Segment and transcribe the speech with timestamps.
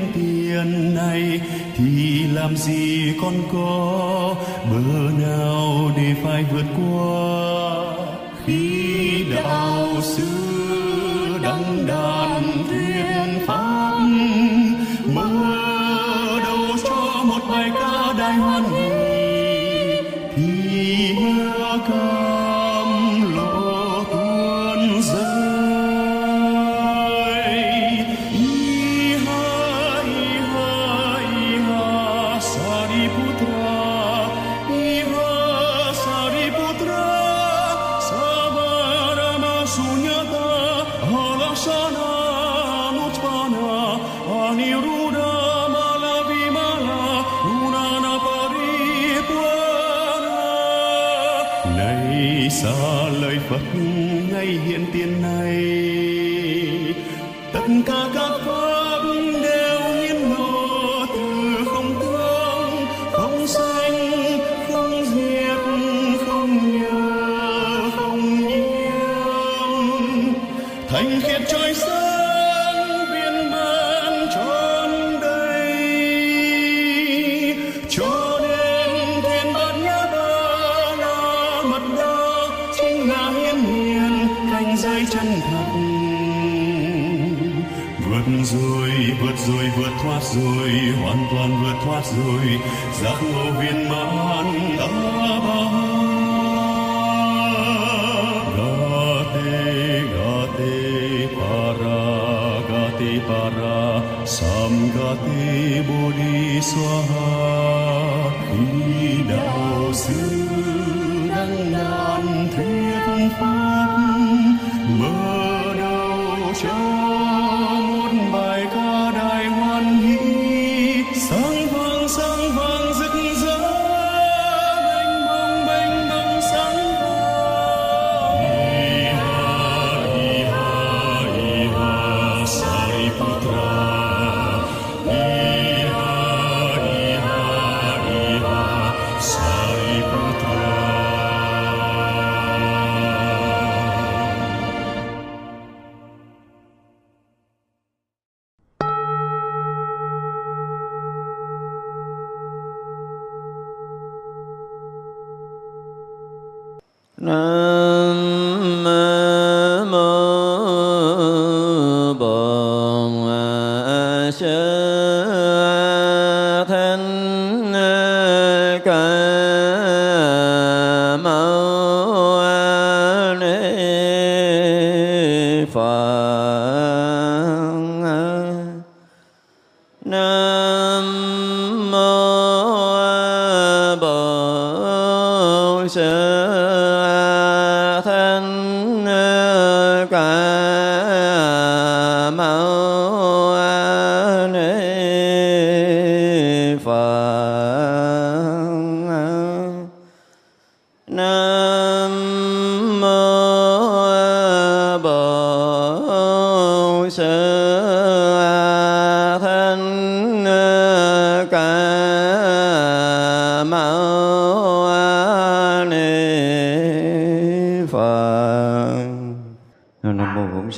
[0.00, 1.40] những tiền này
[1.76, 4.34] thì làm gì con có?
[4.70, 7.19] Bờ nào để phải vượt qua?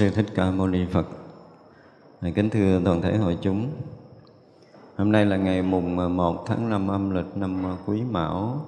[0.02, 1.06] Sư thích ca mâu ni phật.
[2.20, 3.70] Hãy Kính thưa toàn thể hội chúng.
[4.96, 8.66] Hôm nay là ngày mùng 1 tháng 5 âm lịch năm Quý Mão.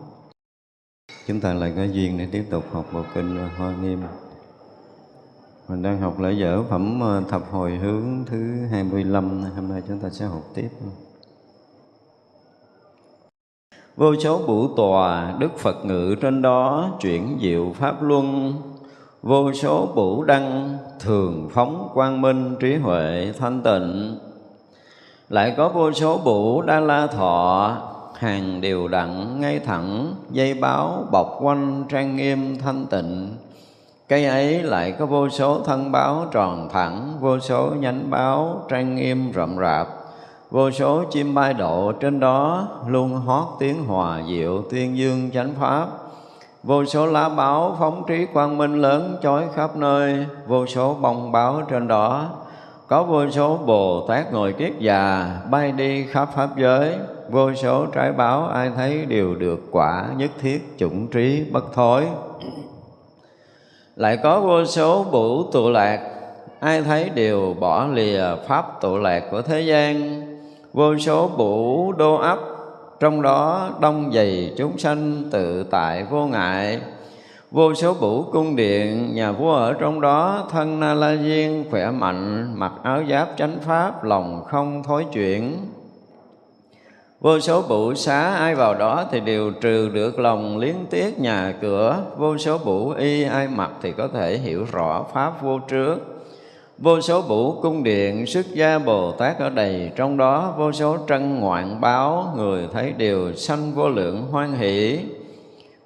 [1.27, 4.01] Chúng ta lại có duyên để tiếp tục học bộ kinh Hoa Nghiêm.
[5.69, 9.99] Mình đang học lễ dở phẩm ờ, thập hồi hướng thứ 25 Hôm nay chúng
[9.99, 10.69] ta sẽ học tiếp.
[13.97, 18.55] Vô số bửu tòa, Đức Phật ngự trên đó Chuyển diệu Pháp Luân.
[19.23, 24.19] Vô số bủ đăng, thường phóng quang minh, trí huệ, thanh tịnh.
[25.29, 27.77] Lại có vô số bủ đa la thọ,
[28.15, 33.37] hàng đều đặn, ngay thẳng, dây báo, bọc quanh, trang nghiêm, thanh tịnh
[34.09, 38.95] cây ấy lại có vô số thân báo tròn thẳng, vô số nhánh báo trang
[38.95, 39.89] nghiêm rậm rạp.
[40.51, 45.55] Vô số chim bay độ trên đó, luôn hót tiếng hòa diệu tuyên dương chánh
[45.61, 45.87] pháp.
[46.63, 51.33] Vô số lá báo phóng trí quang minh lớn chói khắp nơi, Vô số bông
[51.33, 52.29] báo trên đó.
[52.89, 56.95] Có vô số Bồ Tát ngồi kiết già, Bay đi khắp pháp giới.
[57.31, 62.07] Vô số trái báo ai thấy đều được quả Nhất thiết chủng trí bất thối.
[63.97, 66.01] Lại có vô số bủ tụ lạc.
[66.61, 70.23] Ai thấy đều bỏ lìa pháp tụ lạc của thế gian.
[70.73, 72.39] Vô số bủ đô ấp,
[73.01, 76.81] trong đó đông dày chúng sanh tự tại vô ngại.
[77.51, 81.91] Vô số bủ cung điện, nhà vua ở trong đó, thân na la diên khỏe
[81.91, 85.57] mạnh, mặc áo giáp chánh pháp, lòng không thối chuyển
[87.25, 91.55] vô số bụ xá ai vào đó thì đều trừ được lòng liên tiếc nhà
[91.61, 92.03] cửa.
[92.17, 95.97] Vô số bụ y ai mặc thì có thể hiểu rõ pháp vô trước.
[96.79, 100.55] Vô số vũ cung điện, xuất gia Bồ Tát ở đầy Trong đó.
[100.59, 104.99] Vô số trân ngoạn báo, Người thấy đều sanh vô lượng hoan hỷ.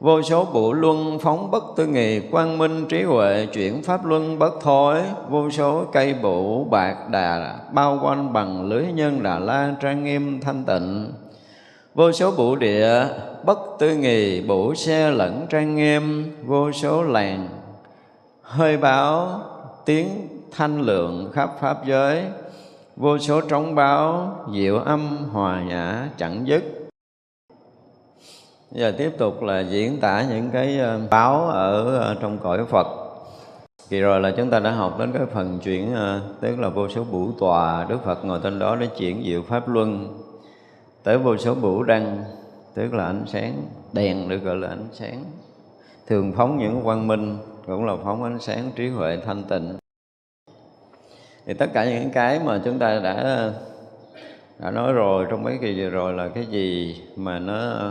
[0.01, 4.39] Vô số bụ luân phóng bất tư nghì, Quang minh trí huệ, chuyển pháp luân
[4.39, 5.01] bất thối.
[5.29, 10.41] Vô số cây bụ bạc đà Bao quanh bằng lưới nhân đà la trang nghiêm
[10.41, 11.13] thanh tịnh.
[11.99, 13.07] Vô số bụ địa,
[13.45, 17.49] bất tư nghì Bụ xe lẫn trang nghiêm, Vô số làng.
[18.43, 19.41] Hơi báo,
[19.85, 20.09] tiếng
[20.51, 22.25] thanh lượng khắp pháp giới.
[22.97, 26.65] Vô số trống báo, diệu âm hòa nhã chẳng dứt.
[28.71, 32.87] Giờ tiếp tục là diễn tả những cái ờ, báo ở ờ, trong cõi Phật.
[33.89, 36.89] Kỳ rồi là chúng ta đã học đến cái phần chuyển ờ, Tức là vô
[36.89, 40.18] số bủ tòa Đức Phật ngồi trên đó để chuyển diệu Pháp Luân.
[41.09, 42.25] Tới vô số bửu đăng
[42.75, 43.63] Tức là ánh sáng
[43.93, 45.25] Đèn được gọi là ánh sáng.
[46.07, 49.77] Thường phóng những quang minh Cũng là phóng ánh sáng trí huệ thanh tịnh.
[51.47, 53.51] Thì tất cả những cái mà chúng ta đã
[54.59, 57.91] đã nói rồi trong mấy kỳ vừa rồi là cái gì mà nó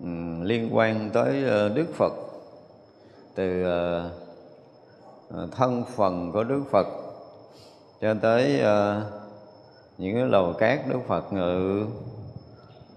[0.00, 2.12] um, liên quan tới uh, Đức Phật.
[3.34, 6.86] Từ uh, thân phần của Đức Phật
[8.00, 9.19] cho tới uh,
[10.00, 11.86] những cái lầu cát Đức Phật ngự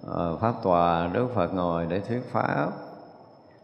[0.07, 2.71] ờ, pháp tòa, đức phật ngồi để thuyết pháp,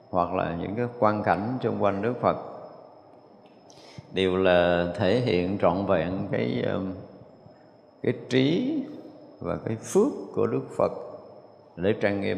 [0.09, 2.37] hoặc là những cái quan cảnh xung quanh đức phật,
[4.13, 6.81] đều là thể hiện trọn vẹn cái ờ,
[8.03, 8.77] cái trí
[9.39, 10.91] và cái phước của đức phật
[11.75, 12.37] để trang nghiêm.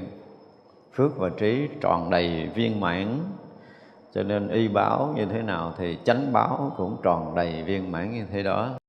[0.94, 3.20] Phước và trí tròn đầy viên mãn,
[4.14, 8.12] cho nên y báo như thế nào thì chánh báo cũng tròn đầy viên mãn
[8.14, 8.81] như thế đó.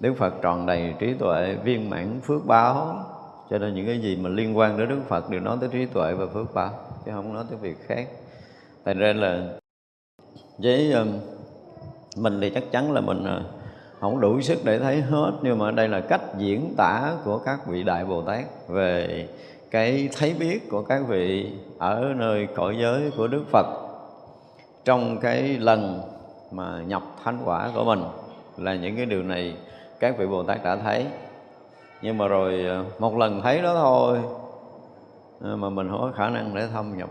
[0.00, 3.04] Đức Phật tròn đầy trí tuệ, viên mãn, phước báo.
[3.50, 5.86] Cho nên những cái gì mà liên quan đến Đức Phật đều nói tới trí
[5.86, 6.70] tuệ và phước báo,
[7.04, 8.06] chứ không nói tới việc khác.
[8.84, 9.48] Thành ra là
[10.58, 11.08] với um,
[12.16, 13.42] mình thì chắc chắn là mình ờ,
[14.00, 17.66] không đủ sức để thấy hết, nhưng mà đây là cách diễn tả của các
[17.66, 19.28] vị đại bồ tát về
[19.70, 23.66] cái thấy biết của các vị ở nơi cõi giới của đức phật
[24.84, 26.02] trong cái lần
[26.50, 28.02] mà nhập thánh quả của mình.
[28.56, 29.56] Là những cái điều này
[30.04, 31.06] các vị bồ tát đã thấy.
[32.02, 34.18] Nhưng mà rồi ờ, một lần thấy đó thôi.
[35.40, 37.10] Ờ, mà mình không có khả năng để thâm nhập.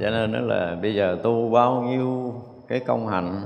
[0.00, 2.34] Cho nên đó là bây giờ tu bao nhiêu
[2.68, 3.42] cái công hạnh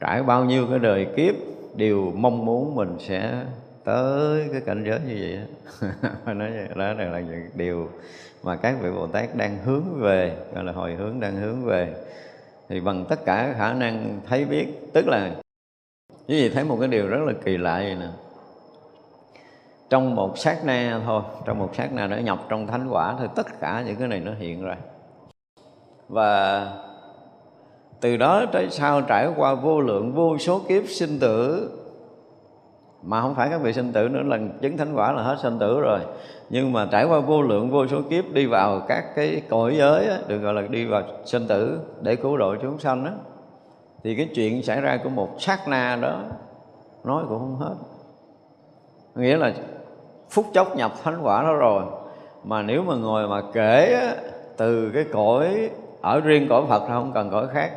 [0.00, 1.34] trải bao nhiêu cái đời kiếp
[1.76, 3.44] đều mong muốn mình sẽ
[3.84, 5.38] tới cái cảnh giới như vậy
[6.26, 6.32] đó.
[6.34, 7.88] nói vậy đó là, là những điều
[8.42, 11.94] mà các vị Bồ Tát đang hướng về gọi là hồi hướng đang hướng về.
[12.68, 15.30] Thì bằng tất cả khả năng thấy biết tức là
[16.28, 18.06] quý vị thấy một cái điều rất là kỳ lạ vậy nè.
[19.90, 23.26] Trong một sát na thôi trong một sát na nó nhập trong thánh quả thì
[23.34, 24.76] tất cả những cái này nó hiện ra.
[26.08, 26.66] Và
[28.00, 31.70] từ đó tới sau trải qua vô lượng vô số kiếp sinh tử
[33.02, 35.58] mà không phải các vị sinh tử nữa lần chứng thánh quả là hết sinh
[35.58, 36.00] tử rồi.
[36.50, 40.06] Nhưng mà trải qua vô lượng vô số kiếp đi vào các cái cõi giới
[40.06, 43.10] á, được gọi là đi vào sinh tử để cứu độ chúng sanh đó
[44.04, 46.20] thì cái chuyện xảy ra của một sát na đó,
[47.04, 47.74] nói cũng không hết.
[49.14, 49.52] Nghĩa là
[50.30, 51.82] phút chốc nhập thánh quả đó rồi.
[52.44, 54.02] Mà nếu mà ngồi mà kể
[54.56, 55.70] từ cái cõi,
[56.02, 57.70] ở riêng cõi Phật không cần cõi khác.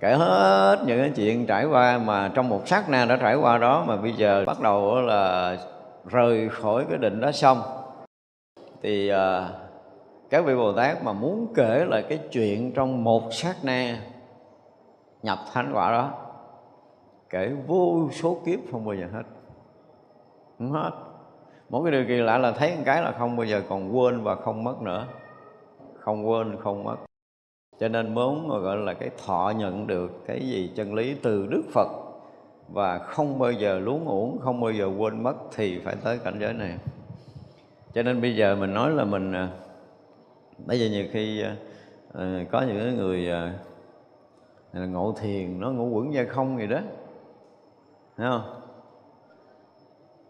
[0.00, 3.58] Kể hết những cái chuyện trải qua mà trong một sát na đã trải qua
[3.58, 5.56] đó, mà bây giờ bắt đầu là
[6.04, 7.62] rời khỏi cái định đó xong.
[8.82, 9.48] Thì à,
[10.30, 13.96] các vị Bồ Tát mà muốn kể lại cái chuyện trong một sát na
[15.26, 16.10] nhập thánh quả đó.
[17.30, 19.22] Kể vô số kiếp không bao giờ hết.
[20.58, 20.90] Không hết.
[21.68, 24.22] Một cái điều kỳ lạ là thấy một cái là không bao giờ còn quên
[24.22, 25.06] và không mất nữa.
[25.98, 26.96] Không quên, không mất.
[27.78, 31.62] Cho nên muốn gọi là cái thọ nhận được cái gì chân lý từ đức
[31.72, 31.88] phật
[32.68, 36.38] và không bao giờ luống uổng, không bao giờ quên mất thì phải tới cảnh
[36.40, 36.78] giới này.
[37.94, 39.48] Cho nên bây giờ mình nói là mình à,
[40.66, 41.56] bây giờ nhiều khi à,
[42.14, 43.30] à, có những người
[44.80, 46.80] là ngộ thiền nó ngộ quẩn ra không gì đó.
[48.16, 48.60] Thấy không?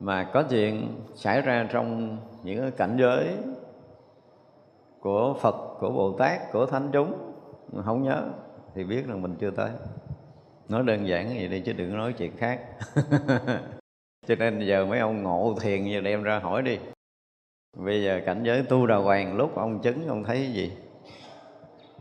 [0.01, 3.37] Mà có chuyện xảy ra trong những cái cảnh giới
[5.01, 7.33] của Phật, của Bồ Tát, của Thánh chúng
[7.73, 8.23] mà không nhớ
[8.75, 9.71] thì biết là mình chưa tới.
[10.69, 12.61] Nói đơn giản vậy đi chứ đừng nói chuyện khác.
[14.27, 16.79] Cho nên giờ mấy ông ngộ thiền giờ đem ra hỏi đi.
[17.77, 20.73] Bây giờ cảnh giới tu đà hoàng lúc ông chứng ông thấy gì?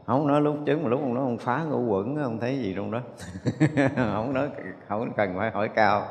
[0.05, 2.73] Không nói lúc trứng mà lúc ông nói ông phá ngũ quẩn ông thấy gì
[2.75, 3.01] trong đó?
[3.95, 4.49] Không nói,
[4.87, 6.03] không cần phải hỏi cao.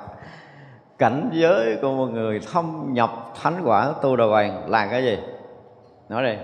[0.98, 3.10] Cảnh giới của một người thâm nhập
[3.42, 5.18] thánh quả tu đà hoàng là cái gì?
[6.08, 6.36] Nói đi.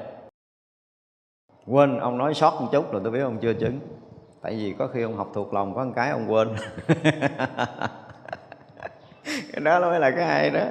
[1.67, 3.81] Quên, ông nói sót một chút rồi tôi biết ông chưa chứng.
[4.43, 6.49] Tại vì có khi ông học thuộc lòng, có một cái ông quên.
[9.53, 10.65] Cái đó mới là cái hay đó.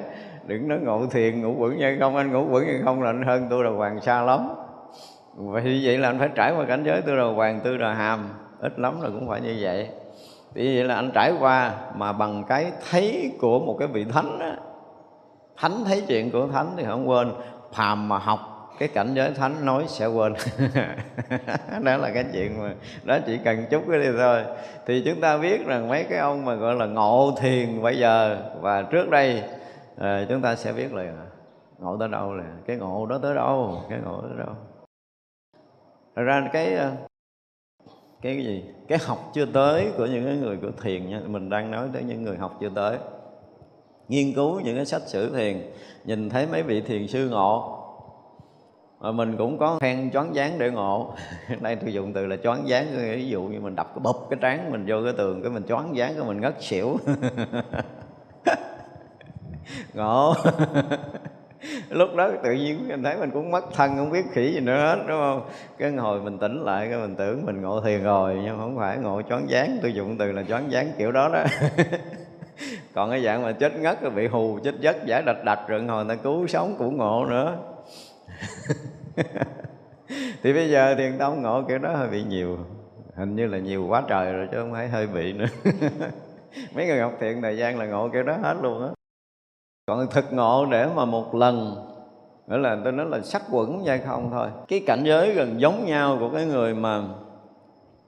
[0.45, 3.23] Đừng nói ngộ thiền ngủ quẩn như không, anh ngủ quẩn như không là anh
[3.23, 4.49] hơn tôi là hoàng xa lắm
[5.39, 7.89] vậy như vậy là anh phải trải qua cảnh giới tư đồ hoàng tư đồ
[7.89, 8.29] hàm.
[8.59, 9.89] Ít lắm là cũng phải như vậy.
[10.53, 14.39] Vì vậy là anh trải qua mà bằng cái thấy của một cái vị thánh
[14.39, 14.57] á.
[15.57, 17.31] Thánh thấy chuyện của thánh thì không quên.
[17.73, 18.39] Phàm mà học
[18.79, 20.33] cái cảnh giới thánh nói sẽ quên.
[21.83, 24.43] Đó là cái chuyện mà đó chỉ cần chút cái đi thôi.
[24.85, 28.37] Thì chúng ta biết rằng mấy cái ông mà gọi là ngộ thiền bây giờ
[28.61, 29.43] và trước đây
[29.97, 31.03] à, chúng ta sẽ biết là
[31.79, 33.81] ngộ tới đâu là cái ngộ đó tới đâu?
[33.89, 34.55] Cái ngộ tới đâu?
[36.15, 36.91] Thật ra cái ờ,
[38.21, 38.63] cái cái gì?
[38.87, 42.03] Cái học chưa tới của những cái người của thiền nha, mình đang nói tới
[42.03, 42.97] những người học chưa tới.
[44.07, 45.71] Nghiên cứu những cái sách sử thiền,
[46.05, 47.75] nhìn thấy mấy vị thiền sư ngộ.
[48.99, 51.13] Mà mình cũng có khen choáng dáng để ngộ.
[51.61, 54.39] Đây tôi dùng từ là choáng dáng ví dụ như mình đập cái bụp, cái
[54.41, 56.97] trán mình vô cái tường, cái mình choáng dáng cái mình ngất xỉu.
[59.93, 60.33] Ngộ.
[61.89, 64.77] lúc đó tự nhiên mình thấy mình cũng mất thân, không biết khỉ gì nữa
[64.77, 65.41] hết, đúng không?
[65.77, 68.97] Cái hồi mình tỉnh lại, cái mình tưởng mình ngộ thiền rồi, nhưng không phải
[68.97, 69.77] ngộ choáng váng.
[69.81, 71.43] Tôi dùng từ là choáng váng kiểu đó đó.
[72.93, 75.83] Còn cái dạng mà chết ngất rồi bị hù chết giấc giải đạch đạch rồi
[75.83, 77.57] hồi ta cứu sống cũng ngộ nữa.
[80.43, 82.57] Thì bây giờ thiền tông ngộ, kiểu đó hơi bị nhiều.
[83.15, 85.45] Hình như là nhiều quá trời rồi chứ không phải hơi bị nữa.
[86.75, 88.98] Mấy người học thiện thời gian là ngộ kiểu đó hết luôn á
[89.89, 91.85] còn thực ngộ để mà một lần
[92.47, 94.47] nghĩa là tôi nói là sắc quẩn hay không thôi.
[94.67, 97.03] Cái cảnh giới gần giống nhau của cái người mà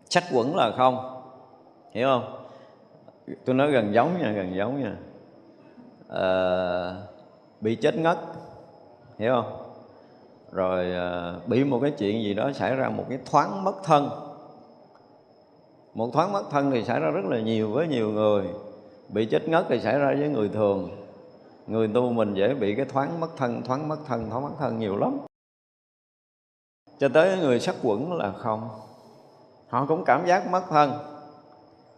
[0.09, 1.21] sắc quẩn là không.
[1.91, 2.43] Hiểu không?
[3.45, 4.95] Tôi nói gần giống nha gần giống nha.
[6.09, 6.95] À,
[7.61, 8.17] bị chết ngất
[9.17, 9.53] hiểu không?
[10.51, 14.09] Rồi à, bị một cái chuyện gì đó xảy ra một cái thoáng mất thân.
[15.93, 18.43] Một thoáng mất thân thì xảy ra rất là nhiều với nhiều người.
[19.09, 21.00] Bị chết ngất thì xảy ra với người thường
[21.71, 24.79] người tu mình dễ bị cái thoáng mất thân, thoáng mất thân, thoáng mất thân
[24.79, 25.17] nhiều lắm.
[26.99, 28.69] Cho tới người sắc quẩn là không.
[29.69, 30.91] Họ cũng cảm giác mất thân.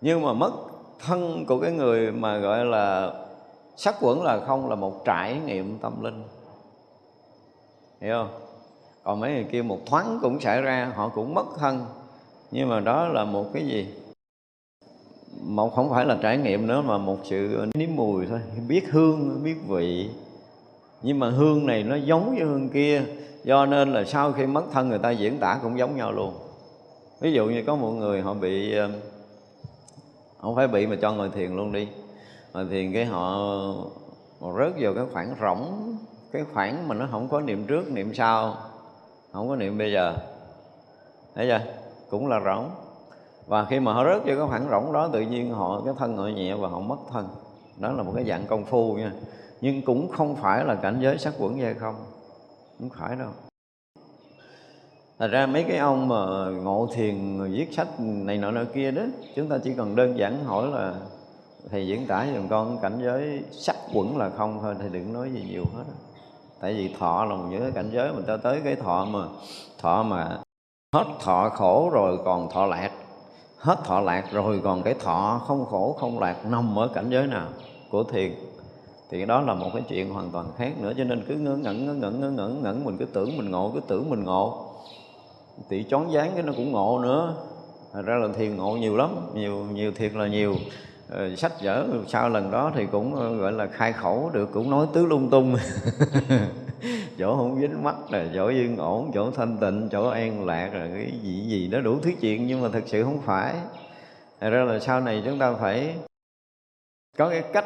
[0.02, 0.52] Nhưng mà mất
[1.06, 3.14] thân của cái người mà gọi là
[3.76, 6.24] sắc quẩn là không là một trải nghiệm tâm linh.
[8.02, 8.40] Hiểu không?
[9.04, 11.86] Còn mấy người kia một thoáng cũng xảy ra, họ cũng mất thân.
[12.52, 13.94] Nhưng mà đó là một cái gì?
[15.42, 18.40] Một không phải là trải nghiệm nữa mà một sự nếm mùi thôi.
[18.68, 20.10] Biết hương biết vị.
[21.02, 23.04] Nhưng mà hương này nó giống với hương kia.
[23.44, 26.34] Do nên là sau khi mất thân người ta diễn tả cũng giống nhau luôn.
[27.20, 28.90] Ví dụ như có một người họ bị ờ,
[30.42, 31.88] không phải bị mà cho ngồi thiền luôn đi.
[32.54, 33.36] Ngồi thiền cái họ,
[34.42, 35.96] họ rớt vào cái khoảng rỗng
[36.34, 38.56] cái khoảng mà nó không có niệm trước niệm sau.
[39.32, 40.16] Không có niệm bây giờ.
[41.36, 41.62] Thấy chưa?
[42.10, 42.70] Cũng là rỗng
[43.48, 46.18] và khi mà họ rớt vào cái khoảng rỗng đó, tự nhiên họ, cái thân
[46.18, 47.28] họ nhẹ và họ mất thân.
[47.80, 49.12] Đó là một cái dạng công phu nha.
[49.62, 51.96] Nhưng cũng không phải là cảnh giới sắc quẩn dây không.
[52.80, 53.30] Không phải đâu.
[55.20, 56.26] Thật ra mấy cái ông mà
[56.64, 59.02] ngộ thiền viết sách này nọ nọ kia đó,
[59.36, 60.94] Chúng ta chỉ cần đơn giản hỏi là,
[61.72, 65.32] Thầy diễn tả dùm con cảnh giới sắc quẩn là không thôi, Thầy đừng nói
[65.32, 65.84] gì nhiều hết
[66.60, 69.20] Tại vì thọ là một những cái cảnh giới Mình ta tới cái thọ mà
[69.82, 70.40] Thọ mà
[70.94, 72.92] hết thọ khổ rồi còn thọ lạc.
[73.64, 77.28] Hết thọ lạc rồi còn cái thọ không khổ không lạc Nằm ở cảnh giới
[77.28, 77.48] nào
[77.90, 78.32] của thiền
[79.12, 80.94] thì đó là một cái chuyện hoàn toàn khác nữa.
[80.98, 83.72] Cho nên cứ ngớ ngẩn ngớ ngẩn ngớ ngẩn ngẩn mình cứ tưởng mình ngộ
[83.74, 84.66] cứ tưởng mình ngộ.
[85.70, 87.36] Tỷ chón dáng cái nó cũng ngộ nữa.
[87.94, 90.56] Thật ra là thiền ngộ nhiều lắm nhiều nhiều thiệt là nhiều.
[91.10, 94.70] Ờ, sách vở sau lần đó thì cũng ờ, gọi là khai khẩu được cũng
[94.70, 95.56] nói tứ lung tung.
[97.18, 100.88] chỗ không dính mắt là chỗ yên ổn, chỗ thanh tịnh, chỗ an lạc là
[100.94, 103.56] cái gì gì nó đủ thứ chuyện, nhưng mà thực sự không phải.
[104.40, 105.96] Thật ra là sau này chúng ta phải
[107.18, 107.66] có cái cách,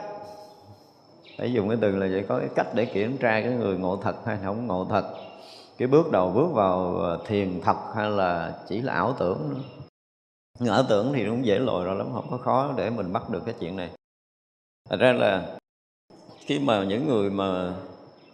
[1.38, 3.97] phải dùng cái từ là vậy, có cái cách để kiểm tra cái người ngộ
[4.03, 5.06] thật hay không ngộ thật.
[5.77, 9.62] Cái bước đầu bước vào ờ, thiền thật hay là chỉ là ảo tưởng nữa
[10.60, 13.30] nhưng ảo tưởng thì cũng dễ lồi rồi lắm, không có khó để mình bắt
[13.30, 13.89] được cái chuyện này.
[14.89, 15.58] Thật ra là
[16.39, 17.73] khi mà những người mà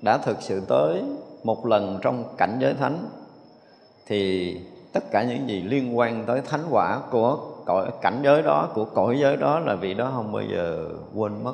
[0.04, 1.04] đã thực sự tới
[1.44, 3.10] một lần trong cảnh giới thánh
[4.08, 4.54] thì
[4.94, 8.86] tất cả những gì liên quan tới thánh quả của cõi cảnh giới đó của
[8.86, 11.54] cõi giới đó là vị đó không bao giờ quên mất.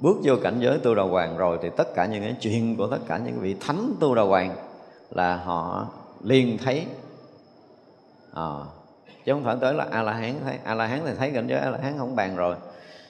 [0.00, 2.86] Bước vô cảnh giới tu đà hoàng rồi thì tất cả những cái chuyện của
[2.86, 4.56] tất cả những vị thánh tu đà hoàng
[5.10, 5.86] là họ
[6.22, 6.86] liền thấy.
[8.34, 8.50] À,
[9.24, 10.58] chứ không phải tới là a la hán thấy.
[10.64, 12.56] A la hán thì thấy cảnh giới a la hán không bàn rồi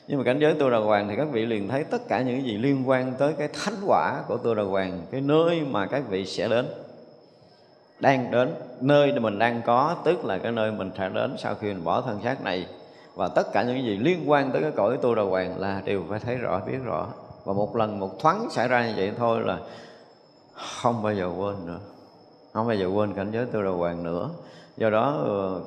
[0.09, 2.45] nhưng mà cảnh giới tu đà hoàng thì các vị liền thấy tất cả những
[2.45, 6.03] gì liên quan tới cái thánh quả của tu đà hoàng, cái nơi mà các
[6.09, 6.67] vị sẽ đến,
[8.01, 11.69] đang đến, nơi mình đang có, tức là cái nơi mình sẽ đến sau khi
[11.69, 12.67] mình bỏ thân xác này.
[13.15, 16.05] Và tất cả những gì liên quan tới cái cõi tu đà hoàng là đều
[16.09, 17.07] phải thấy rõ, biết rõ.
[17.45, 19.59] Và một lần một thoáng xảy ra như vậy thôi là
[20.55, 21.79] không bao giờ quên nữa.
[22.53, 24.31] Không bao giờ quên cảnh giới tu đà hoàng nữa.
[24.77, 25.61] Do đó ờ,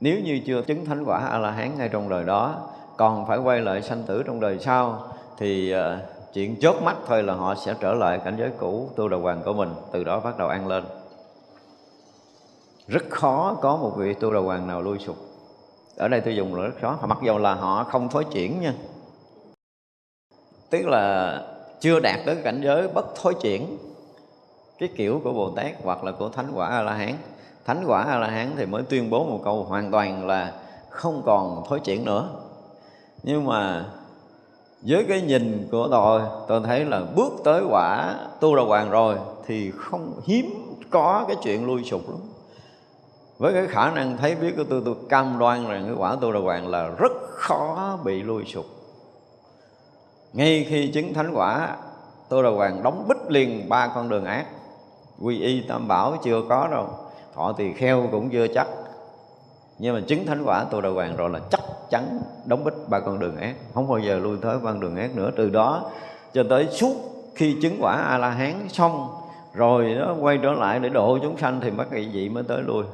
[0.00, 3.38] nếu như chưa chứng thánh quả a la hán ngay trong đời đó còn phải
[3.38, 5.02] quay lại sanh tử trong đời sau,
[5.38, 5.98] thì ờ,
[6.34, 9.42] chuyện chớp mắt thôi là họ sẽ trở lại cảnh giới cũ, tu đầu hoàng
[9.44, 10.84] của mình, từ đó bắt đầu ăn lên
[12.88, 15.16] rất khó có một vị tu đầu hoàng nào lui sụp
[15.96, 18.72] ở đây tôi dùng là rất khó, mặc dù là họ không thối chuyển nha
[20.70, 21.38] tức là
[21.80, 23.78] chưa đạt tới cảnh giới bất thối chuyển
[24.78, 27.14] cái kiểu của Bồ Tát hoặc là của Thánh quả A La Hán.
[27.64, 30.52] Thánh quả A La Hán thì mới tuyên bố một câu hoàn toàn là
[30.90, 32.28] không còn thối chuyển nữa.
[33.22, 33.84] Nhưng mà
[34.82, 39.16] với cái nhìn của tôi tôi thấy là bước tới quả tu đà hoàng rồi
[39.46, 42.18] thì không, hiếm có cái chuyện lui sụp lắm.
[43.38, 46.32] Với cái khả năng thấy biết của tôi tôi cam đoan rằng cái quả tu
[46.32, 48.66] đà hoàng là rất khó bị lui sụp.
[50.32, 51.76] Ngay khi chứng thánh quả,
[52.28, 54.46] tu đà hoàng đóng bích liền ba con đường ác.
[55.22, 56.88] Quy y tam bảo chưa có đâu,
[57.34, 58.66] thọ tỳ kheo cũng chưa chắc
[59.78, 61.60] nhưng mà chứng thánh quả tu đà hoàng rồi là chắc
[61.90, 63.54] chắn đóng bích ba con đường ác.
[63.74, 65.30] Không bao giờ lui tới con đường ác nữa.
[65.36, 65.90] Từ đó
[66.32, 66.94] cho tới suốt
[67.34, 69.08] khi chứng quả a la hán xong,
[69.54, 72.62] rồi nó quay trở lại để độ chúng sanh thì mất kỳ vị mới tới
[72.62, 72.84] lui.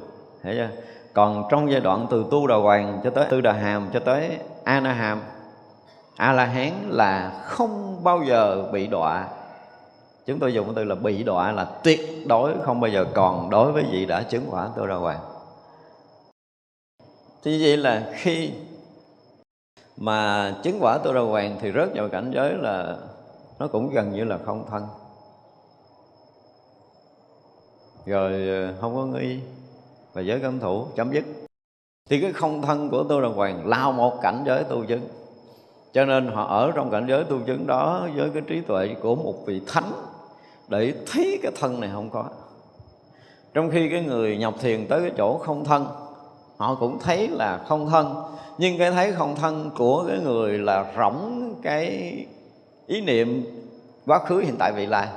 [0.43, 0.69] Thấy chưa?
[1.13, 4.37] Còn trong giai đoạn từ tu đà hoàng cho tới tư đà hàm, cho tới
[4.63, 5.21] a na hàm
[6.15, 9.27] a la hán là không bao giờ bị đọa.
[10.25, 13.71] Chúng tôi dùng từ là bị đọa là tuyệt đối, không bao giờ còn đối
[13.71, 15.19] với vị đã chứng quả tu đà hoàng
[17.45, 18.51] thì vậy là khi
[19.97, 22.97] mà chứng quả tu đà hoàng thì rớt vào cảnh giới là
[23.59, 24.87] nó cũng gần như là không thân.
[28.05, 29.39] Rồi ờ, không có nghi
[30.13, 31.23] và giới cấm thủ chấm dứt.
[32.09, 35.07] Thì cái không thân của tu đà hoàng lao một cảnh giới tu chứng.
[35.93, 39.15] Cho nên họ ở trong cảnh giới tu chứng đó với cái trí tuệ của
[39.15, 39.91] một vị thánh
[40.67, 42.25] để thấy cái thân này không có.
[43.53, 46.04] Trong khi cái người nhập thiền tới cái chỗ không thân
[46.57, 48.15] họ cũng thấy là không thân.
[48.57, 51.85] Nhưng cái thấy không thân của cái người là rỗng cái
[52.87, 53.45] ý niệm
[54.05, 55.07] quá khứ, hiện tại, vị lai.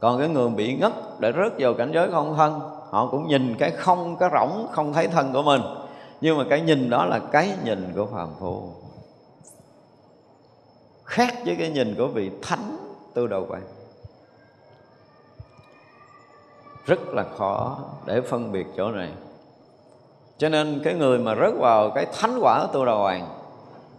[0.00, 3.54] Còn cái người bị ngất để rớt vào cảnh giới không thân, họ cũng nhìn
[3.58, 5.62] cái không, cái rỗng, không thấy thân của mình.
[6.20, 8.62] Nhưng mà cái nhìn đó là cái nhìn của phàm phu.
[11.04, 12.76] Khác với cái nhìn của vị thánh
[13.14, 13.62] tư đầu quan
[16.86, 19.10] rất là khó để phân biệt chỗ này
[20.38, 23.28] cho nên cái người mà rớt vào cái thánh quả tu đà hoàng,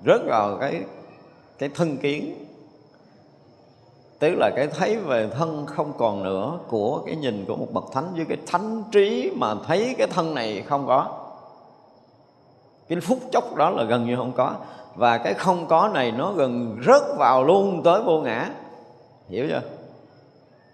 [0.05, 0.81] rớt vào cái
[1.57, 2.45] cái thân kiến,
[4.19, 7.83] tức là cái thấy về thân không còn nữa của cái nhìn của một bậc
[7.93, 11.07] thánh, với cái thánh trí mà thấy cái thân này không có.
[12.89, 14.53] Cái phút chốc đó là gần như không có.
[14.95, 18.49] Và cái không có này nó gần rớt vào luôn tới vô ngã.
[19.29, 19.61] Hiểu chưa?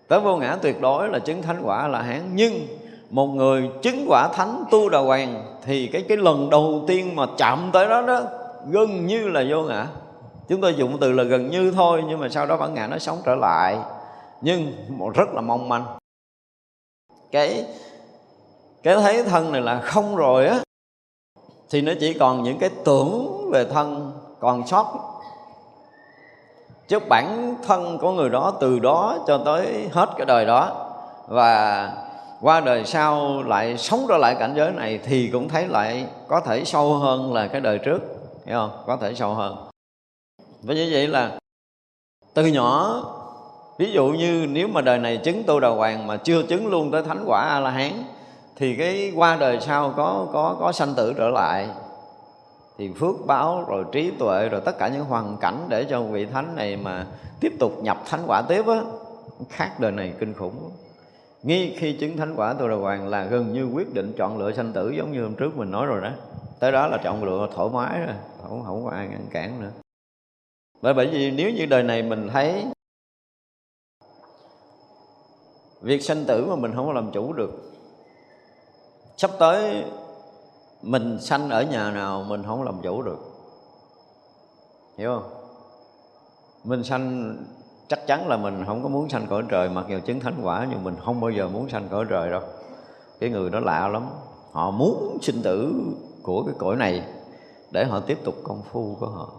[0.08, 2.54] Tới vô ngã tuyệt đối là chứng thánh quả là hán, nhưng
[3.13, 7.26] một người chứng quả thánh tu đà hoàng thì cái cái lần đầu tiên mà
[7.38, 8.21] chạm tới đó đó,
[8.69, 9.88] gần như là vô ngã.
[10.49, 12.97] Chúng tôi dùng từ là gần như thôi, nhưng mà sau đó bản ngã nó
[12.97, 13.78] sống trở lại.
[14.41, 15.86] Nhưng một rất là mong manh.
[17.32, 17.65] Cái
[18.84, 20.60] cái thấy thân này là không rồi á,
[21.69, 24.86] thì nó chỉ còn những cái tưởng về thân còn sót.
[26.88, 30.89] Chứ bản thân của người đó từ đó cho tới hết cái đời đó.
[31.28, 31.89] Và
[32.43, 36.39] qua đời sau lại sống trở lại cảnh giới này thì cũng thấy lại có
[36.39, 37.99] thể sâu hơn là cái đời trước,
[38.45, 38.84] hiểu không?
[38.88, 39.56] Có thể sâu hơn.
[40.63, 41.38] Và như vậy là
[42.34, 43.03] từ nhỏ,
[43.79, 46.91] ví dụ như nếu mà đời này chứng tu đà hoàng mà chưa chứng luôn
[46.91, 47.91] tới thánh quả a la hán
[48.56, 51.67] thì cái qua đời sau có có có sanh tử trở lại.
[52.77, 56.25] Thì phước báo, rồi trí tuệ, rồi tất cả những hoàn cảnh để cho vị
[56.25, 57.06] thánh này mà
[57.39, 58.82] tiếp tục nhập thánh quả tiếp á,
[59.49, 60.71] khác đời này kinh khủng
[61.43, 64.51] ngay khi chứng thánh quả tu đà hoàng là gần như quyết định chọn lựa
[64.51, 66.10] sanh tử, giống như hôm trước mình nói rồi đó.
[66.60, 69.71] Tới đó là chọn lựa thoải mái rồi, không không có ai ngăn cản nữa.
[70.82, 72.65] Bởi bởi vì nếu như đời này mình thấy
[75.82, 77.71] việc sanh tử mà mình không có làm chủ được,
[79.17, 79.84] sắp tới
[80.82, 83.19] mình sanh ở nhà nào mình không làm chủ được.
[84.97, 85.34] Hiểu không?
[86.63, 87.36] Mình sanh
[87.93, 90.67] chắc chắn là mình không có muốn sanh cõi trời, mặc dù chứng thánh quả,
[90.69, 92.41] nhưng mình không bao giờ muốn sanh cõi trời đâu.
[93.19, 94.06] Cái người đó lạ lắm.
[94.51, 95.73] Họ muốn sinh tử
[96.23, 97.03] của cái cõi này
[97.71, 99.32] để họ tiếp tục công phu của họ.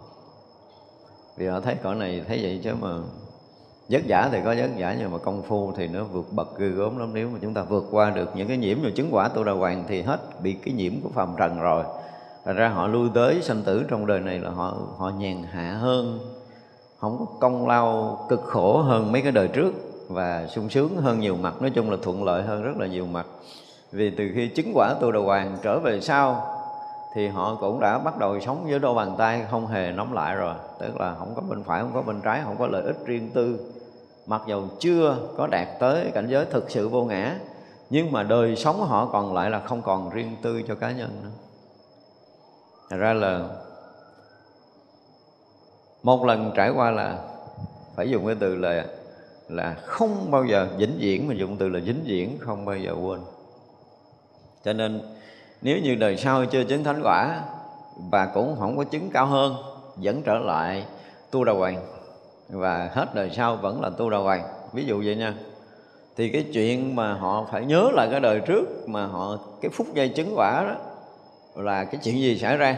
[1.37, 2.89] Vì họ thấy cõi này thấy vậy chứ mà
[3.89, 6.67] vất giả thì có vất giả nhưng mà công phu thì nó vượt bậc ghê
[6.67, 7.09] gớm lắm.
[7.13, 9.51] Nếu mà chúng ta vượt qua được những cái nhiễm rồi chứng quả tu đà
[9.51, 11.83] hoàng thì hết bị cái nhiễm của phàm trần rồi.
[12.45, 15.73] Thành ra họ lui tới sanh tử trong đời này là họ họ nhàn hạ
[15.73, 16.19] hơn
[16.97, 19.73] không có công lao cực khổ hơn mấy cái đời trước
[20.09, 21.61] và sung sướng hơn nhiều mặt.
[21.61, 23.25] Nói chung là thuận lợi hơn rất là nhiều mặt.
[23.91, 26.51] Vì từ khi chứng quả tu đà hoàng trở về sau
[27.15, 30.35] thì họ cũng đã bắt đầu sống với đôi bàn tay không hề nóng lại
[30.35, 30.53] rồi.
[30.79, 33.29] Tức là không có bên phải, không có bên trái, không có lợi ích riêng
[33.33, 33.59] tư.
[34.27, 37.35] Mặc dù chưa có đạt tới cảnh giới thực sự vô ngã,
[37.89, 41.09] nhưng mà đời sống họ còn lại là không còn riêng tư cho cá nhân
[41.23, 41.29] nữa.
[42.89, 43.49] Thật ra là
[46.05, 47.17] một lần trải qua là
[47.95, 48.85] phải dùng cái từ là
[49.49, 52.95] là không bao giờ vĩnh viễn, mà dùng từ là vĩnh viễn, không bao giờ
[53.01, 53.19] quên.
[54.65, 55.01] Cho nên,
[55.61, 57.41] nếu như đời sau chưa chứng thánh quả
[58.11, 59.55] và cũng không có chứng cao hơn,
[59.95, 60.85] vẫn trở lại
[61.31, 61.85] tu đà hoàng.
[62.49, 64.43] Và hết đời sau vẫn là tu đà hoàng.
[64.73, 65.33] Ví dụ vậy nha.
[66.17, 69.87] Thì cái chuyện mà họ phải nhớ lại cái đời trước mà họ, cái phút
[69.93, 70.75] giây chứng quả đó
[71.63, 72.77] là cái chuyện gì xảy ra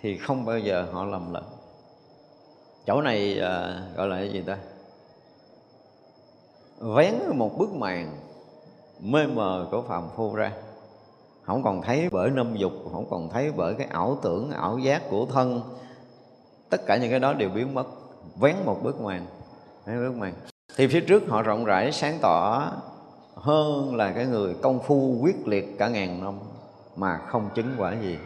[0.00, 1.44] thì không bao giờ họ lầm lẫn
[2.88, 4.56] chỗ này à, gọi là cái gì ta?
[6.78, 8.16] Vén một bức màn
[9.00, 10.52] mê mờ của phàm phu ra.
[11.42, 15.02] Không còn thấy bởi năm dục không còn thấy bởi cái ảo tưởng ảo giác
[15.10, 15.60] của thân.
[16.70, 17.86] Tất cả những cái đó đều biến mất.
[18.40, 19.26] Vén một bức màn
[19.86, 20.34] vén bức màn.
[20.76, 22.70] Thì phía trước họ rộng rãi sáng tỏ
[23.34, 26.34] hơn là cái người công phu quyết liệt cả ngàn năm
[26.96, 28.18] mà không chứng quả gì.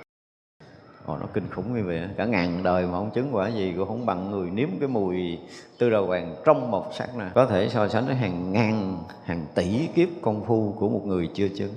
[1.06, 3.88] Ồ, nó kinh khủng như vậy cả ngàn đời mà không chứng quả gì cũng
[3.88, 5.38] không bằng người nếm cái mùi
[5.78, 9.46] tư đầu vàng trong một sát này có thể so sánh với hàng ngàn hàng
[9.54, 11.72] tỷ kiếp công phu của một người chưa chứng.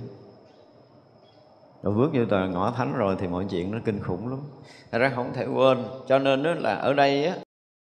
[1.82, 4.38] Rồi bước vô tòa ngõ thánh rồi thì mọi chuyện nó kinh khủng lắm.
[4.92, 7.36] Thật ra không thể quên cho nên đó là ở đây á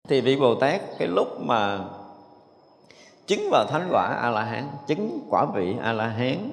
[0.08, 1.78] thì vị bồ tát cái lúc mà
[3.26, 6.50] chứng vào thánh quả a la hán chứng quả vị a la hán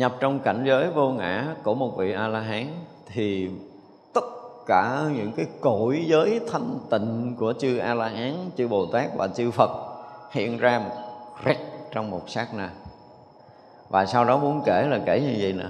[0.00, 2.66] nhập trong cảnh giới vô ngã của một vị a la hán
[3.06, 3.50] thì
[4.14, 4.24] tất
[4.66, 9.10] cả những cái cõi giới thanh tịnh của chư a la hán chư bồ tát
[9.16, 9.70] và chư phật
[10.30, 10.94] hiện ra một
[11.44, 11.56] rét
[11.92, 12.70] trong một sát na.
[13.88, 15.66] Và sau đó muốn kể là kể như vậy nè.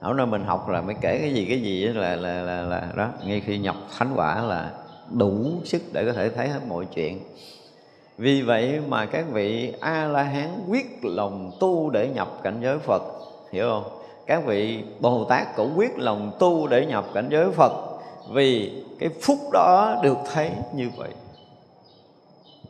[0.00, 2.92] Ở nơi mình học là mới kể cái gì cái gì là là là, là
[2.96, 3.08] đó.
[3.24, 4.70] Ngay khi nhập thánh quả là
[5.10, 7.20] đủ sức để có thể thấy hết mọi chuyện
[8.18, 12.78] vì vậy mà các vị a la hán quyết lòng tu để nhập cảnh giới
[12.78, 13.02] phật.
[13.52, 13.84] Hiểu không?
[14.26, 17.72] Các vị bồ tát cũng quyết lòng tu để nhập cảnh giới phật
[18.30, 21.10] vì cái phúc đó được thấy như vậy.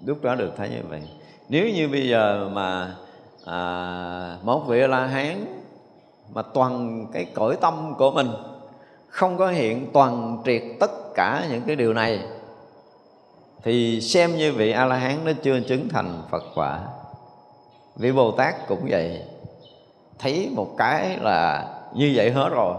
[0.05, 1.03] Lúc đó được thấy như vậy.
[1.49, 2.95] Nếu như bây giờ mà
[3.45, 5.45] à, một vị la hán
[6.35, 8.29] mà toàn cái cõi tâm của mình
[9.09, 12.21] không có hiện toàn triệt tất cả những cái điều này
[13.63, 16.81] thì xem như vị a la hán nó chưa chứng thành phật quả.
[17.97, 19.23] Vị bồ tát cũng vậy.
[20.19, 22.75] Thấy một cái là như vậy hết rồi.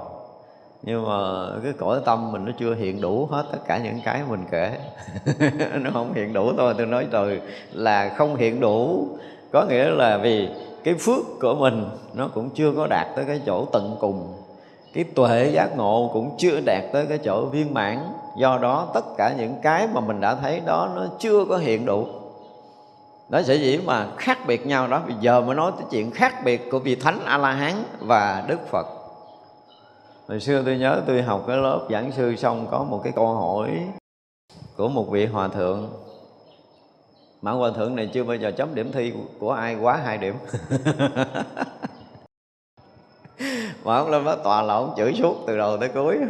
[0.83, 4.21] Nhưng mà cái cõi tâm mình nó chưa hiện đủ hết tất cả những cái
[4.29, 4.77] mình kể.
[5.81, 6.73] Nó không hiện đủ thôi.
[6.77, 9.07] Tôi nói rồi là không hiện đủ.
[9.51, 10.49] Có nghĩa là vì
[10.83, 14.33] cái phước của mình nó cũng chưa có đạt tới cái chỗ tận cùng
[14.93, 17.99] cái tuệ giác ngộ cũng chưa đạt tới cái chỗ viên mãn.
[18.37, 21.85] Do đó, tất cả những cái mà mình đã thấy đó, nó chưa có hiện
[21.85, 22.07] đủ.
[23.29, 25.01] Đó sẽ dĩ mà khác biệt nhau đó.
[25.07, 28.43] Bây giờ mới nói tới chuyện khác biệt của vị thánh a la hán và
[28.47, 28.87] đức phật.
[30.27, 33.27] Hồi xưa tôi nhớ tôi học cái lớp giảng sư xong có một cái câu
[33.27, 33.69] hỏi
[34.77, 35.89] của một vị hòa thượng.
[37.41, 40.35] Mà hòa thượng này chưa bao giờ chấm điểm thi của ai quá hai điểm.
[43.89, 46.17] mà ông lên đó tòa là ông chửi suốt từ đầu tới cuối.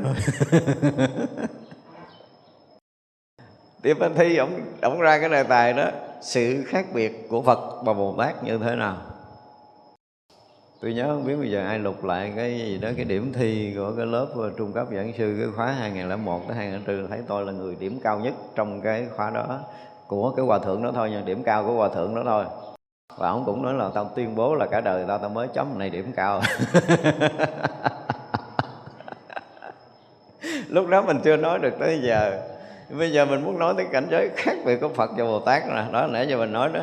[3.83, 5.85] Điểm anh thi ông ông ra cái đề tài đó
[6.21, 8.97] sự khác biệt của phật và bồ tát như thế nào?
[10.81, 13.73] Tôi nhớ không biết bây giờ ai lục lại cái gì đó cái điểm thi
[13.75, 17.51] của cái lớp trung cấp giảng sư cái khóa 2001 tới 2004 thấy tôi là
[17.51, 19.59] người điểm cao nhất trong cái khóa đó
[20.07, 22.45] của cái hòa thượng đó thôi nhưng điểm cao của hòa thượng đó thôi
[23.17, 25.79] và ông cũng nói là tao tuyên bố là cả đời tao tao mới chấm
[25.79, 26.41] này điểm cao.
[30.67, 32.41] Lúc đó mình chưa nói được tới giờ.
[32.89, 35.67] Bây giờ mình muốn nói tới cảnh giới khác biệt của phật và bồ tát
[35.67, 35.83] nè.
[35.91, 36.81] Đó nãy giờ mình nói đó.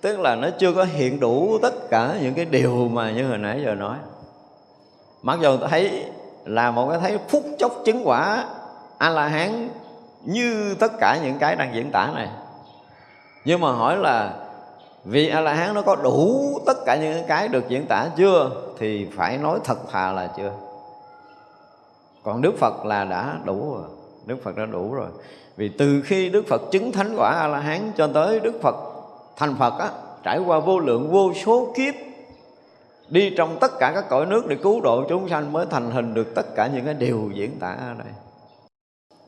[0.00, 3.38] Tức là nó chưa có hiện đủ tất cả những cái điều mà như hồi
[3.38, 3.96] nãy giờ nói.
[5.22, 6.04] Mặc dù thấy
[6.44, 8.44] là một cái thấy phút chốc chứng quả
[8.98, 9.68] a la hán
[10.24, 12.28] như tất cả những cái đang diễn tả này.
[13.44, 14.32] Nhưng mà hỏi là
[15.08, 18.50] vì a la hán nó có đủ tất cả những cái được diễn tả chưa?
[18.78, 20.52] Thì phải nói thật thà là chưa?
[22.22, 23.88] Còn đức phật là đã đủ rồi.
[24.26, 25.08] Đức phật đã đủ rồi.
[25.56, 28.76] Vì từ khi đức phật chứng thánh quả a la hán cho tới đức phật
[29.36, 29.90] thành phật á,
[30.22, 31.94] trải qua vô lượng vô số kiếp,
[33.08, 36.14] đi trong tất cả các cõi nước để cứu độ chúng sanh mới thành hình
[36.14, 38.12] được tất cả những cái điều diễn tả ở đây.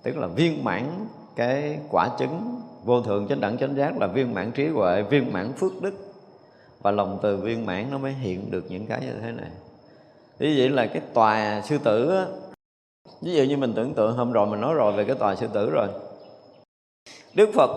[0.03, 4.35] Tức là viên mãn cái quả chứng vô thượng chánh đẳng chánh giác là viên
[4.35, 5.95] mãn trí huệ viên mãn phước đức.
[6.83, 9.51] Và lòng từ viên mãn nó mới hiện được những cái như thế này.
[10.39, 12.27] Như vậy là cái tòa sư tử á,
[13.23, 15.47] ví dụ như mình tưởng tượng hôm rồi mình nói rồi về cái tòa sư
[15.53, 15.89] tử rồi.
[17.35, 17.71] Đức phật.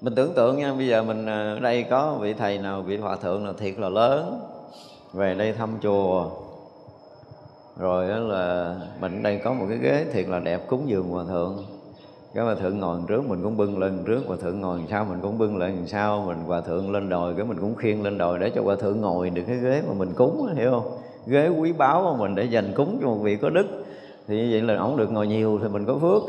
[0.00, 2.96] Mình tưởng tượng nha bây giờ mình ờ, ở đây có vị thầy nào vị
[2.96, 4.40] hòa thượng nào thiệt là lớn
[5.12, 6.30] về đây thăm chùa.
[7.78, 11.24] Rồi đó là mình đây có một cái ghế thiệt là đẹp cúng dường hòa
[11.28, 11.64] thượng
[12.34, 15.18] cái hòa thượng ngồi trước mình cũng bưng lên trước hòa thượng ngồi sau mình
[15.22, 18.38] cũng bưng lên sau mình hòa thượng lên đồi cái mình cũng khiêng lên đồi
[18.38, 20.98] để cho hòa thượng ngồi được cái ghế mà mình cúng hiểu không?
[21.26, 23.66] Ghế quý báu mà mình để dành cúng cho một vị có đức.
[24.28, 26.22] Thì như vậy là ổng được ngồi nhiều thì mình có phước.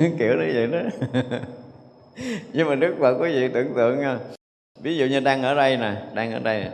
[0.18, 0.78] Kiểu như vậy đó.
[2.52, 4.18] Nhưng mà đức phật quý vị tưởng tượng nha.
[4.80, 6.66] Ví dụ như đang ở đây nè đang ở đây.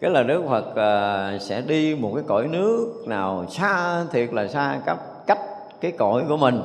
[0.00, 4.48] Cái là đức phật uh, sẽ đi một cái cõi nước nào xa thiệt là
[4.48, 5.38] xa cách cách
[5.80, 6.60] cái cõi của mình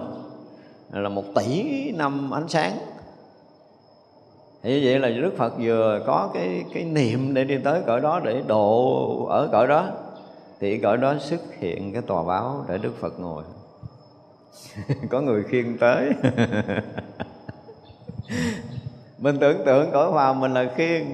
[1.01, 2.77] là một tỷ năm ánh sáng.
[4.63, 8.01] Thì như vậy là đức phật vừa có cái cái niệm để đi tới cõi
[8.01, 9.87] đó để độ ở cõi đó.
[10.59, 13.43] Thì cõi đó xuất hiện cái tòa báo để đức phật ngồi.
[15.09, 16.09] Có người khiêng tới.
[19.17, 21.05] Mình tưởng tượng cõi hòa mình là khiêng.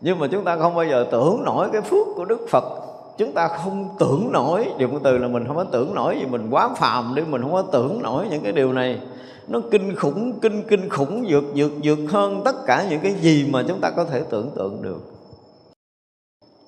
[0.00, 3.32] Nhưng mà chúng ta không bao giờ tưởng nổi cái phước của đức phật chúng
[3.32, 6.48] ta không tưởng nổi, dùng cái từ là mình không có tưởng nổi vì mình
[6.50, 9.00] quá phàm đi, mình không có tưởng nổi những cái điều này.
[9.48, 13.48] Nó kinh khủng, kinh kinh khủng vượt vượt vượt hơn tất cả những cái gì
[13.52, 15.00] mà chúng ta có thể tưởng tượng được.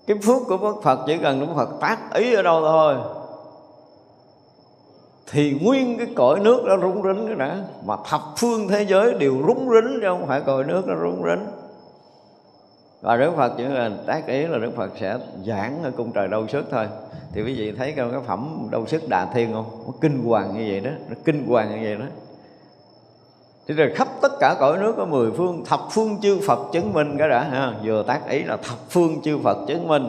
[0.06, 2.94] Cái phước của Đức Phật chỉ cần Đức Phật tác ý ở đâu thôi.
[5.30, 9.14] Thì nguyên cái cõi nước nó rung rinh cái đã, mà thập phương thế giới
[9.14, 11.46] đều rung rinh chứ không phải cõi nước nó rung rinh
[13.04, 16.28] và Đức Phật chỉ là tác ý là Đức Phật sẽ giảng ở cung trời
[16.28, 16.86] đâu sức thôi.
[17.32, 19.82] Thì quý vị thấy cái phẩm đâu sức đà thiên không?
[19.86, 22.04] Nó kinh hoàng như vậy đó, nó kinh hoàng như vậy đó.
[23.68, 26.92] Thế rồi khắp tất cả cõi nước có mười phương, Thập phương chư Phật chứng
[26.92, 27.72] minh cái đã, ha.
[27.84, 30.08] Vừa tác ý là thập phương chư Phật chứng minh.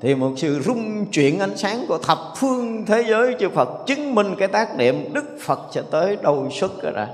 [0.00, 4.14] Thì một sự rung chuyển ánh sáng của thập phương thế giới chư Phật Chứng
[4.14, 7.08] minh cái tác niệm Đức Phật sẽ tới đâu xuất cái đã.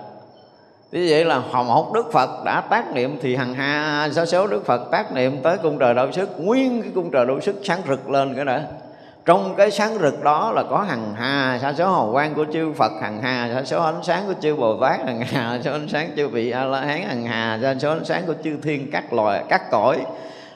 [0.93, 4.67] Thế vậy là một Đức Phật đã tác niệm Thì hằng hà sa số Đức
[4.67, 6.29] Phật tác niệm tới cung trời đạo sức.
[6.39, 8.63] Nguyên cái cung trời đạo sức sáng rực lên cái đã
[9.25, 12.73] trong cái sáng rực đó là có hằng hà sa số hào quang của chư
[12.73, 15.73] Phật hằng hà sa số ánh sáng của chư Bồ Tát hằng hà sa số
[15.73, 18.57] ánh sáng chư vị A La Hán hằng hà sa số ánh sáng của chư
[18.63, 19.99] thiên các loài, các cõi.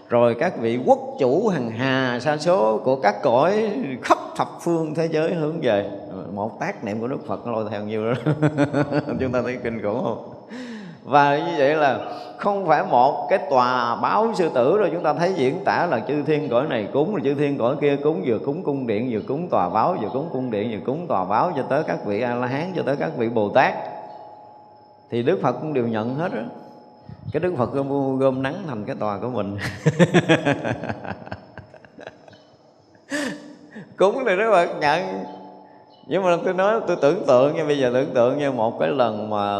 [0.08, 3.70] Rồi các vị quốc chủ hằng hà sa số của các cõi
[4.02, 5.90] khắp thập phương thế giới hướng về
[6.32, 8.32] một tác niệm của Đức Phật nó lôi theo nhiều đó
[9.20, 10.30] chúng ta thấy kinh khủng không?
[11.04, 11.98] Và như vậy là
[12.38, 16.00] không phải một cái tòa báo sư tử rồi chúng ta thấy diễn tả là
[16.08, 19.08] chư thiên cõi này cúng rồi chư thiên cõi kia cúng vừa cúng cung điện
[19.12, 22.04] vừa cúng tòa báo vừa cúng cung điện vừa cúng tòa báo cho tới các
[22.04, 23.74] vị a la hán cho tới các vị bồ tát
[25.10, 26.42] thì đức phật cũng đều nhận hết đó
[27.32, 29.58] cái đức phật gom, gom nắng thành cái tòa của mình.
[33.96, 35.24] Cúng thì đức phật nhận
[36.06, 38.88] nhưng mà tôi nói, tôi tưởng tượng nha, bây giờ tưởng tượng như một cái
[38.88, 39.58] lần mà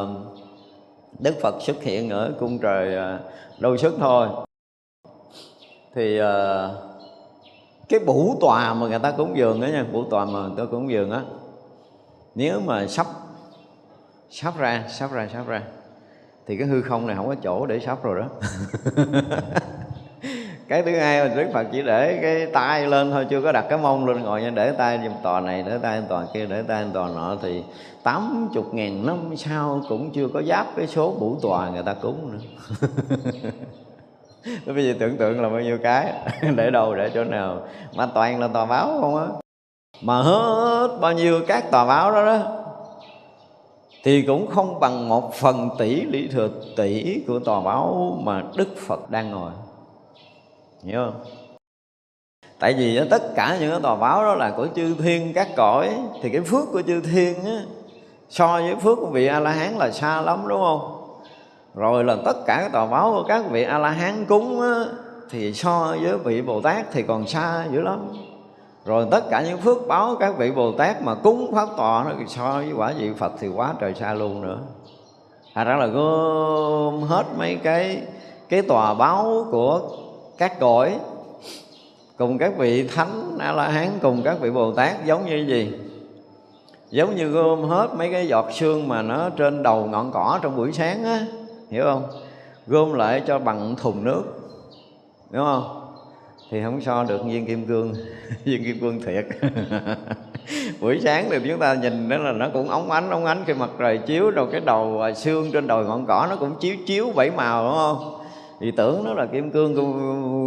[1.18, 3.18] Đức Phật xuất hiện ở cung trời à,
[3.58, 4.28] đâu sức thôi.
[5.94, 6.68] Thì à,
[7.88, 10.64] cái bủ tòa mà người ta cúng dường đó nha, bủ tòa mà người ta
[10.70, 11.20] cúng dường á,
[12.34, 13.06] nếu mà sắp
[14.30, 15.62] sắp ra sắp ra sắp ra,
[16.46, 18.28] thì cái hư không này không có chỗ để sắp rồi đó.
[20.68, 23.64] cái thứ hai là đức phật chỉ để cái tay lên thôi, chưa có đặt
[23.68, 24.50] cái mông lên ngồi nha.
[24.50, 27.36] Để tay trên tòa này, để tay trên tòa kia, để tay trên tòa nọ.
[27.42, 27.62] Thì
[28.02, 31.94] tám chục ngàn năm sau cũng chưa có giáp cái số bủ tòa người ta
[31.94, 32.38] cúng nữa.
[34.74, 36.12] Bây giờ tưởng tượng là bao nhiêu cái.
[36.56, 37.60] Để đâu, để chỗ nào
[37.94, 39.26] mà toàn là tòa báo không á.
[40.02, 42.38] Mà hết bao nhiêu các tòa báo đó đó,
[44.04, 48.68] thì cũng không bằng một phần tỷ lý thừa tỷ của tòa báo mà Đức
[48.86, 49.50] Phật đang ngồi
[50.84, 51.20] hiểu không?
[52.58, 55.90] Tại vì tất cả những cái tòa báo đó là của chư thiên các cõi.
[56.22, 57.62] Thì cái phước của chư thiên á,
[58.28, 61.00] so với phước của vị a la hán là xa lắm đúng không?
[61.74, 64.84] Rồi là tất cả các tòa báo của các vị a la hán cúng á,
[65.30, 68.12] thì so với vị bồ tát thì còn xa dữ lắm.
[68.84, 72.10] Rồi tất cả những phước báo các vị bồ tát mà cúng pháp tòa nó
[72.28, 74.58] so với quả vị phật thì quá trời xa luôn nữa.
[75.54, 78.02] Thành ra là gom hết mấy cái
[78.48, 79.80] cái tòa báo của
[80.38, 80.98] các cõi,
[82.18, 85.72] cùng các vị thánh a la hán cùng các vị bồ tát giống như gì?
[86.90, 90.56] Giống như gom hết mấy cái giọt sương mà nó trên đầu ngọn cỏ trong
[90.56, 91.26] buổi sáng á,
[91.70, 92.02] hiểu không?
[92.66, 94.22] Gom lại cho bằng thùng nước
[95.30, 95.80] đúng không?
[96.50, 97.92] Thì không so được viên kim cương,
[98.44, 99.26] viên kim cương thiệt.
[100.80, 103.54] Buổi sáng thì chúng ta nhìn đó là nó cũng óng ánh óng ánh khi
[103.54, 106.76] mặt trời chiếu rồi cái đầu à, xương trên đồi ngọn cỏ nó cũng chiếu
[106.86, 108.23] chiếu bảy màu, đúng không?
[108.60, 109.74] Thì tưởng nó là kim cương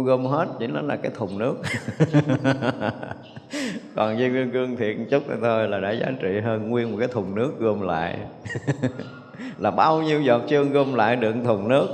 [0.04, 1.54] gom hết chỉ nó là cái thùng nước.
[3.96, 7.08] Còn viên kim cương thiện chút thôi là đã giá trị hơn nguyên một cái
[7.08, 8.18] thùng nước gom lại.
[9.58, 11.88] Là bao nhiêu giọt xương gom lại đựng thùng nước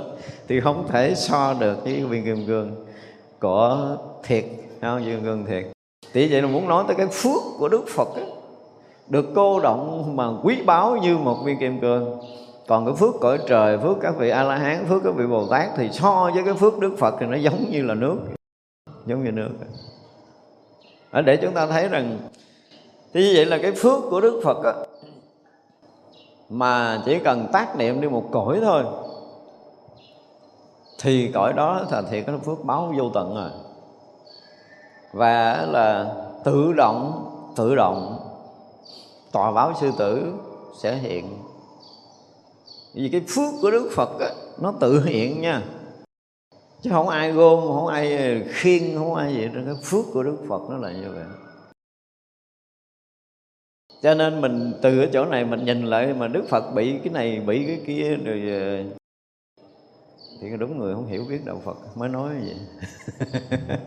[0.47, 2.85] thì không thể so được với viên kim cương.
[3.39, 4.45] Của thiệt
[4.81, 5.05] không?
[5.05, 5.65] Viên kim cương thiệt.
[6.13, 8.25] Thì vậy là muốn nói tới cái phước của đức phật ấy,
[9.07, 12.19] được cô động mà quý báu như một viên kim cương
[12.67, 15.47] còn cái phước cõi trời phước các vị a la hán phước các vị bồ
[15.47, 18.17] tát thì so với cái phước đức phật thì nó giống như là nước.
[19.05, 19.49] Giống như nước.
[21.11, 22.17] Ở để chúng ta thấy rằng
[23.13, 24.73] thì như vậy là cái phước của đức phật á,
[26.49, 28.83] mà chỉ cần tác niệm đi một cõi thôi
[31.01, 33.49] thì cõi đó là thiệt cái phước báo vô tận rồi.
[35.13, 36.13] Và là
[36.43, 38.19] tự động tự động
[39.31, 40.33] tòa báo sư tử
[40.81, 41.44] sẽ hiện
[42.95, 44.29] vì cái phước của đức phật á,
[44.61, 45.61] nó tự hiện nha.
[46.81, 50.37] Chứ không ai gom không ai khiên không ai gì trên cái phước của đức
[50.49, 51.23] phật nó là như vậy.
[54.01, 57.13] Cho nên mình từ ở chỗ này mình nhìn lại mà đức phật bị cái
[57.13, 58.83] này bị cái kia rồi ờ,
[60.41, 62.57] thì đúng người không hiểu biết đạo phật mới nói như vậy.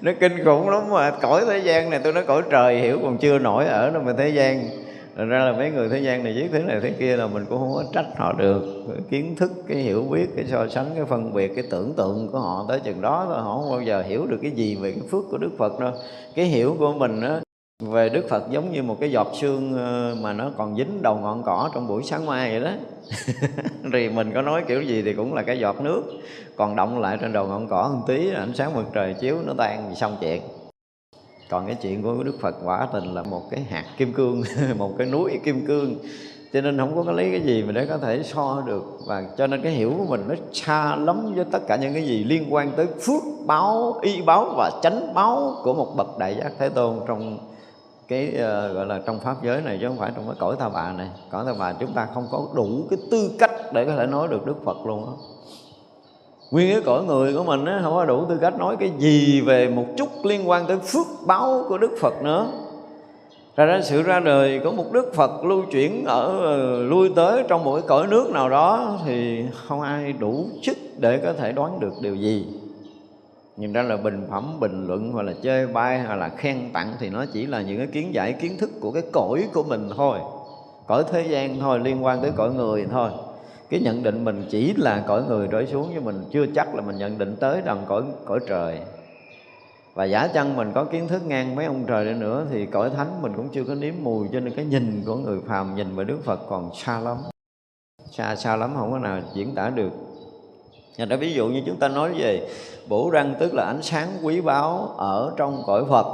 [0.00, 3.18] Nó kinh khủng lắm mà cõi thế gian này tôi nói cõi trời hiểu còn
[3.18, 4.68] chưa nổi ở đâu mà thế gian.
[5.16, 7.44] Thật ra là mấy người thế gian này viết thế này thế kia là mình
[7.48, 8.84] cũng không có trách họ được.
[8.88, 12.28] Cái kiến thức, cái hiểu biết, cái so sánh, cái phân biệt, cái tưởng tượng
[12.32, 13.36] của họ tới chừng đó thôi.
[13.40, 15.92] Họ không bao giờ hiểu được cái gì về cái phước của đức phật đâu.
[16.34, 17.40] Cái hiểu của mình á,
[17.80, 21.16] về Đức Phật giống như một cái giọt sương ờ, mà nó còn dính đầu
[21.16, 22.70] ngọn cỏ trong buổi sáng mai vậy đó.
[23.92, 26.02] Thì mình có nói kiểu gì thì cũng là cái giọt nước
[26.56, 29.52] còn động lại trên đầu ngọn cỏ một tí, ánh sáng mặt trời chiếu, nó
[29.58, 30.42] tan thì xong chuyện
[31.50, 34.42] còn cái chuyện của Đức Phật quả tình là một cái hạt kim cương
[34.78, 35.96] một cái núi kim cương.
[36.52, 38.98] Cho nên không có lấy cái gì mà để có thể so được.
[39.06, 42.02] Và cho nên cái hiểu của mình nó xa lắm với tất cả những cái
[42.02, 46.34] gì liên quan tới phước báo y báo và chánh báo của một bậc đại
[46.34, 47.38] giác thế tôn trong
[48.08, 50.68] cái uh, gọi là trong pháp giới này chứ không phải trong cái cõi tha
[50.68, 51.08] bà này.
[51.30, 54.28] Cõi tha bà chúng ta không có đủ cái tư cách để có thể nói
[54.28, 55.12] được đức phật luôn á
[56.50, 59.40] nguyên cái cõi người của mình á, không có đủ tư cách nói cái gì
[59.40, 62.48] về một chút liên quan tới phước báo của đức phật nữa.
[63.56, 67.42] Ra ra sự ra đời của một đức phật lưu chuyển ở ờ, lui tới
[67.48, 71.52] trong một cái cõi nước nào đó thì không ai đủ chức để có thể
[71.52, 72.46] đoán được điều gì.
[73.56, 76.92] Nhìn ra là bình phẩm, bình luận hoặc là chơi bai hoặc là khen tặng
[77.00, 79.88] thì nó chỉ là những cái kiến giải, kiến thức của cái cõi của mình
[79.96, 80.18] thôi.
[80.86, 83.10] Cõi thế gian thôi, liên quan tới cõi người thôi
[83.70, 86.82] cái nhận định mình chỉ là cõi người rơi xuống chứ mình chưa chắc là
[86.82, 88.80] mình nhận định tới rằng cõi cõi trời.
[89.94, 92.90] Và giả chăng mình có kiến thức ngang mấy ông trời đi nữa thì cõi
[92.90, 95.96] thánh mình cũng chưa có nếm mùi, cho nên cái nhìn của người phàm nhìn
[95.96, 97.16] về đức phật còn xa lắm.
[98.10, 99.92] Xa xa lắm, không có nào diễn tả được.
[100.98, 102.48] Nhà đã ví dụ như chúng ta nói về
[102.88, 106.06] bổ răng tức là ánh sáng quý báu ở trong cõi Phật.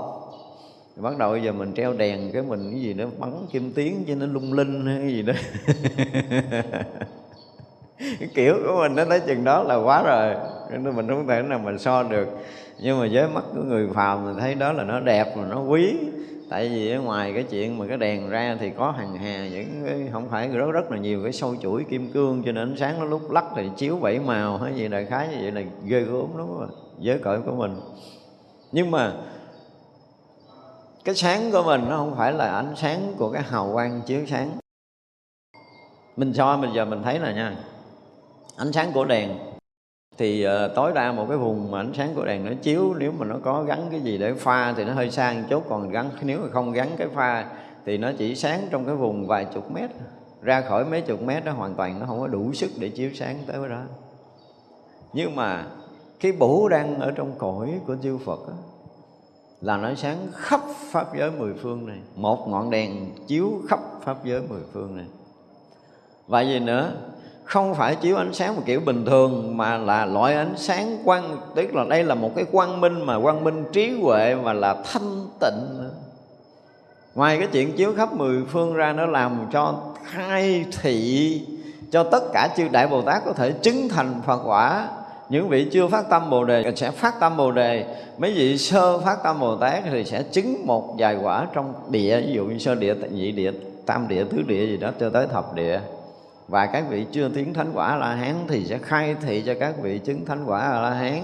[0.96, 4.14] Bắt đầu giờ mình treo đèn cái mình cái gì đó, bắn kim tiến cho
[4.14, 5.32] nó lung linh hay cái gì đó.
[7.98, 10.34] cái kiểu của mình nó tới chừng đó là quá rồi.
[10.70, 12.28] Nên mình không thể nào mình so được.
[12.78, 15.60] Nhưng mà với mắt của người phàm mình thấy đó là nó đẹp mà nó
[15.60, 15.96] quý.
[16.50, 19.84] Tại vì ở ngoài cái chuyện mà cái đèn ra thì có hàng hà những
[19.86, 22.76] cái, không phải rất rất là nhiều cái sâu chuỗi kim cương, cho nên ánh
[22.76, 24.58] sáng nó lúc lắc thì chiếu bảy màu.
[24.58, 26.68] Hay gì đại khái như vậy là ghê gớm lắm rồi
[26.98, 27.76] giới cõi của mình.
[28.72, 29.12] Nhưng mà
[31.04, 34.20] cái sáng của mình nó không phải là ánh sáng của cái hào quang chiếu
[34.26, 34.50] sáng.
[36.16, 37.56] Mình soi bây giờ mình thấy là nha
[38.56, 39.30] ánh sáng của đèn.
[40.18, 43.12] Thì uh, tối đa một cái vùng mà ánh sáng của đèn nó chiếu nếu
[43.12, 46.10] mà nó có gắn cái gì để pha thì nó hơi sang chút còn gắn
[46.22, 47.50] nếu mà không gắn cái pha
[47.86, 49.90] thì nó chỉ sáng trong cái vùng vài chục mét.
[50.42, 53.10] Ra khỏi mấy chục mét đó hoàn toàn nó không có đủ sức để chiếu
[53.14, 53.82] sáng tới đó.
[55.12, 55.66] Nhưng mà
[56.20, 58.54] cái bổ đăng ở trong cõi của chư Phật đó,
[59.60, 61.98] là nó sáng khắp pháp giới mười phương này.
[62.14, 65.06] Một ngọn đèn chiếu khắp pháp giới mười phương này.
[66.26, 66.92] Và gì nữa?
[67.46, 71.36] Không phải chiếu ánh sáng một kiểu bình thường, mà là loại ánh sáng quang,
[71.54, 74.76] tức là đây là một cái quang minh mà quang minh trí huệ mà là
[74.92, 75.90] thanh tịnh.
[77.14, 79.74] Ngoài cái chuyện chiếu khắp mười phương ra nó làm cho
[80.04, 81.40] khai thị,
[81.90, 84.88] cho tất cả chư đại bồ tát có thể chứng thành phật quả.
[85.28, 88.98] Những vị chưa phát tâm bồ đề sẽ phát tâm bồ đề, mấy vị sơ
[88.98, 92.58] phát tâm bồ tát thì sẽ chứng một vài quả trong địa, ví dụ như
[92.58, 93.52] sơ địa, nhị địa,
[93.86, 95.80] tam địa, tứ địa gì đó, cho tới thập địa
[96.48, 99.74] và các vị chưa tiến thánh quả la hán thì sẽ khai thị cho các
[99.82, 101.22] vị chứng thánh quả la hán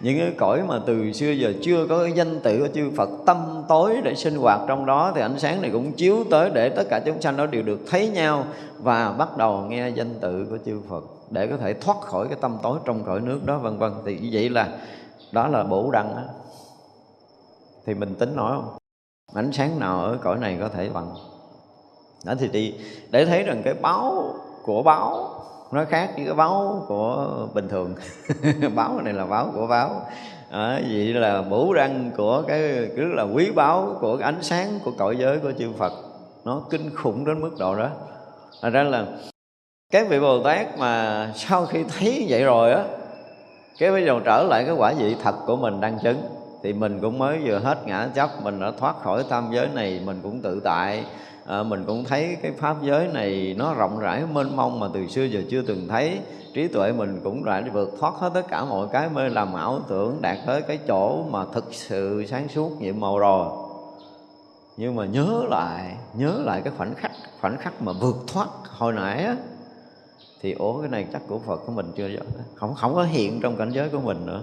[0.00, 3.10] những cái cõi mà từ xưa giờ chưa có cái danh tự của chư Phật
[3.26, 6.68] tâm tối để sinh hoạt trong đó, thì ánh sáng này cũng chiếu tới để
[6.68, 8.44] tất cả chúng sanh đó đều được thấy nhau
[8.78, 12.38] và bắt đầu nghe danh tự của chư Phật để có thể thoát khỏi cái
[12.40, 13.92] tâm tối trong cõi nước đó, vân vân.
[14.06, 14.68] Thì như vậy là,
[15.32, 16.22] đó là bổ đăng đó.
[17.86, 18.78] thì mình tính nói không?
[19.34, 21.14] Ánh sáng nào ở cõi này có thể bằng?
[22.24, 22.74] Đó thì đi.
[23.10, 24.34] Để thấy rằng cái báo
[24.64, 25.30] của báo.
[25.72, 27.94] Nó khác với cái báo của bình thường.
[28.74, 29.90] Báo này là báo của báo.
[30.50, 34.92] À, vậy là bủ răng của cái rất là quý báo của ánh sáng của
[34.98, 35.92] cõi giới của chư Phật.
[36.44, 37.88] Nó kinh khủng đến mức độ đó.
[38.62, 39.06] Thành ra là
[39.92, 42.84] các vị Bồ Tát mà sau khi thấy vậy rồi á
[43.78, 46.22] cái bây giờ trở lại cái quả vị thật của mình đang chứng
[46.62, 50.00] thì mình cũng mới vừa hết ngã chấp mình đã thoát khỏi tam giới này
[50.04, 51.04] mình cũng tự tại
[51.46, 55.06] à, mình cũng thấy cái pháp giới này nó rộng rãi mênh mông mà từ
[55.06, 56.18] xưa giờ chưa từng thấy.
[56.54, 59.80] Trí tuệ mình cũng đã vượt thoát hết tất cả mọi cái mê làm ảo
[59.88, 63.48] tưởng đạt tới cái chỗ mà thực sự sáng suốt nhiệm màu rồi.
[64.76, 68.92] Nhưng mà nhớ lại nhớ lại cái khoảnh khắc khoảnh khắc mà vượt thoát hồi
[68.92, 69.36] nãy á
[70.40, 72.08] thì ố cái này chắc của Phật của mình chưa
[72.54, 74.42] không không có hiện trong cảnh giới của mình nữa.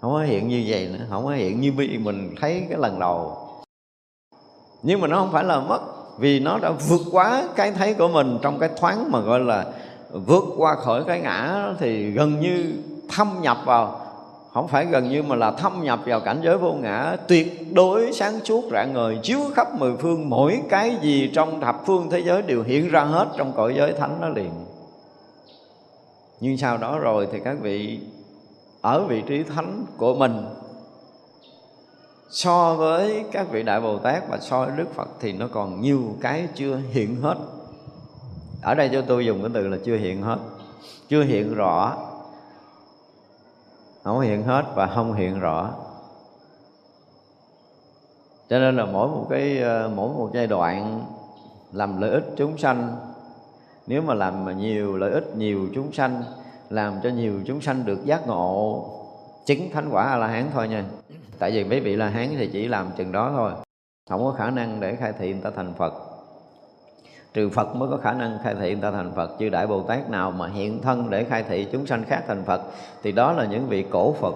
[0.00, 3.38] Không có hiện như vậy nữa không có hiện như mình thấy cái lần đầu.
[4.82, 5.80] Nhưng mà nó không phải là mất
[6.18, 9.64] vì nó đã vượt quá cái thấy của mình trong cái thoáng mà gọi là
[10.12, 12.72] vượt qua khỏi cái ngã thì gần như
[13.08, 14.00] thâm nhập vào.
[14.52, 17.16] Không phải gần như mà là thâm nhập vào cảnh giới vô ngã.
[17.28, 21.86] Tuyệt đối sáng suốt rạng ngời, chiếu khắp mười phương, mỗi cái gì trong thập
[21.86, 24.50] phương thế giới đều hiện ra hết trong cõi giới thánh nó liền.
[26.40, 28.00] Nhưng sau đó rồi thì các vị
[28.80, 30.44] ở vị trí thánh của mình
[32.30, 35.80] so với các vị đại bồ tát và so với đức phật thì nó còn
[35.80, 37.36] nhiều cái chưa hiện hết.
[38.62, 40.38] Ở đây cho tôi dùng cái từ là chưa hiện hết.
[41.08, 41.96] Chưa hiện rõ.
[44.02, 45.70] Không hiện hết và không hiện rõ.
[48.48, 51.04] Cho nên là mỗi một cái ờ, mỗi một giai đoạn
[51.72, 52.96] làm lợi ích chúng sanh,
[53.86, 56.22] nếu mà làm mà nhiều lợi ích nhiều chúng sanh,
[56.70, 58.84] làm cho nhiều chúng sanh được giác ngộ,
[59.46, 60.84] chứng thánh quả a la hán thôi nha
[61.38, 63.52] tại vì mấy vị la hán thì chỉ làm chừng đó thôi.
[64.10, 65.94] Không có khả năng để khai thị người ta thành phật.
[67.34, 69.82] Trừ phật mới có khả năng khai thị người ta thành phật, chứ đại bồ
[69.82, 72.60] tát nào mà hiện thân để khai thị chúng sanh khác thành phật,
[73.02, 74.34] thì đó là những vị cổ phật.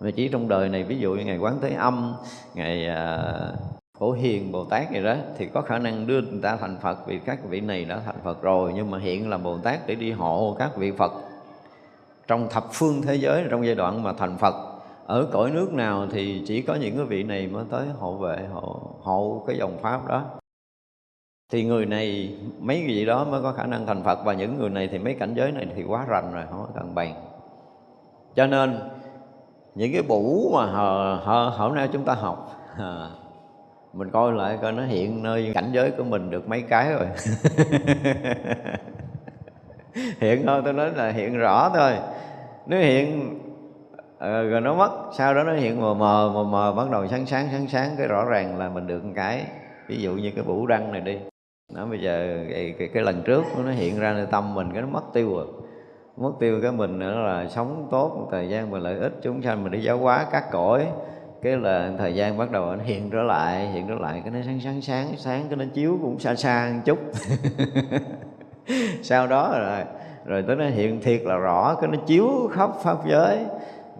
[0.00, 2.14] Mà chỉ trong đời này, ví dụ như ngày quán thế âm,
[2.54, 3.22] ngày à,
[3.98, 7.06] phổ hiền bồ tát gì đó, thì có khả năng đưa người ta thành phật
[7.06, 9.94] vì các vị này đã thành phật rồi, nhưng mà hiện là bồ tát để
[9.94, 11.12] đi hộ các vị phật.
[12.26, 14.69] Trong thập phương thế giới, trong giai đoạn mà thành phật
[15.10, 18.46] ở cõi nước nào thì chỉ có những cái vị này mới tới hộ vệ
[18.52, 20.24] hộ hộ cái dòng pháp đó.
[21.52, 24.70] Thì người này mấy vị đó mới có khả năng thành Phật và những người
[24.70, 27.14] này thì mấy cảnh giới này thì quá rành rồi không cần bàn.
[28.34, 28.78] Cho nên
[29.74, 33.08] những cái bủ mà hờ, hờ, hôm nay chúng ta học à,
[33.92, 37.06] mình coi lại coi nó hiện nơi cảnh giới của mình được mấy cái rồi.
[40.20, 41.92] Hiện thôi tôi nói là hiện rõ thôi.
[42.66, 43.39] Nếu hiện
[44.20, 44.90] Ờ, rồi nó mất.
[45.12, 47.94] Sau đó nó hiện mờ mờ mờ mờ bắt đầu sáng sáng sáng sáng.
[47.98, 49.44] Cái rõ ràng là mình được một cái.
[49.88, 51.18] Ví dụ như cái bủ răng này đi.
[51.72, 54.82] Nó bây giờ cái, cái, cái lần trước nó hiện ra là tâm mình cái
[54.82, 55.46] nó mất tiêu rồi.
[56.16, 59.12] Mất tiêu cái mình nữa là sống tốt một thời gian mình lợi ích.
[59.22, 60.86] Chúng sanh mình đi giáo hóa các cõi.
[61.42, 64.20] Cái là thời gian bắt đầu nó hiện trở lại hiện trở lại.
[64.24, 66.98] Cái nó sáng sáng sáng sáng cái nó chiếu cũng xa xa một chút.
[69.02, 69.84] Sau đó rồi
[70.24, 71.74] rồi tới nó hiện thiệt là rõ.
[71.80, 73.46] Cái nó chiếu khắp pháp giới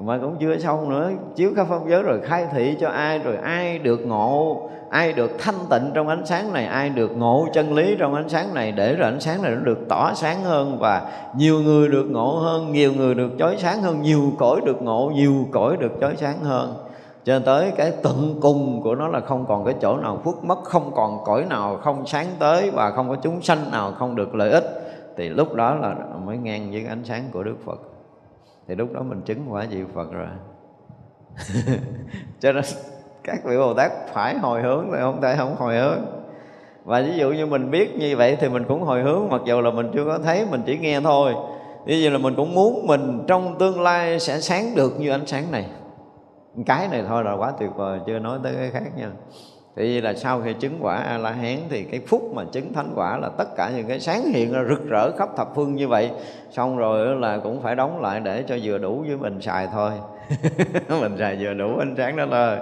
[0.07, 1.11] mà cũng chưa xong nữa.
[1.37, 5.31] Chiếu khắp pháp giới rồi khai thị cho ai, rồi ai được ngộ, ai được
[5.39, 8.73] thanh tịnh trong ánh sáng này, ai được ngộ chân lý trong ánh sáng này,
[8.73, 12.37] để rồi ánh sáng này nó được tỏ sáng hơn và nhiều người được ngộ
[12.37, 16.17] hơn, nhiều người được chói sáng hơn, nhiều cõi được ngộ, nhiều cõi được chói
[16.17, 16.75] sáng hơn.
[17.25, 20.59] Cho tới cái tận cùng của nó là không còn cái chỗ nào khuất mất,
[20.65, 24.35] không còn cõi nào không sáng tới và không có chúng sanh nào không được
[24.35, 24.65] lợi ích.
[25.17, 25.95] Thì lúc đó là
[26.25, 27.89] mới ngang với ánh sáng của đức phật
[28.71, 30.27] thì lúc đó mình chứng quả vị phật rồi.
[32.41, 32.64] Cho nên
[33.25, 35.99] các vị bồ tát phải hồi hướng thì không thể không hồi hướng.
[36.85, 39.61] Và ví dụ như mình biết như vậy thì mình cũng hồi hướng, mặc dù
[39.61, 41.35] là mình chưa có thấy, mình chỉ nghe thôi.
[41.87, 45.27] Ví dụ là mình cũng muốn mình trong tương lai sẽ sáng được như ánh
[45.27, 45.66] sáng này.
[46.66, 49.11] Cái này thôi là quá tuyệt vời, chưa nói tới cái khác nha
[49.81, 52.93] thì là sau khi chứng quả a la hán thì cái phút mà chứng thánh
[52.95, 55.89] quả là tất cả những cái sáng hiện ra rực rỡ khắp thập phương như
[55.89, 56.11] vậy.
[56.51, 59.91] Xong rồi là cũng phải đóng lại để cho vừa đủ với mình xài thôi.
[61.01, 62.57] Mình xài vừa đủ ánh sáng đó thôi.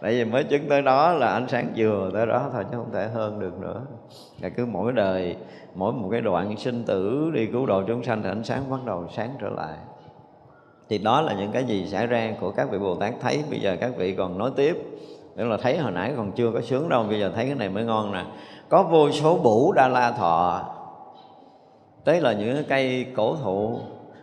[0.00, 2.92] Tại vì mới chứng tới đó là ánh sáng vừa tới đó thôi chứ không
[2.92, 3.82] thể hơn được nữa.
[4.40, 5.36] Là cứ mỗi đời,
[5.74, 8.80] mỗi một cái đoạn sinh tử đi cứu độ chúng sanh thì ánh sáng bắt
[8.86, 9.76] đầu sáng trở lại.
[10.88, 13.42] Thì đó là những cái gì xảy ra của các vị Bồ Tát thấy.
[13.50, 14.76] Bây giờ các vị còn nói tiếp.
[15.36, 17.68] Tức là thấy hồi nãy còn chưa có sướng đâu Bây giờ thấy cái này
[17.68, 18.24] mới ngon nè.
[18.68, 20.62] Có vô số bủ đa la thọ.
[22.04, 23.78] Tức là những cái cây cổ thụ.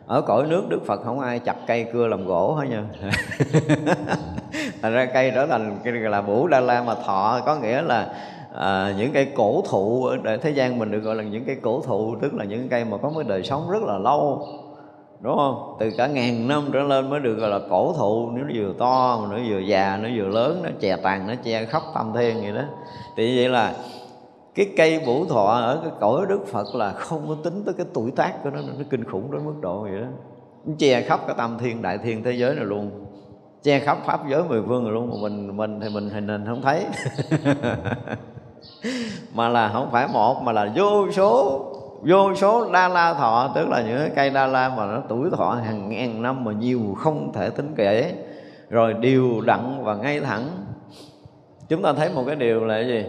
[0.08, 2.84] Ở cõi nước Đức Phật không ai chặt cây cưa làm gỗ hết nha.
[4.82, 8.14] Thành ra cây trở thành là bủ đa la mà thọ Có nghĩa là
[8.56, 11.82] à, những cây cổ thụ ở thế gian mình được gọi là những cây cổ
[11.82, 14.48] thụ Tức là những cây mà có cái đời sống rất là lâu
[15.22, 15.76] đúng không?
[15.80, 18.30] Từ cả ngàn năm trở lên mới được gọi là cổ thụ.
[18.30, 21.34] Nếu nó vừa to mà nó vừa già, nó vừa lớn, nó chè tàn, nó
[21.44, 22.64] che khắp tam thiên vậy đó.
[23.18, 23.74] Thì vậy là
[24.56, 27.86] cái cây bổ thọ ở cái cõi đức phật là không có tính tới cái
[27.94, 30.08] tuổi tác của nó nó kinh khủng đến mức độ vậy đó.
[30.66, 32.92] Nó che khắp cả tam thiên, đại thiên thế giới này luôn.
[33.64, 35.10] Che khắp pháp giới mười phương rồi luôn.
[35.10, 36.86] Mà mình mình thì mình hình hình không thấy.
[39.34, 41.60] Mà là không phải một, mà là vô số
[42.02, 45.60] vô số đa la thọ tức là những cây đa la mà nó tuổi thọ
[45.66, 48.14] hàng ngàn năm mà nhiều không thể tính kể
[48.70, 50.50] rồi đều đặn và ngay thẳng.
[51.70, 53.06] Chúng ta thấy một cái điều là cái gì?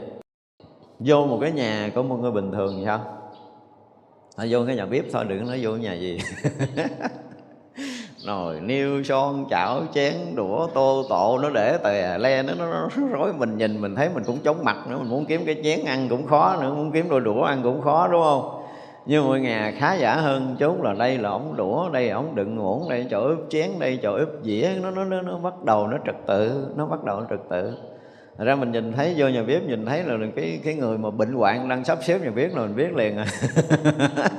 [0.98, 3.00] Vô một cái nhà của một người bình thường thì sao
[4.38, 6.18] nó vô cái nhà bếp thôi đừng nói vô nhà gì.
[8.26, 12.88] Nồi niêu son chảo chén đũa tô tộ nó để tè le nó, nó, nó
[13.12, 15.84] rối mình nhìn mình thấy mình cũng chóng mặt nữa mình muốn kiếm cái chén
[15.84, 18.59] ăn cũng khó nữa muốn kiếm đôi đũa ăn cũng khó đúng không?
[19.10, 22.34] Nhưng ngôi nhà khá giả hơn chốn là đây là ống đũa đây là ống
[22.34, 24.70] đựng muỗng đây chỗ ướp chén đây chỗ ướp dĩa.
[24.82, 27.72] Nó nó nó, nó bắt đầu nó trật tự nó bắt đầu nó trật tự.
[28.38, 31.10] Thật ra mình nhìn thấy vô nhà bếp nhìn thấy là cái cái người mà
[31.10, 33.26] bệnh hoạn đang sắp xếp nhà bếp là mình biết liền à.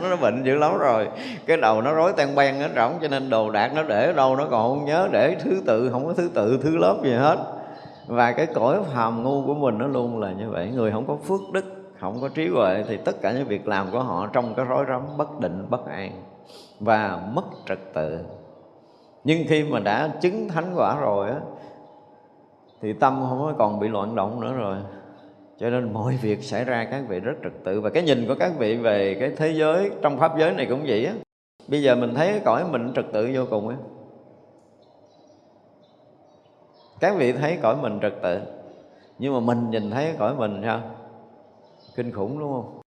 [0.10, 1.08] Nó bệnh dữ lắm rồi.
[1.46, 4.14] Cái đầu nó rối tan ban nó rỗng cho nên đồ đạc nó để ở
[4.14, 7.14] đâu nó còn không nhớ để thứ tự không có thứ tự thứ lớp gì
[7.14, 7.38] hết.
[8.08, 10.72] Và cái cõi phàm ngu của mình nó luôn là như vậy.
[10.76, 13.92] Người không có phước đức không có trí huệ thì tất cả những việc làm
[13.92, 16.12] của họ trong cái rối rắm bất định, bất an
[16.80, 18.20] và mất trật tự.
[19.24, 21.38] Nhưng khi mà đã chứng thánh quả rồi á,
[22.82, 24.78] thì tâm không còn bị loạn động nữa rồi.
[25.60, 27.82] Cho nên mọi việc xảy ra các vị rất trật tự.
[27.82, 30.84] Và cái nhìn của các vị về cái thế giới, trong pháp giới này cũng
[30.88, 31.14] vậy á.
[31.68, 33.76] Bây giờ mình thấy cái cõi mình trật tự vô cùng á.
[37.00, 38.40] Các vị thấy cõi mình trật tự,
[39.20, 40.82] nhưng mà mình nhìn thấy cõi mình sao?
[41.96, 42.82] Kinh khủng đúng không?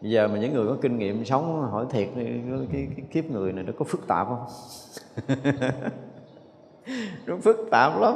[0.00, 2.40] Bây giờ mà những người có kinh nghiệm sống hỏi thiệt cái,
[2.72, 4.46] cái, cái kiếp người này nó có phức tạp không?
[7.26, 8.14] Nó phức tạp lắm.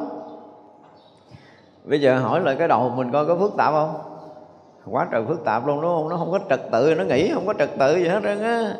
[1.85, 3.95] Bây giờ hỏi lại cái đầu mình coi có phức tạp không?
[4.87, 6.09] Quá trời phức tạp luôn đúng không?
[6.09, 8.75] Nó không có trật tự nó nghĩ không có trật tự gì hết trơn á.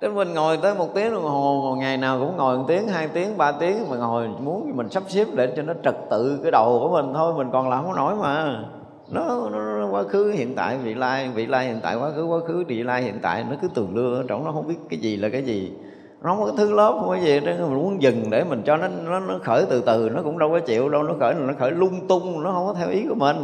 [0.00, 3.08] Thế mình ngồi tới một tiếng đồng hồ Ngày nào cũng ngồi một tiếng, hai
[3.08, 6.50] tiếng, ba tiếng Mà ngồi muốn mình sắp xếp để cho nó trật tự cái
[6.50, 8.64] đầu của mình thôi Mình còn làm không nổi mà
[9.12, 12.24] nó, nó, nó quá khứ hiện tại vị lai vị lai hiện tại quá khứ
[12.24, 13.44] quá khứ vị lai hiện tại.
[13.50, 15.72] Nó cứ tường lưa ở trong nó không biết cái gì là cái gì.
[16.22, 18.76] Nó không có thứ lớp không có gì đó mình muốn dừng để mình cho
[18.76, 21.52] nó nó, nó khởi từ từ nó cũng đâu có chịu đâu nó khởi nó
[21.58, 23.36] khởi lung tung nó không có theo ý của mình.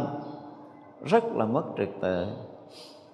[1.05, 2.25] Rất là mất trật tự.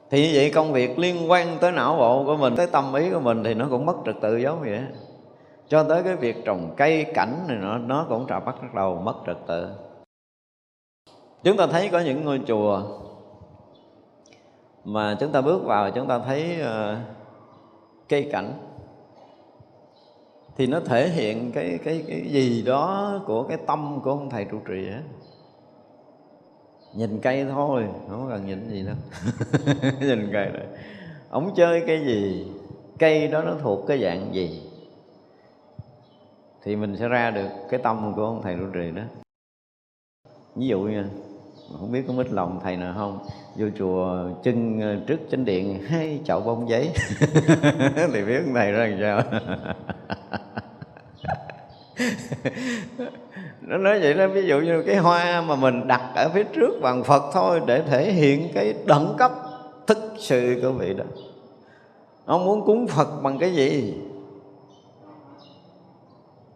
[0.09, 3.09] Thì như vậy công việc liên quan tới não bộ của mình tới tâm ý
[3.09, 4.79] của mình thì nó cũng mất trật tự giống vậy
[5.67, 9.01] cho tới cái việc trồng cây cảnh này nó nó cũng trà bắt bắt đầu
[9.03, 9.67] mất trật tự
[11.45, 12.83] chúng ta thấy có những ngôi chùa
[14.83, 16.97] mà chúng ta bước vào chúng ta thấy uh,
[18.09, 18.53] cây cảnh.
[20.57, 24.45] Thì nó thể hiện cái cái cái gì đó của cái tâm của ông thầy
[24.45, 25.01] trụ trì á.
[26.93, 28.95] Nhìn cây thôi không cần nhìn gì đâu.
[29.99, 30.67] Nhìn cây này
[31.29, 32.47] ông chơi cái gì
[32.99, 34.61] cây đó nó thuộc cái dạng gì
[36.63, 39.03] thì mình sẽ ra được cái tâm của ông thầy trụ trì đó.
[40.55, 41.05] Ví dụ nha
[41.71, 43.19] không biết có mít lòng thầy nào không?
[43.55, 46.91] Vô chùa, chân ờ, trước chánh điện, hai chậu bông giấy.
[48.13, 49.21] Thì biết thầy ra làm sao.
[53.61, 56.79] Nó nói vậy đó, ví dụ như cái hoa mà mình đặt ở phía trước
[56.81, 59.31] bằng phật thôi để thể hiện cái đẳng cấp
[59.87, 61.05] thực sự của vị đó.
[62.25, 63.93] Ông muốn cúng phật bằng cái gì?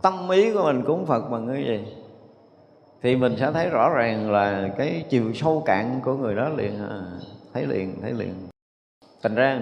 [0.02, 1.80] Tâm ý của mình cúng phật bằng cái gì?
[3.02, 6.80] Thì mình sẽ thấy rõ ràng là cái chiều sâu cạn của người đó liền
[6.90, 7.02] à,
[7.54, 8.34] thấy liền thấy liền.
[9.24, 9.62] Thành ra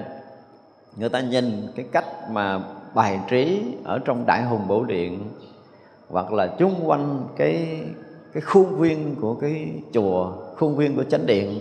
[0.95, 2.59] người ta nhìn cái cách mà
[2.95, 5.29] bài trí ở trong đại hùng bổ điện
[6.09, 7.81] hoặc là chung quanh cái
[8.33, 11.59] cái khuôn viên của cái chùa khuôn viên của chánh điện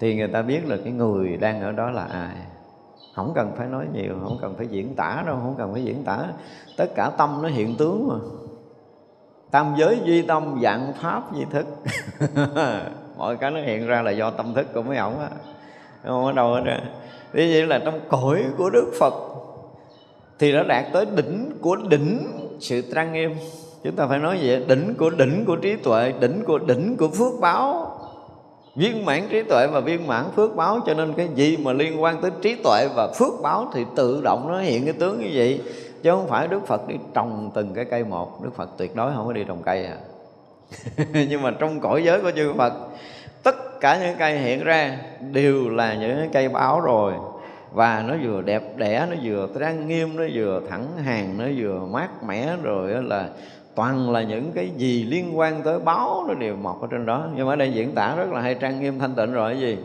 [0.00, 2.36] thì người ta biết là cái người đang ở đó là ai.
[3.14, 6.04] Không cần phải nói nhiều không cần phải diễn tả đâu không cần phải diễn
[6.04, 6.26] tả.
[6.76, 8.14] Tất cả tâm nó hiện tướng mà
[9.52, 11.66] tam giới duy tâm, dạng pháp duy thức.
[13.16, 15.28] Mọi cái nó hiện ra là do tâm thức của mấy ổng á.
[16.04, 16.80] Không ở đâu hết ra
[17.32, 19.14] thế vậy là trong cõi của đức phật,
[20.38, 22.26] thì nó đạt tới đỉnh của đỉnh
[22.60, 23.34] sự trang nghiêm.
[23.84, 27.08] Chúng ta phải nói vậy, đỉnh của đỉnh của trí tuệ, đỉnh của đỉnh của
[27.08, 27.98] phước báo.
[28.76, 32.02] Viên mãn trí tuệ và viên mãn phước báo, cho nên cái gì mà liên
[32.02, 35.30] quan tới trí tuệ và phước báo thì tự động nó hiện cái tướng như
[35.34, 35.60] vậy
[36.02, 38.44] chứ không phải đức phật đi trồng từng cái cây một.
[38.44, 39.96] Đức phật tuyệt đối không có đi trồng cây à.
[41.28, 42.72] Nhưng mà trong cõi giới của chư phật,
[43.42, 44.98] tất cả những cây hiện ra
[45.32, 47.12] đều là những cây báo rồi.
[47.72, 51.80] Và nó vừa đẹp đẽ, nó vừa trang nghiêm, nó vừa thẳng hàng, nó vừa
[51.90, 53.28] mát mẻ rồi là
[53.74, 57.26] toàn là những cái gì liên quan tới báo nó đều mọc ở trên đó.
[57.36, 59.60] Nhưng mà ở đây diễn tả rất là hay, trang nghiêm thanh tịnh rồi, cái
[59.60, 59.78] gì?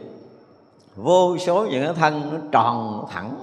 [0.96, 3.36] Vô số những cái thân nó tròn nó thẳng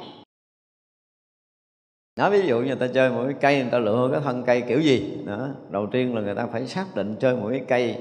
[2.17, 4.43] nói ví dụ như người ta chơi một cái cây người ta lựa cái thân
[4.43, 5.49] cây kiểu gì đó.
[5.71, 7.97] Đầu tiên là người ta phải xác định chơi một cái cây.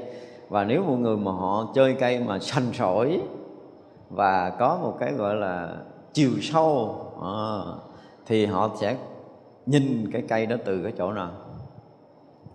[0.50, 3.22] Và nếu một người mà họ chơi cây mà sành sỏi
[4.10, 5.76] và có một cái gọi là
[6.14, 7.38] chiều sâu à,
[8.26, 8.98] thì họ sẽ
[9.66, 11.32] nhìn cái cây đó từ cái chỗ nào?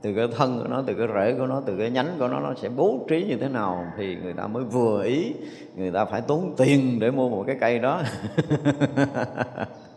[0.03, 2.41] Từ cái thân của nó từ cái rễ của nó từ cái nhánh của nó
[2.41, 5.35] nó sẽ bố trí như thế nào thì người ta mới vừa ý
[5.77, 8.03] người ta phải tốn tiền để mua một cái cây đó.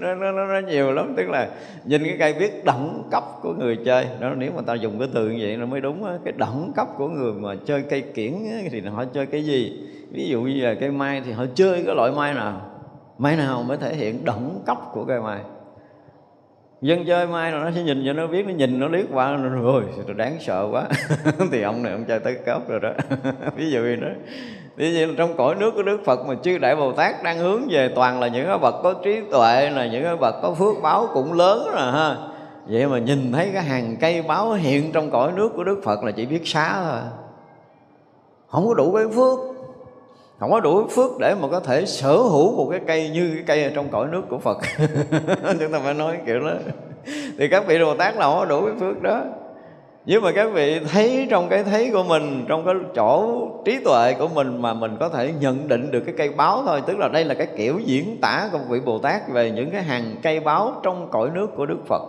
[0.00, 1.14] nó, nó, nó, nó nhiều lắm.
[1.16, 1.48] Tức là
[1.84, 4.06] nhìn cái cây biết đẳng cấp của người chơi.
[4.20, 6.88] Đó nếu mà ta dùng cái từ như vậy nó mới đúng cái đẳng cấp
[6.96, 8.32] của người mà chơi cây kiển
[8.70, 9.88] thì họ chơi cái gì?
[10.12, 12.60] Ví dụ như là cây mai thì họ chơi cái loại mai nào?
[13.18, 15.40] Mai nào mới thể hiện đẳng cấp của cây mai?
[16.82, 19.36] Dân chơi mai là nó sẽ nhìn cho nó biết nó nhìn nó liếc qua
[19.36, 20.88] rồi rồi đáng sợ quá.
[21.52, 22.92] Thì ông này ông chơi tới cấp rồi đó.
[23.56, 24.08] Ví dụ như đó.
[24.76, 27.62] Ví dụ trong cõi nước của Đức Phật mà chư Đại Bồ Tát đang hướng
[27.70, 30.82] về toàn là những cái bậc có trí tuệ, là những cái bậc có phước
[30.82, 32.16] báo cũng lớn rồi ha.
[32.66, 36.04] Vậy mà nhìn thấy cái hàng cây báo hiện trong cõi nước của Đức Phật
[36.04, 37.00] là chỉ biết xá thôi.
[38.48, 39.38] Không có đủ cái phước.
[40.38, 43.44] Không có đủ phước để mà có thể sở hữu một cái cây như cái
[43.46, 44.58] cây ở trong cõi nước của Phật.
[45.60, 46.52] Chúng ta phải nói kiểu đó.
[47.38, 49.22] Thì các vị Bồ Tát là không có đủ cái phước đó
[50.04, 54.14] nhưng mà các vị thấy trong cái thấy của mình, trong cái chỗ trí tuệ
[54.18, 56.82] của mình mà mình có thể nhận định được cái cây báo thôi.
[56.86, 59.82] Tức là đây là cái kiểu diễn tả của vị bồ tát về những cái
[59.82, 62.02] hàng cây báo trong cõi nước của đức phật.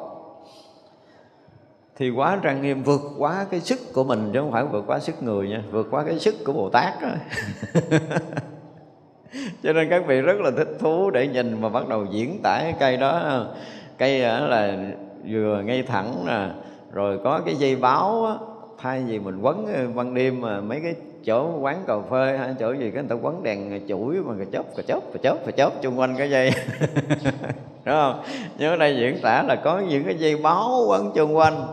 [1.98, 5.00] Thì quá trang nghiêm, vượt quá cái sức của mình chứ không phải vượt quá
[5.00, 7.10] sức người nha, vượt quá cái sức của bồ tát đó.
[9.64, 12.60] cho nên các vị rất là thích thú để nhìn mà bắt đầu diễn tả
[12.62, 13.46] cái cây đó.
[13.98, 14.78] Cây là
[15.30, 16.50] vừa ngay thẳng nè
[16.94, 18.34] rồi có cái dây báo á,
[18.78, 22.72] thay vì mình quấn ban đêm mà mấy cái chỗ quán cà phê hay chỗ
[22.72, 25.52] gì cái người ta quấn đèn chuỗi mà cà chớp cà chớp cà chớp cà
[25.52, 26.52] chớp chung quanh cái dây.
[27.86, 28.24] Đúng không?
[28.58, 31.68] Nhưng ở đây diễn tả là có những cái dây báo quấn chung quanh.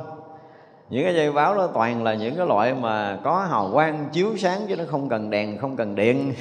[0.90, 4.36] Những cái dây báo đó toàn là những cái loại mà có hào quang chiếu
[4.36, 6.32] sáng chứ nó không cần đèn không cần điện.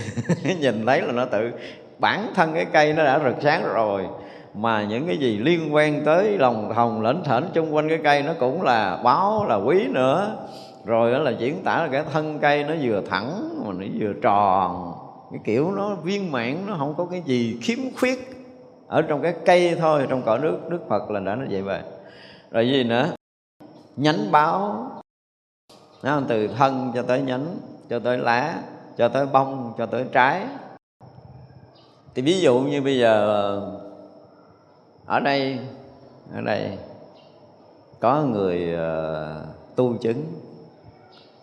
[0.60, 1.52] Nhìn thấy là nó tự
[2.00, 4.06] bản thân cái cây nó đã rực sáng rồi
[4.58, 8.24] mà những cái gì liên quan tới lòng hồng lĩnh thảnh chung quanh cái cây
[8.24, 10.36] nó cũng là báo, là quý nữa.
[10.86, 14.14] Rồi đó là diễn tả là cái thân cây nó vừa thẳng mà nó vừa
[14.22, 14.94] tròn.
[15.32, 18.34] Cái kiểu nó viên mãn, nó không có cái gì khiếm khuyết.
[18.88, 21.82] Ở trong cái cây thôi, trong cõi nước, đức phật là đã nó vậy vậy
[22.52, 23.08] rồi gì nữa?
[23.96, 24.92] Nhánh báo.
[26.04, 27.46] Nó từ thân cho tới nhánh,
[27.90, 28.56] cho tới lá,
[28.98, 30.46] cho tới bông, cho tới trái.
[32.16, 33.62] Thì ví dụ như bây giờ
[35.08, 35.60] ở đây
[36.34, 36.78] ở đây
[38.00, 40.24] có người uh, tu chứng.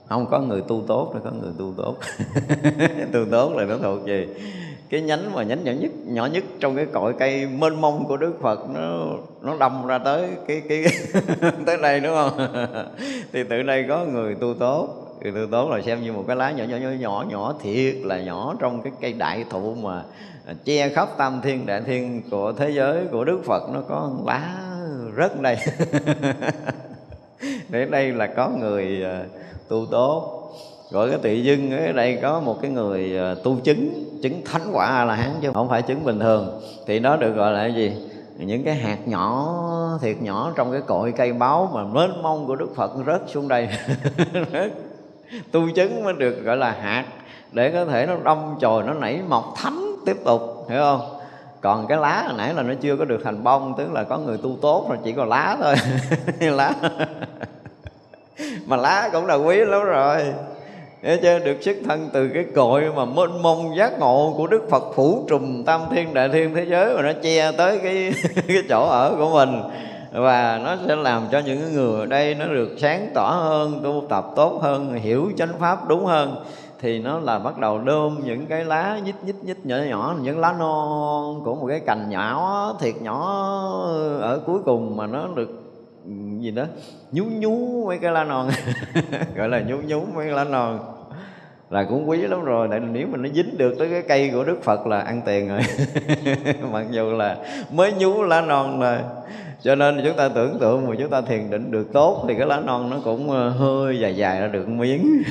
[0.09, 1.97] Không có người tu tốt nó có người tu tốt.
[3.13, 4.27] Tu tốt là nó thuộc gì
[4.91, 8.17] cái nhánh mà nhánh nhỏ nhất nhỏ nhất trong cái cội cây mênh mông của
[8.17, 8.71] đức phật.
[8.75, 9.07] Nó
[9.43, 10.85] nó đâm ra tới cái cái
[11.67, 12.47] tới đây đúng không?
[13.33, 14.89] Thì từ đây có người tu tốt.
[15.23, 17.95] Người tu tốt là xem như một cái lá nhỏ nhỏ nhỏ nhỏ nhỏ thiệt
[18.05, 20.03] là nhỏ trong cái cây đại thụ mà
[20.65, 24.65] che khắp tam thiên đại thiên của thế giới của đức phật nó có lá
[25.15, 25.57] rất đây
[27.69, 29.25] để đây là có người à,
[29.69, 30.41] tu tốt.
[30.91, 34.63] Gọi cái tự dưng ở đây có một cái người à, tu chứng chứng thánh
[34.73, 36.61] quả a la hán chứ không phải chứng bình thường.
[36.87, 37.93] Thì nó được gọi là cái gì?
[38.39, 39.59] Những cái hạt nhỏ,
[40.03, 43.49] thiệt nhỏ trong cái cội cây báu mà mênh mông của đức phật rớt xuống
[43.49, 43.69] đây.
[45.53, 47.05] Tu chứng mới được gọi là hạt
[47.53, 51.01] để có thể nó đông chồi, nó nảy mọc thánh tiếp tục, hiểu không?
[51.61, 54.19] Còn cái lá hồi nãy là nó chưa có được thành bông, tức là có
[54.19, 55.75] người tu tốt rồi chỉ còn lá thôi.
[56.51, 56.73] Lá.
[58.67, 60.23] Mà lá cũng là quý lắm rồi.
[61.03, 61.39] Để chưa?
[61.39, 65.25] Được xuất thân từ cái cội mà mênh mông giác ngộ của Đức Phật phủ
[65.29, 68.13] trùm tam thiên đại thiên thế giới mà nó che tới cái
[68.49, 69.63] cái chỗ ở của mình.
[70.13, 74.05] Và nó sẽ làm cho những người ở đây nó được sáng tỏ hơn, tu
[74.09, 76.45] tập tốt hơn, hiểu chánh pháp đúng hơn
[76.85, 80.39] thì nó là bắt đầu đơm những cái lá nhít nhít nhít nhỏ nhỏ những
[80.39, 83.21] lá non của một cái cành nhỏ, thiệt nhỏ
[84.21, 85.49] ở cuối cùng mà nó được
[86.05, 86.65] ừ, gì đó,
[87.13, 88.49] nhú nhú mấy cái lá non.
[89.37, 90.79] Gọi là nhú nhú mấy cái lá non
[91.71, 94.45] là cũng quý lắm rồi, tại nếu mà nó dính được tới cái cây của
[94.45, 95.61] đức phật là ăn tiền rồi.
[96.73, 97.37] Mặc dù là
[97.71, 98.99] mới nhú lá non rồi
[99.65, 102.47] cho nên chúng ta tưởng tượng mà chúng ta thiền định được tốt thì cái
[102.47, 105.23] lá non nó cũng ờ, hơi dài dài ra được miếng.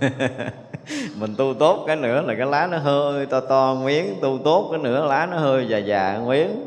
[1.16, 4.68] Mình tu tốt cái nữa là cái lá nó hơi to to miếng, tu tốt
[4.72, 6.64] cái nữa lá nó hơi dài dài miếng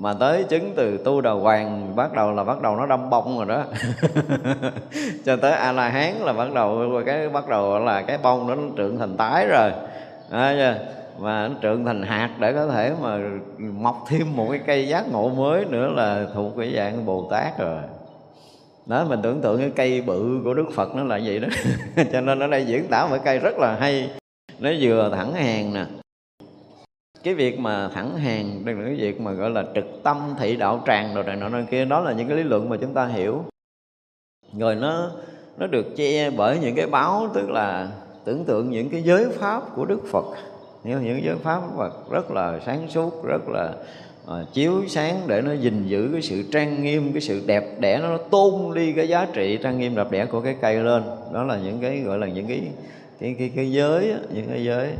[0.00, 3.36] mà tới chứng từ tu đà hoàng bắt đầu là bắt đầu nó đâm bông
[3.36, 3.64] rồi đó.
[5.24, 8.54] Cho tới a la hán là bắt đầu cái bắt đầu là cái bông nó
[8.76, 9.70] trưởng thành tái rồi.
[10.30, 10.74] À,
[11.18, 13.18] và nó trưởng thành hạt để có thể mà
[13.58, 17.58] mọc thêm một cái cây giác ngộ mới nữa là thuộc cái dạng bồ tát
[17.58, 17.80] rồi.
[18.86, 21.48] Đó mình tưởng tượng cái cây bự của đức phật nó là vậy đó.
[22.12, 24.10] Cho nên ở đây diễn tả một cây rất là hay.
[24.58, 25.84] Nó vừa thẳng hàng nè
[27.28, 30.56] cái việc mà thẳng hàng đây là cái việc mà gọi là trực tâm thị
[30.56, 33.06] đạo tràng rồi này nọ kia đó là những cái lý luận mà chúng ta
[33.06, 33.44] hiểu.
[34.58, 35.10] Rồi nó
[35.58, 37.88] nó được che bởi những cái báo tức là
[38.24, 40.24] tưởng tượng những cái giới pháp của Đức Phật.
[40.84, 43.74] Những những giới pháp của Phật rất là sáng suốt rất là
[44.24, 47.98] uh, chiếu sáng để nó gìn giữ cái sự trang nghiêm cái sự đẹp đẽ
[48.02, 51.02] nó, nó tôn đi cái giá trị trang nghiêm đẹp đẽ của cái cây lên.
[51.32, 52.62] Đó là những cái gọi là những cái
[53.20, 54.90] cái cái, cái giới những cái giới.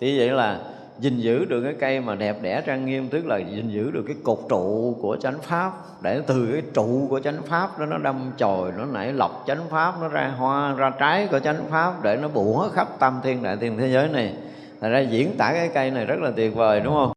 [0.00, 3.38] Thì vậy là gìn giữ được cái cây mà đẹp đẽ trang nghiêm, tức là
[3.38, 5.72] gìn giữ được cái cột trụ của chánh pháp,
[6.02, 9.68] để từ cái trụ của chánh pháp đó nó đâm chồi, nó nảy lọc chánh
[9.70, 13.42] pháp, nó ra hoa, ra trái của chánh pháp, để nó bủa khắp tam thiên
[13.42, 14.34] đại thiên thế giới này.
[14.80, 17.12] Thành ra diễn tả cái cây này rất là tuyệt vời, đúng không?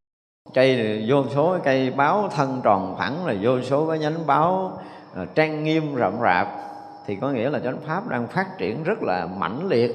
[0.54, 4.80] Cây vô số cái cây báo thân tròn phẳng, là vô số cái nhánh báo
[5.16, 6.48] à, trang nghiêm rậm rạp.
[7.08, 9.92] Thì có nghĩa là chánh pháp đang phát triển rất là mãnh liệt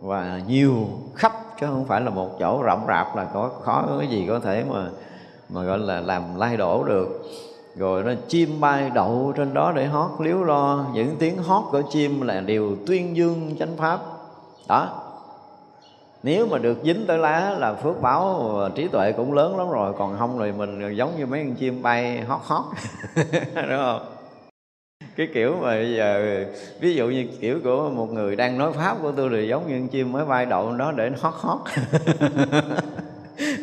[0.00, 3.96] và nhiều khắp chứ không phải là một chỗ rộng rạp là có, khó có
[3.98, 4.86] cái gì có thể mà
[5.48, 7.22] mà gọi là làm lai đổ được.
[7.76, 11.82] Rồi nó chim bay đậu trên đó để hót liếu lo, những tiếng hót của
[11.90, 14.00] chim là điều tuyên dương chánh pháp.
[14.68, 14.88] Đó.
[16.22, 19.92] Nếu mà được dính tới lá là phước báo trí tuệ cũng lớn lắm rồi,
[19.98, 22.64] còn không rồi mình giống như mấy con chim bay hót hót.
[23.54, 24.13] Đúng không?
[25.16, 26.44] Cái kiểu mà bây giờ,
[26.80, 29.88] ví dụ như kiểu của một người đang nói pháp của tôi thì giống như
[29.90, 31.58] chim mới bay đậu đó để hót hót.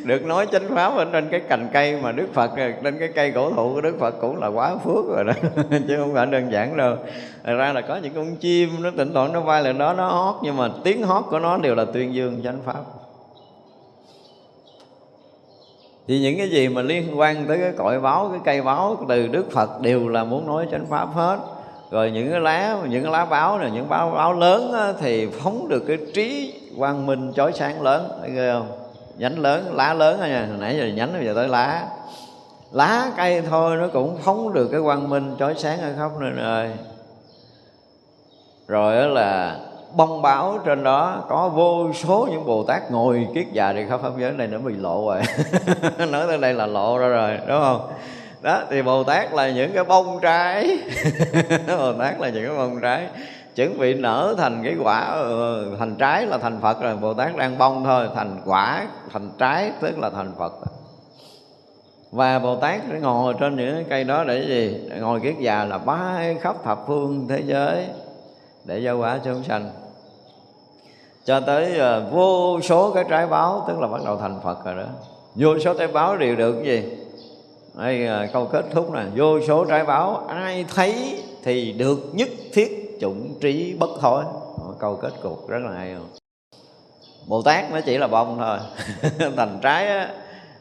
[0.05, 2.51] Được nói chánh pháp ở trên cái cành cây mà Đức Phật,
[2.83, 5.33] trên cái cây cổ thụ của Đức Phật cũng là quá phước rồi đó.
[5.87, 6.95] Chứ không phải đơn giản đâu.
[7.43, 10.07] Thật ra là có những con chim nó tỉnh thoảng nó bay lên đó, nó
[10.07, 13.00] hót, nhưng mà tiếng hót của nó đều là tuyên dương chánh pháp.
[16.11, 19.27] Thì những cái gì mà liên quan tới cái cội báo cái cây báo từ
[19.27, 21.39] đức phật đều là muốn nói chánh pháp hết.
[21.91, 25.27] Rồi những cái lá những cái lá báo này những báo báo lớn á, thì
[25.27, 28.11] phóng được cái trí quang minh chói sáng lớn.
[28.21, 28.67] Thấy ghê không?
[29.17, 30.45] Nhánh lớn lá lớn thôi nha.
[30.49, 31.87] Hồi nãy giờ nhánh bây giờ tới lá.
[32.71, 36.31] Lá cây thôi nó cũng phóng được cái quang minh chói sáng ở khắp nơi
[36.31, 36.71] rồi
[38.67, 39.59] rồi đó là
[39.95, 43.99] bông báo trên đó, có vô số những bồ tát ngồi kiết già thì khắp
[44.03, 45.21] pháp giới này nó bị lộ rồi.
[46.11, 47.91] Nói tới đây là lộ ra rồi, đúng không?
[48.41, 50.77] Đó, thì bồ tát là những cái bông trái.
[51.67, 53.07] Bồ tát là những cái bông trái.
[53.55, 56.95] Chuẩn bị nở thành cái quả ờ, thành trái là thành phật rồi.
[56.95, 60.53] Bồ tát đang bông thôi, thành quả, thành trái, tức là thành phật.
[62.11, 64.89] Và bồ tát ngồi trên những cái cây đó để gì?
[64.99, 67.87] Ngồi kiết già là bay khắp thập phương thế giới
[68.65, 69.71] để giao quả chúng sanh.
[71.25, 74.75] Cho tới uh, vô số cái trái báo tức là bắt đầu thành phật rồi
[74.75, 74.85] đó.
[75.35, 76.97] Vô số trái báo đều được cái gì?
[77.73, 79.03] Đây uh, câu kết thúc nè.
[79.15, 84.23] Vô số trái báo ai thấy thì được nhất thiết chủng trí bất thối
[84.79, 86.07] câu kết cục rất là hay không
[87.27, 88.57] bồ tát nó chỉ là bông thôi.
[89.37, 90.09] Thành trái á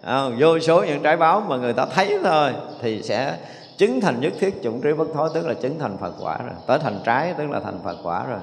[0.03, 3.37] à, vô số những trái báo mà người ta thấy thôi thì sẽ
[3.81, 6.55] chứng thành nhất thiết chủng trí bất thối tức là chứng thành phật quả rồi.
[6.67, 8.41] Tới thành trái tức là thành phật quả rồi.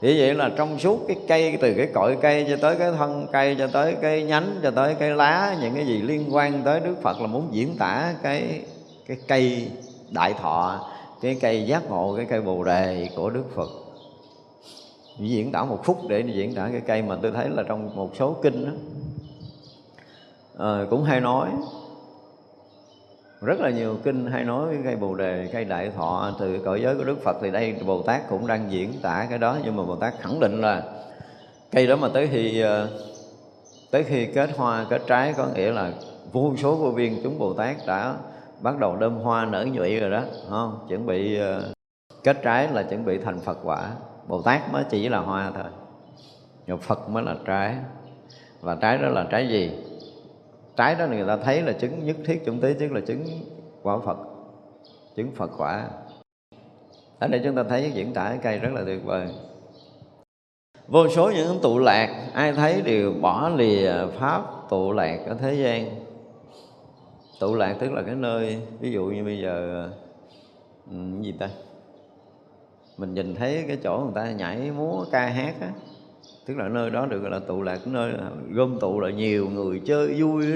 [0.00, 3.26] Vì vậy là trong suốt cái cây từ cái cội cây cho tới cái thân
[3.32, 6.80] cây cho tới cái nhánh cho tới cái lá những cái gì liên quan tới
[6.80, 8.62] Đức Phật là muốn diễn tả cái
[9.06, 9.70] cái cây
[10.10, 10.88] đại thọ
[11.22, 13.70] cái cây giác ngộ cái cây bồ đề của Đức Phật.
[15.18, 18.10] Diễn tả một phút để diễn tả cái cây mà tôi thấy là trong một
[18.18, 18.80] số kinh đó, à,
[20.56, 21.48] ờ, cũng hay nói
[23.40, 26.80] rất là nhiều kinh hay nói cái cây bồ đề, cây đại thọ, từ cõi
[26.82, 29.58] giới của đức phật thì đây bồ tát cũng đang diễn tả cái đó.
[29.64, 30.82] Nhưng mà bồ tát khẳng định là
[31.70, 32.88] cây đó mà tới khi ờ,
[33.90, 35.92] tới khi kết hoa, kết trái có nghĩa là
[36.32, 38.14] vô số vô viên chúng bồ tát đã
[38.60, 40.86] bắt đầu đơm hoa nở nhụy rồi đó không?
[40.88, 41.72] Chuẩn bị ờ,
[42.24, 43.90] kết trái là chuẩn bị thành phật quả.
[44.28, 45.70] Bồ tát mới chỉ là hoa thôi.
[46.66, 47.76] Nhưng phật mới là trái.
[48.60, 49.70] Và trái đó là trái gì?
[50.76, 53.24] Trái đó người ta thấy là chứng nhất thiết chúng tế tức là chứng
[53.82, 54.18] quả phật,
[55.16, 55.88] chứng phật quả.
[57.18, 59.28] Ở đây chúng ta thấy diễn tả cái cây rất là tuyệt vời.
[60.88, 65.54] Vô số những tụ lạc, ai thấy đều bỏ lìa pháp tụ lạc ở thế
[65.54, 65.90] gian.
[67.40, 69.88] Tụ lạc tức là cái nơi, ví dụ như bây giờ
[70.90, 71.48] ừ, gì ta?
[72.98, 75.72] Mình nhìn thấy cái chỗ người ta nhảy múa ca hát á
[76.46, 78.12] tức là nơi đó được gọi là tụ lạc, nơi
[78.50, 80.46] gom tụ lại nhiều người chơi vui.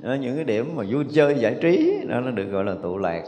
[0.00, 0.14] Đó.
[0.14, 3.22] những cái điểm mà vui chơi giải trí, đó nó được gọi là tụ lạc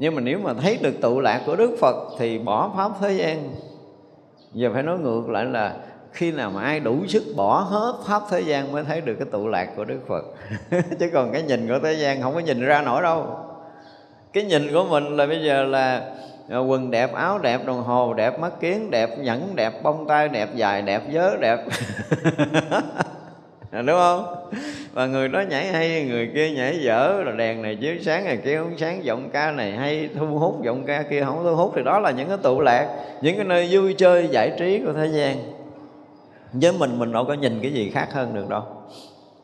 [0.00, 3.12] nhưng mà nếu mà thấy được tụ lạc của đức phật thì bỏ pháp thế
[3.12, 3.50] gian.
[4.52, 5.76] Giờ phải nói ngược lại là
[6.12, 9.28] khi nào mà ai đủ sức bỏ hết pháp thế gian mới thấy được cái
[9.30, 10.24] tụ lạc của đức phật.
[10.98, 13.26] Chứ còn cái nhìn của thế gian không có nhìn ra nổi đâu.
[14.32, 16.14] Cái nhìn của mình là bây giờ là
[16.50, 20.28] Ờ, quần đẹp áo đẹp đồng hồ đẹp mắt kiến đẹp nhẫn đẹp bông tai
[20.28, 21.58] đẹp dài đẹp vớ đẹp.
[23.72, 24.34] À, đúng không?
[24.92, 28.36] Và người đó nhảy hay người kia nhảy dở rồi đèn này chiếu sáng này
[28.36, 31.72] kia không sáng giọng ca này hay thu hút giọng ca kia không thu hút
[31.76, 32.88] thì đó là những cái tụ lạc
[33.22, 35.36] những cái nơi vui chơi giải trí của thế gian.
[36.52, 38.62] Với mình mình đâu có nhìn cái gì khác hơn được đâu.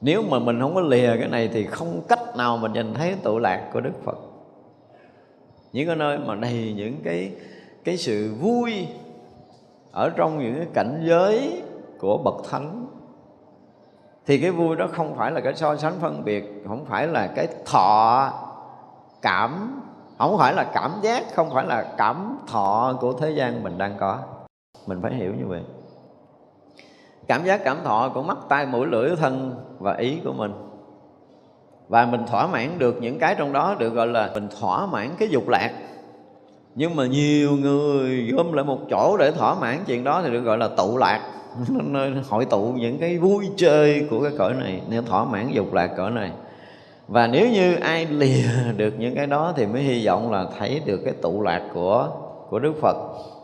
[0.00, 3.14] Nếu mà mình không có lìa cái này thì không cách nào mình nhìn thấy
[3.22, 4.25] tụ lạc của đức phật
[5.72, 7.32] những cái nơi mà đầy những cái
[7.84, 8.88] cái sự vui
[9.92, 11.62] ở trong những cái cảnh giới
[11.98, 12.86] của bậc thánh.
[14.26, 17.26] Thì cái vui đó không phải là cái so sánh phân biệt, không phải là
[17.26, 18.32] cái thọ
[19.22, 19.80] cảm,
[20.18, 23.96] không phải là cảm giác, không phải là cảm thọ của thế gian mình đang
[24.00, 24.18] có.
[24.86, 25.62] Mình phải hiểu như vậy.
[27.28, 30.52] Cảm giác cảm thọ của mắt, tai, mũi, lưỡi, thân và ý của mình
[31.89, 35.11] và mình thỏa mãn được những cái trong đó được gọi là mình thỏa mãn
[35.18, 35.70] cái dục lạc.
[36.74, 40.41] Nhưng mà nhiều người gom lại một chỗ để thỏa mãn chuyện đó thì được
[40.41, 41.30] gọi là tụ lạc.
[41.68, 45.74] Nơi hội tụ những cái vui chơi của cái cõi này nếu thỏa mãn dục
[45.74, 46.30] lạc cõi này.
[47.09, 48.45] Và nếu như ai lìa
[48.76, 52.09] được những cái đó thì mới hy vọng là thấy được cái tụ lạc của
[52.51, 52.97] của Đức Phật.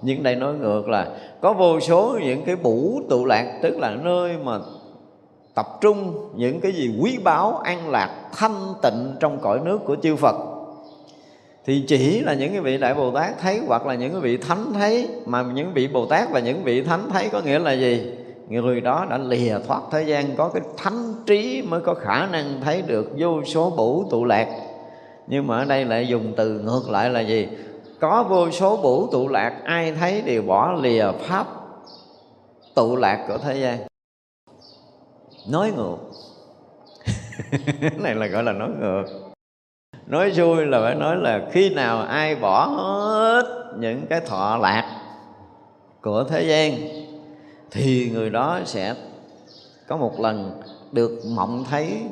[0.03, 1.07] Nhưng đây nói ngược là
[1.41, 4.59] có vô số những cái bủ tụ lạc, tức là nơi mà
[5.55, 9.97] tập trung những cái gì quý báu, an lạc, thanh tịnh trong cõi nước của
[10.03, 10.37] chư Phật.
[11.67, 14.37] Thì chỉ là những cái vị đại bồ tát thấy hoặc là những cái vị
[14.37, 17.73] thánh thấy, mà những vị bồ tát và những vị thánh thấy có nghĩa là
[17.73, 18.13] gì?
[18.49, 22.61] Người đó đã lìa thoát thế gian, có cái thánh trí mới có khả năng
[22.65, 24.49] thấy được vô số bủ tụ lạc.
[25.27, 27.49] Nhưng mà ở đây lại dùng từ ngược lại là gì?
[28.01, 31.47] Có vô số bủ tụ lạc, ai thấy đều bỏ lìa pháp
[32.75, 33.92] tụ lạc của thế gian
[35.47, 35.97] nói ngược.
[37.97, 39.05] Này là gọi là nói ngược.
[40.07, 44.99] Nói vui là phải nói là khi nào ai bỏ hết những cái thọ lạc
[46.01, 46.73] của thế gian
[47.71, 48.95] thì người đó sẽ
[49.89, 50.63] có một lần
[50.93, 52.03] được mộng thấy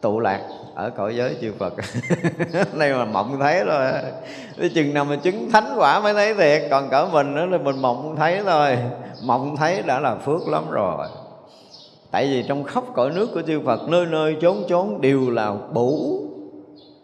[0.00, 0.40] tụ lạc
[0.74, 1.74] ở cõi giới chư Phật.
[2.78, 3.92] Đây mà mộng thấy rồi,
[4.58, 7.58] cái chừng nào mà chứng thánh quả mới thấy thiệt còn cỡ mình nữa là
[7.58, 8.78] mình mộng thấy thôi.
[9.22, 11.06] Mộng thấy đã là phước lắm rồi
[12.12, 15.54] tại vì trong khắp cõi nước của chư Phật, nơi nơi chốn chốn đều là
[15.72, 16.20] bủ,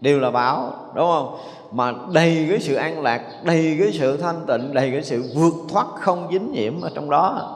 [0.00, 1.36] đều là bảo đúng không?
[1.72, 5.54] Mà đầy cái sự an lạc, đầy cái sự thanh tịnh, đầy cái sự vượt
[5.68, 7.54] thoát không dính nhiễm ở trong đó.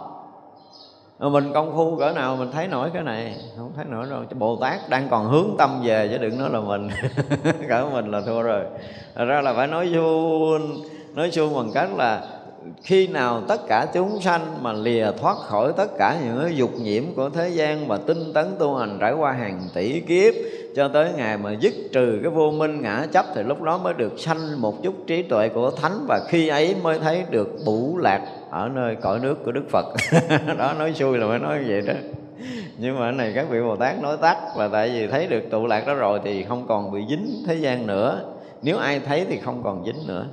[1.19, 4.21] Mà mình công phu cỡ nào mình thấy nổi cái này, không thấy nổi đâu.
[4.39, 6.89] Bồ tát đang còn hướng tâm về, chứ đừng nói là mình.
[7.69, 8.65] Cỡ mình là thua rồi.
[9.15, 10.61] Thật ra là phải nói vui
[11.15, 12.23] nói suông bằng cách là
[12.83, 16.71] khi nào tất cả chúng sanh mà lìa thoát khỏi tất cả những cái dục
[16.83, 20.35] nhiễm của thế gian và tinh tấn tu hành trải qua hàng tỷ kiếp,
[20.77, 23.95] cho tới ngày mà dứt trừ cái vô minh ngã chấp, thì lúc đó mới
[23.95, 27.99] được sanh một chút trí tuệ của thánh, và khi ấy mới thấy được bủ
[27.99, 29.87] lạc ở nơi cõi nước của đức phật.
[30.59, 31.95] Đó, nói xui là phải nói vậy đó.
[32.79, 35.43] Nhưng mà cái này các vị bồ tát nói tắt là tại vì thấy được
[35.51, 38.21] tụ lạc đó rồi thì không còn bị dính thế gian nữa.
[38.63, 40.27] Nếu ai thấy thì không còn dính nữa.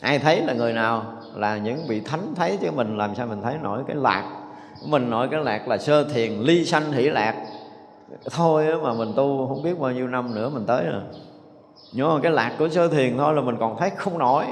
[0.00, 1.04] Ai thấy là người nào?
[1.36, 4.32] Là những vị thánh thấy chứ mình làm sao mình thấy nổi cái lạc.
[4.86, 7.34] Mình nói cái lạc là sơ thiền, ly sanh hỷ lạc.
[8.30, 11.02] Thôi mà mình tu không biết bao nhiêu năm nữa mình tới rồi.
[11.92, 14.44] Nhớ cái lạc của sơ thiền thôi là mình còn thấy không nổi.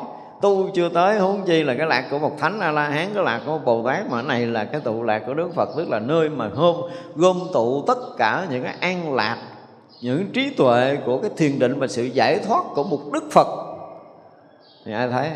[0.42, 3.24] Tu chưa tới, huống chi là cái lạc của một thánh a la hán cái
[3.24, 5.88] lạc của một bồ tát, mà này là cái tụ lạc của đức phật, tức
[5.88, 6.76] là nơi mà hôm
[7.14, 9.36] gom tụ tất cả những cái an lạc,
[10.00, 13.46] những trí tuệ của cái thiền định và sự giải thoát của một đức phật.
[14.84, 15.30] Thì ai thấy?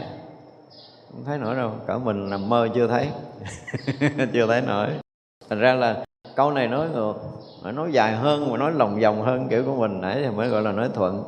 [1.13, 3.09] Không thấy nổi đâu cả mình nằm mơ chưa thấy.
[4.33, 4.89] Chưa thấy nổi.
[5.49, 6.05] Thành ra là
[6.37, 7.15] câu này nói ngược
[7.65, 10.49] mà nói dài hơn mà nói lòng vòng hơn kiểu của mình nãy thì mới
[10.49, 11.23] gọi là nói thuận.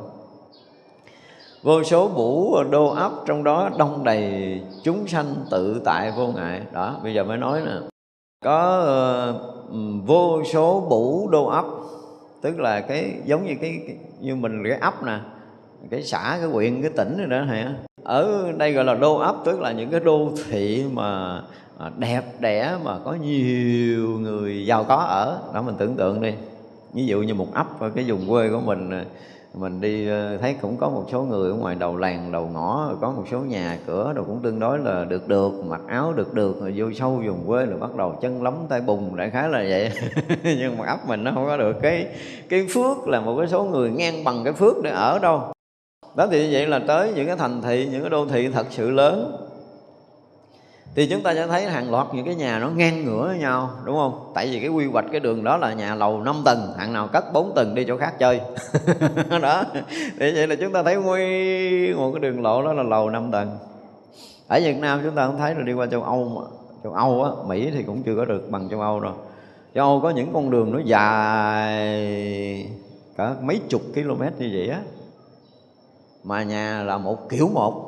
[1.61, 6.61] Vô số vũ đô ấp trong đó đông đầy chúng sanh tự tại vô ngại.
[6.73, 7.73] Đó bây giờ mới nói nè.
[8.43, 8.85] Có
[9.29, 9.75] uh,
[10.05, 11.65] vô số vũ đô ấp
[12.41, 15.19] tức là cái giống như cái, cái như mình cái ấp nè
[15.89, 17.73] cái xã cái huyện cái tỉnh rồi đó hả
[18.11, 21.41] ở đây gọi là đô ấp, tức là những cái đô thị mà
[21.77, 25.39] à, đẹp đẽ mà có nhiều người giàu có ở.
[25.53, 26.33] Đó, mình tưởng tượng đi.
[26.93, 29.05] Ví dụ như một ấp ở cái vùng quê của mình à,
[29.53, 32.93] mình đi ờ, thấy cũng có một số người ở ngoài đầu làng, đầu ngõ
[33.01, 36.33] có một số nhà cửa rồi cũng tương đối là được được, mặc áo được
[36.33, 39.49] được, rồi vô sâu vùng quê rồi bắt đầu chân lóng tay bùng, đại khái
[39.49, 39.91] là vậy.
[40.43, 41.75] Nhưng mà ấp mình nó không có được.
[41.81, 42.07] Cái
[42.49, 45.41] cái phước là một cái số người ngang bằng cái phước để ở đâu
[46.15, 48.65] đó thì như vậy là tới những cái thành thị, những cái đô thị thật
[48.69, 49.47] sự lớn.
[50.95, 53.69] Thì chúng ta sẽ thấy hàng loạt những cái nhà nó ngang ngửa với nhau,
[53.85, 54.31] đúng không?
[54.35, 57.07] Tại vì cái quy hoạch cái đường đó là nhà lầu 5 tầng, hàng nào
[57.07, 58.41] cất 4 tầng đi chỗ khác chơi.
[59.41, 59.63] Đó,
[60.19, 63.31] thì vậy là chúng ta thấy nguyên một cái đường lộ đó là lầu 5
[63.31, 63.57] tầng.
[64.47, 66.41] Ở Việt Nam chúng ta không thấy rồi đi qua châu Âu mà,
[66.83, 69.13] châu Âu á, Mỹ thì cũng chưa có được bằng châu Âu rồi
[69.75, 72.67] châu Âu có những con đường nó dài
[73.17, 74.79] cả mấy chục km như vậy á
[76.23, 77.87] mà nhà là một kiểu một.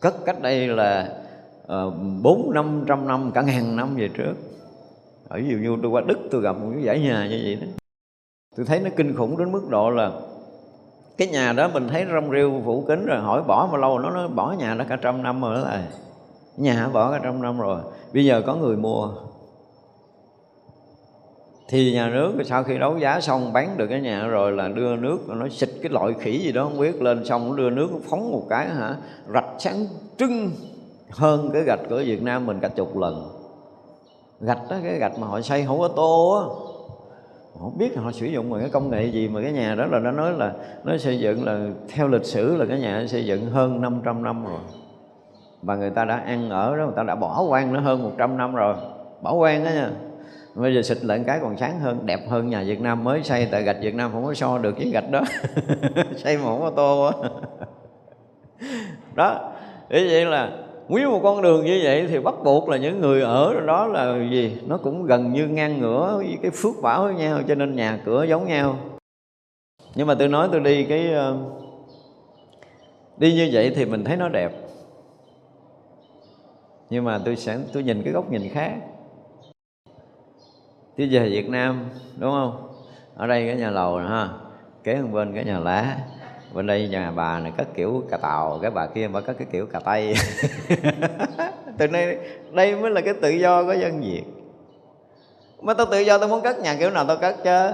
[0.00, 1.08] Cất cách đây là
[1.66, 1.90] ờ,
[2.22, 4.34] bốn năm trăm năm, cả ngàn năm về trước.
[5.28, 7.58] Ở ví dụ như tôi qua đức tôi gặp một cái dãy nhà như vậy
[7.60, 7.66] đó.
[8.56, 10.12] Tôi thấy nó kinh khủng đến mức độ là
[11.18, 14.10] cái nhà đó mình thấy rong rêu phủ kính rồi, hỏi bỏ mà lâu, nó
[14.10, 15.88] nó bỏ nhà đó cả trăm năm rồi đó là
[16.56, 17.80] nhà bỏ cả trăm năm rồi.
[18.14, 19.10] Bây giờ có người mua
[21.68, 24.96] thì nhà nước sau khi đấu giá xong bán được cái nhà rồi là đưa
[24.96, 27.88] nước nó xịt cái loại khỉ gì đó, không biết, lên xong nó đưa nước
[27.92, 28.96] nó phóng một cái hả,
[29.34, 29.86] rạch sáng
[30.18, 30.50] trưng
[31.10, 33.28] hơn cái gạch của Việt Nam mình cả chục lần.
[34.40, 36.44] Gạch đó, cái gạch mà họ xây không có tô á.
[37.60, 39.98] Không biết họ sử dụng một cái công nghệ gì mà cái nhà đó là
[39.98, 40.52] nó nói là,
[40.84, 44.44] nó xây dựng là theo lịch sử là cái nhà xây dựng hơn 500 năm
[44.44, 44.60] rồi.
[45.62, 48.36] Và người ta đã ăn ở đó, người ta đã bỏ quan nó hơn 100
[48.36, 48.74] năm rồi.
[49.22, 49.90] Bỏ quan đó nha
[50.56, 53.04] bây giờ xịt lại cái còn sáng hơn đẹp hơn nhà Việt Nam.
[53.04, 55.20] Mới xây tại gạch Việt Nam không có so được cái gạch đó.
[56.16, 57.30] Xây mà không có tô đó,
[59.14, 59.52] đó
[59.88, 60.52] ý vậy là
[60.88, 64.30] nguyên một con đường như vậy thì bắt buộc là những người ở đó là
[64.30, 64.58] gì?
[64.66, 67.98] Nó cũng gần như ngang ngửa với cái phước bảo với nhau cho nên nhà
[68.04, 68.78] cửa giống nhau.
[69.94, 71.36] Nhưng mà tôi nói tôi đi cái ờ,
[73.16, 74.52] đi như vậy thì mình thấy nó đẹp.
[76.90, 78.72] Nhưng mà tôi sẽ tôi nhìn cái góc nhìn khác
[80.96, 82.68] tôi về Việt Nam, đúng không?
[83.16, 84.28] Ở đây cái nhà lầu nè ha,
[84.84, 85.96] kế bên cái nhà lá,
[86.54, 89.46] bên đây nhà bà này cất kiểu cà tàu, cái bà kia bà cất cái
[89.52, 90.14] kiểu cà tây.
[91.78, 92.18] Từ đây
[92.52, 94.22] đây mới là cái tự do của dân việt.
[95.62, 97.70] Mà tao tự do tao muốn cất nhà kiểu nào tao cất chứ,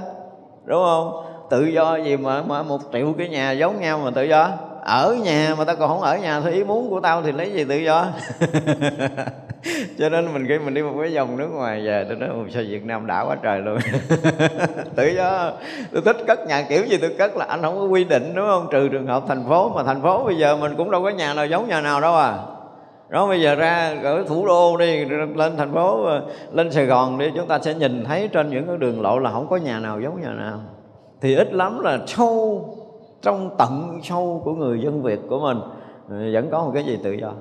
[0.65, 1.25] đúng không?
[1.51, 4.51] Tự do gì mà mà một triệu cái nhà giống nhau mà tự do?
[4.85, 7.53] Ở nhà mà tao còn không ở nhà thì ý muốn của tao thì lấy
[7.53, 8.07] gì tự do?
[9.99, 12.63] cho nên mình khi mình đi một cái vòng nước ngoài về, tôi nói sao
[12.69, 13.79] Việt Nam đã quá trời luôn.
[14.97, 15.53] Tự do.
[15.93, 18.47] Tôi thích cất nhà, kiểu gì tôi cất là anh không có quy định, đúng
[18.47, 18.69] không?
[18.71, 21.35] Trừ trường hợp thành phố, mà thành phố bây giờ mình cũng đâu có nhà
[21.35, 22.39] nào giống nhà nào đâu à.
[23.09, 25.05] Đó, bây giờ ra ở thủ đô đi
[25.35, 28.67] lên thành phố ờ, lên Sài Gòn đi, chúng ta sẽ nhìn thấy trên những
[28.67, 30.61] cái đường lộ là không có nhà nào giống nhà nào.
[31.21, 32.65] Thì ít lắm là sâu
[33.23, 35.61] trong tận sâu của người dân Việt của mình
[36.11, 37.33] ờ, vẫn có một cái gì tự do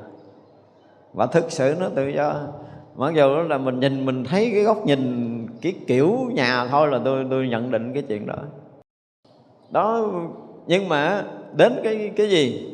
[1.13, 2.47] và thực sự nó tự do.
[2.95, 6.99] Mặc dù là mình nhìn, mình thấy cái góc nhìn, cái kiểu nhà thôi là
[7.05, 8.35] tôi tôi nhận định cái chuyện đó.
[9.71, 10.11] Đó,
[10.67, 12.69] nhưng mà đến cái cái gì?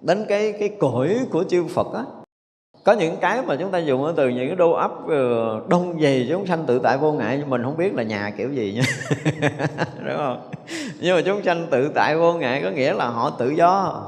[0.00, 2.04] Đến cái cái cõi của chư Phật á.
[2.84, 6.26] Có những cái mà chúng ta dùng từ những cái đô ấp ờ, đông dày
[6.30, 8.82] chúng sanh tự tại vô ngại, nhưng mình không biết là nhà kiểu gì nha.
[10.06, 10.50] Đúng không?
[11.00, 14.02] Nhưng mà chúng sanh tự tại vô ngại có nghĩa là họ tự do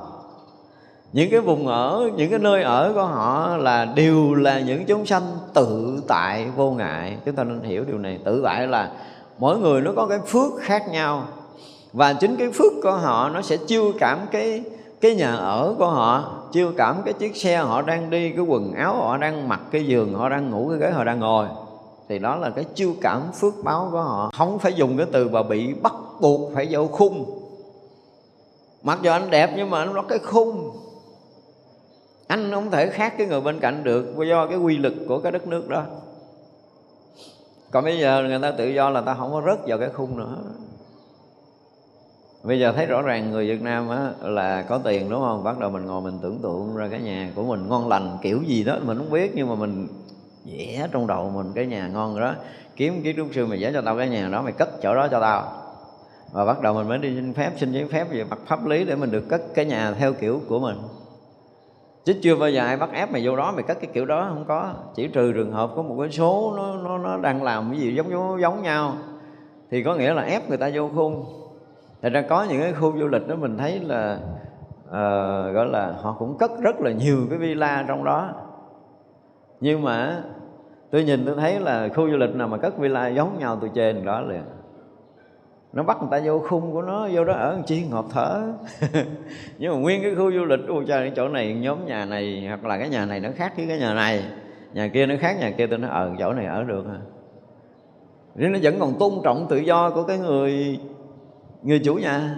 [1.16, 5.06] những cái vùng ở, những cái nơi ở của họ là đều là những chúng
[5.06, 5.22] sanh
[5.54, 7.16] tự tại vô ngại.
[7.24, 8.18] Chúng ta nên hiểu điều này.
[8.24, 8.90] Tự tại là
[9.38, 11.22] mỗi người nó có cái phước khác nhau.
[11.92, 14.62] Và chính cái phước của họ nó sẽ chiêu cảm cái
[15.00, 18.72] cái nhà ở của họ, chiêu cảm cái chiếc xe họ đang đi, cái quần
[18.72, 21.46] áo họ đang mặc, cái giường họ đang ngủ, cái ghế họ đang ngồi.
[22.08, 24.30] Thì đó là cái chiêu cảm phước báo của họ.
[24.36, 27.40] Không phải dùng cái từ mà bị bắt buộc phải vô khung.
[28.82, 30.70] Mặc dù anh đẹp nhưng mà anh có cái khung
[32.26, 35.32] anh không thể khác cái người bên cạnh được do cái quy lực của cái
[35.32, 35.84] đất nước đó.
[37.70, 40.18] Còn bây giờ người ta tự do là ta không có rớt vào cái khung
[40.18, 40.36] nữa.
[42.42, 45.44] Bây giờ thấy rõ ràng người Việt Nam á, là có tiền đúng không?
[45.44, 48.42] Bắt đầu mình ngồi mình tưởng tượng ra cái nhà của mình ngon lành kiểu
[48.46, 49.88] gì đó mình không biết nhưng mà mình
[50.44, 52.34] vẽ trong đầu mình cái nhà ngon rồi đó.
[52.76, 55.08] Kiếm kiến trúc sư mày vẽ cho tao cái nhà đó mày cất chỗ đó
[55.10, 55.62] cho tao.
[56.32, 58.84] Và bắt đầu mình mới đi xin phép xin giấy phép về mặt pháp lý
[58.84, 60.76] để mình được cất cái nhà theo kiểu của mình
[62.06, 64.26] chứ chưa bao giờ ai bắt ép mày vô đó mày cất cái kiểu đó
[64.28, 64.74] không có.
[64.94, 67.94] Chỉ trừ trường hợp có một cái số nó nó nó đang làm cái gì
[67.94, 68.92] giống giống giống nhau.
[69.70, 71.24] Thì có nghĩa là ép người ta vô khung.
[72.02, 74.18] Thật ra có những cái khu du lịch đó mình thấy là
[74.88, 78.30] uh, gọi là họ cũng cất rất là nhiều cái villa trong đó.
[79.60, 80.22] Nhưng mà
[80.90, 83.70] tôi nhìn tôi thấy là khu du lịch nào mà cất villa giống nhau tôi
[83.74, 84.42] chê đó liền
[85.76, 88.52] nó bắt người ta vô khung của nó, vô đó ở chi, ngọt thở.
[89.58, 92.64] Nhưng mà nguyên cái khu du lịch, ôi trời chỗ này, nhóm nhà này, hoặc
[92.64, 94.24] là cái nhà này nó khác với cái nhà này.
[94.74, 96.98] Nhà kia nó khác, nhà kia tôi nói ờ chỗ này ở được à.
[98.34, 100.78] Nên nó vẫn còn tôn trọng tự do của cái người
[101.62, 102.36] người chủ nhà.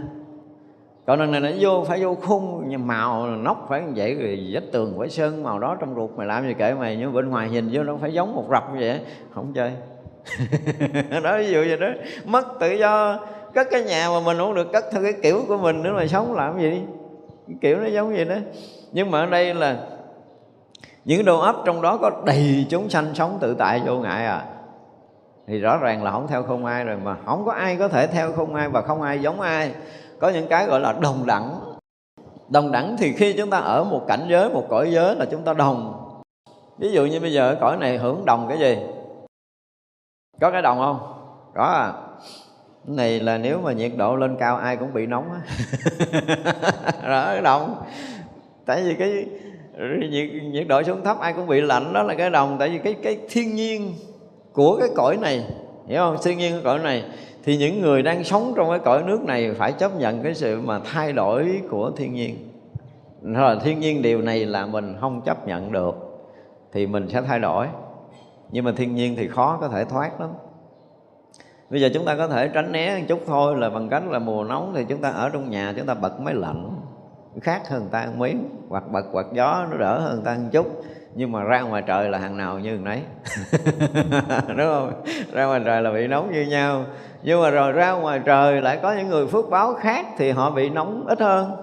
[1.06, 4.48] Còn lần này nó vô, phải vô khung nhà màu nóc phải như vậy, rồi
[4.52, 7.28] vách tường phải sơn màu đó trong ruột mày làm gì kệ mày, nhưng bên
[7.28, 9.01] ngoài nhìn vô nó phải giống một rập như vậy
[9.35, 9.73] không chơi.
[11.23, 11.89] đó, ví dụ vậy đó.
[12.24, 13.19] Mất tự do,
[13.55, 16.07] cất cái nhà mà mình không được cất theo cái kiểu của mình nữa mà
[16.07, 16.81] sống làm gì đi.
[17.61, 18.36] Kiểu nó giống vậy đó.
[18.93, 19.77] Nhưng mà ở đây là
[21.05, 24.45] những đồ ấp trong đó có đầy chúng sanh sống tự tại vô ngại à.
[25.47, 27.16] Thì rõ ràng là không theo không ai rồi mà.
[27.27, 29.73] Không có ai có thể theo không ai và không ai giống ai.
[30.19, 31.61] Có những cái gọi là đồng đẳng.
[32.49, 35.43] Đồng đẳng thì khi chúng ta ở một cảnh giới, một cõi giới là chúng
[35.43, 36.05] ta đồng.
[36.78, 38.78] Ví dụ như bây giờ cõi này hưởng đồng cái gì?
[40.40, 40.98] Có cái đồng không?
[41.55, 41.93] Có à.
[42.86, 45.40] Cái này là nếu mà nhiệt độ lên cao ai cũng bị nóng á.
[47.09, 47.82] Đó cái đồng.
[48.66, 49.27] Tại vì cái
[50.10, 52.56] nhiệt, nhiệt độ xuống thấp ai cũng bị lạnh đó là cái đồng.
[52.59, 53.94] Tại vì cái cái thiên nhiên
[54.52, 55.44] của cái cõi này
[55.89, 56.16] hiểu không?
[56.23, 57.05] Thiên nhiên của cõi này.
[57.44, 60.60] Thì những người đang sống trong cái cõi nước này phải chấp nhận cái sự
[60.60, 62.36] mà thay đổi của thiên nhiên.
[63.23, 65.94] Là thiên nhiên điều này là mình không chấp nhận được
[66.73, 67.66] thì mình sẽ thay đổi
[68.51, 70.31] nhưng mà thiên nhiên thì khó có thể thoát lắm.
[71.70, 74.19] Bây giờ chúng ta có thể tránh né một chút thôi là bằng cách là
[74.19, 76.70] mùa nóng thì chúng ta ở trong nhà chúng ta bật máy lạnh.
[77.41, 80.66] Khác hơn ta ăn miếng, hoặc bật quạt gió nó đỡ hơn ta một chút.
[81.15, 83.03] Nhưng mà ra ngoài trời là hàng nào như nấy
[84.49, 84.93] đúng không?
[85.33, 86.85] Ra ngoài trời là bị nóng như nhau.
[87.23, 90.51] Nhưng mà rồi ra ngoài trời lại có những người phước báo khác thì họ
[90.51, 91.57] bị nóng ít hơn.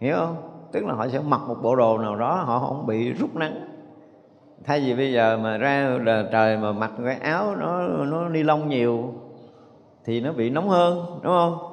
[0.00, 0.36] Hiểu không?
[0.72, 3.75] Tức là họ sẽ mặc một bộ đồ nào đó, họ không bị rút nắng
[4.66, 8.42] thay vì bây giờ mà ra là trời mà mặc cái áo nó nó ni
[8.42, 9.14] lông nhiều
[10.04, 11.72] thì nó bị nóng hơn đúng không?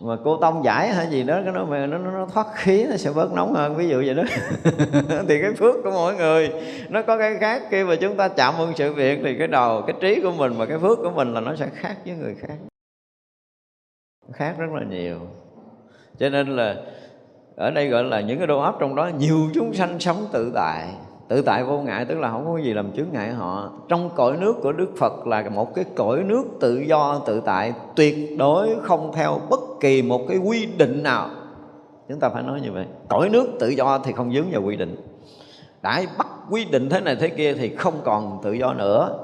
[0.00, 2.96] Mà cô tông giải hay gì đó cái nó mà nó, nó thoát khí nó
[2.96, 3.74] sẽ bớt nóng hơn.
[3.76, 4.22] Ví dụ vậy đó.
[5.28, 6.52] Thì cái phước của mỗi người
[6.88, 7.62] nó có cái khác.
[7.70, 10.52] Khi mà chúng ta chạm ơn sự việc thì cái đầu cái trí của mình
[10.56, 12.54] và cái phước của mình là nó sẽ khác với người khác.
[14.32, 15.18] Khác rất là nhiều.
[16.18, 16.76] Cho nên là
[17.56, 20.52] ở đây gọi là những cái đô ấp trong đó nhiều chúng sanh sống tự
[20.54, 20.88] tại
[21.32, 23.70] tự tại vô ngại tức là không có gì làm chướng ngại họ.
[23.88, 27.72] Trong cõi nước của đức phật là một cái cõi nước tự do tự tại
[27.96, 31.28] tuyệt đối không theo bất kỳ một cái quy định nào.
[32.08, 32.86] Chúng ta phải nói như vậy.
[33.08, 34.96] Cõi nước tự do thì không dướng vào quy định.
[35.82, 39.18] Đã bắt quy định thế này thế kia thì không còn tự do nữa.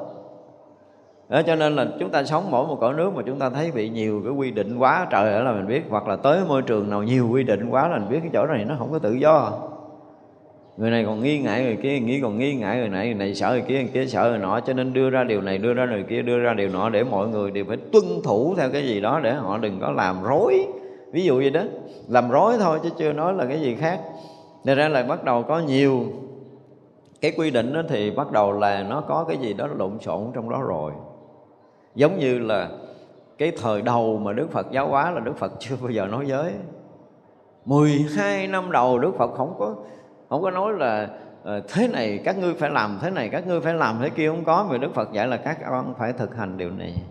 [1.29, 3.71] Đó, cho nên là chúng ta sống mỗi một cõi nước mà chúng ta thấy
[3.73, 5.83] bị nhiều cái quy định quá trời là mình biết.
[5.91, 8.47] Hoặc là tới môi trường nào nhiều quy định quá là mình biết cái chỗ
[8.47, 9.53] này nó không có tự do
[10.79, 13.35] người này còn nghi ngại người kia, nghĩ còn nghi ngại người này người này
[13.35, 15.75] sợ người kia người kia sợ người nọ, cho nên đưa ra điều này, đưa
[15.75, 18.71] ra điều kia, đưa ra điều nọ để mọi người đều phải tuân thủ theo
[18.71, 20.67] cái gì đó để họ đừng có làm rối.
[21.13, 21.63] Ví dụ gì đó,
[22.09, 24.01] làm rối thôi chứ chưa nói là cái gì khác.
[24.65, 26.05] Nên ra là bắt đầu có nhiều
[27.21, 30.31] cái quy định đó thì bắt đầu là nó có cái gì đó lộn xộn
[30.35, 30.93] trong đó rồi.
[31.95, 32.69] Giống như là
[33.39, 36.27] cái thời đầu mà Đức Phật giáo hóa là Đức Phật chưa bao giờ nói
[36.27, 36.53] giới.
[37.65, 39.75] 12 năm đầu Đức Phật không có
[40.29, 41.09] không có nói là
[41.43, 44.29] ờ, thế này các ngươi phải làm, thế này các ngươi phải làm, thế kia
[44.29, 44.67] không có.
[44.71, 47.03] Vì đức phật dạy là các con phải thực hành điều này.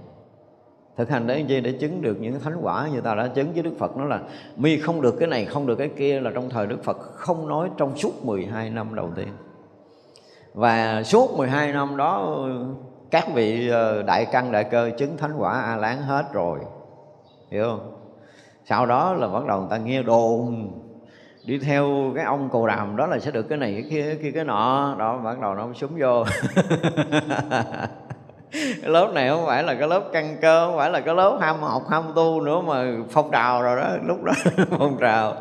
[0.98, 3.64] Thực hành để gì để chứng được những thánh quả như ta đã chứng với
[3.64, 3.98] đức phật.
[3.98, 4.20] Nó là,
[4.56, 6.20] mi không được cái này, không được cái kia.
[6.20, 9.28] Là trong thời đức phật không nói trong suốt 12 năm đầu tiên.
[10.54, 12.46] Và suốt 12 năm đó,
[13.12, 16.60] các vị ờ, đại căn, đại cơ chứng thánh quả a lán hết rồi.
[17.52, 17.94] Hiểu không?
[18.66, 20.70] Sau đó là bắt đầu người ta nghe đồn
[21.48, 24.32] đi theo cái ông cồ đàm đó là sẽ được cái này, cái kia, cái
[24.32, 24.96] cái nọ.
[25.00, 26.24] Đó, bắt đầu nó súng vô.
[28.52, 31.38] Cái lớp này không phải là cái lớp căn cơ, không phải là cái lớp
[31.42, 34.34] ham học, ham tu nữa mà phong trào rồi đó, lúc đó
[34.70, 35.34] phong trào.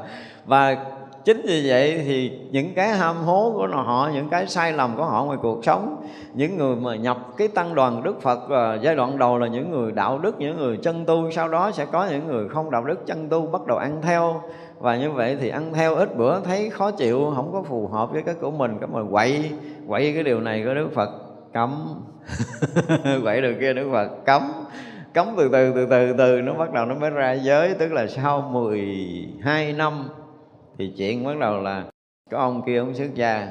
[0.47, 0.77] Và
[1.25, 5.05] chính vì vậy thì những cái ham hố của họ, những cái sai lầm của
[5.05, 8.97] họ ngoài cuộc sống, những người mà nhập cái tăng đoàn đức phật ờ, giai
[8.97, 12.07] đoạn đầu là những người đạo đức, những người chân tu, sau đó sẽ có
[12.11, 14.43] những người không đạo đức, chân tu bắt đầu ăn theo
[14.79, 18.13] và như vậy thì ăn theo ít bữa thấy khó chịu, không có phù hợp
[18.13, 19.51] với cái của mình, cái mà quậy
[19.89, 21.11] quậy cái điều này của đức phật,
[21.53, 22.03] cấm.
[23.23, 24.53] Quậy được kia đức phật, cấm.
[25.15, 27.75] Cấm từ từ từ từ từ, nó bắt đầu nó mới ra giới.
[27.75, 30.09] Tức là sau 12 năm
[30.79, 31.85] thì chuyện bắt đầu là
[32.31, 33.49] có ông kia ông xuất gia.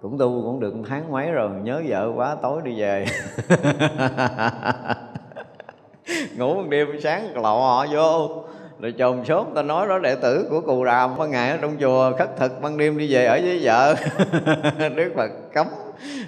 [0.00, 3.06] Cũng tu cũng được tháng mấy rồi, nhớ vợ quá, tối đi về.
[6.36, 8.28] Ngủ một đêm sáng, lọ họ vô
[8.80, 11.76] rồi chồng sốt ta nói đó, đệ tử của cù đàm ban ngày ở trong
[11.80, 13.94] chùa khất thực, ban đêm đi về ở với vợ.
[14.96, 15.66] Đức phật cấm.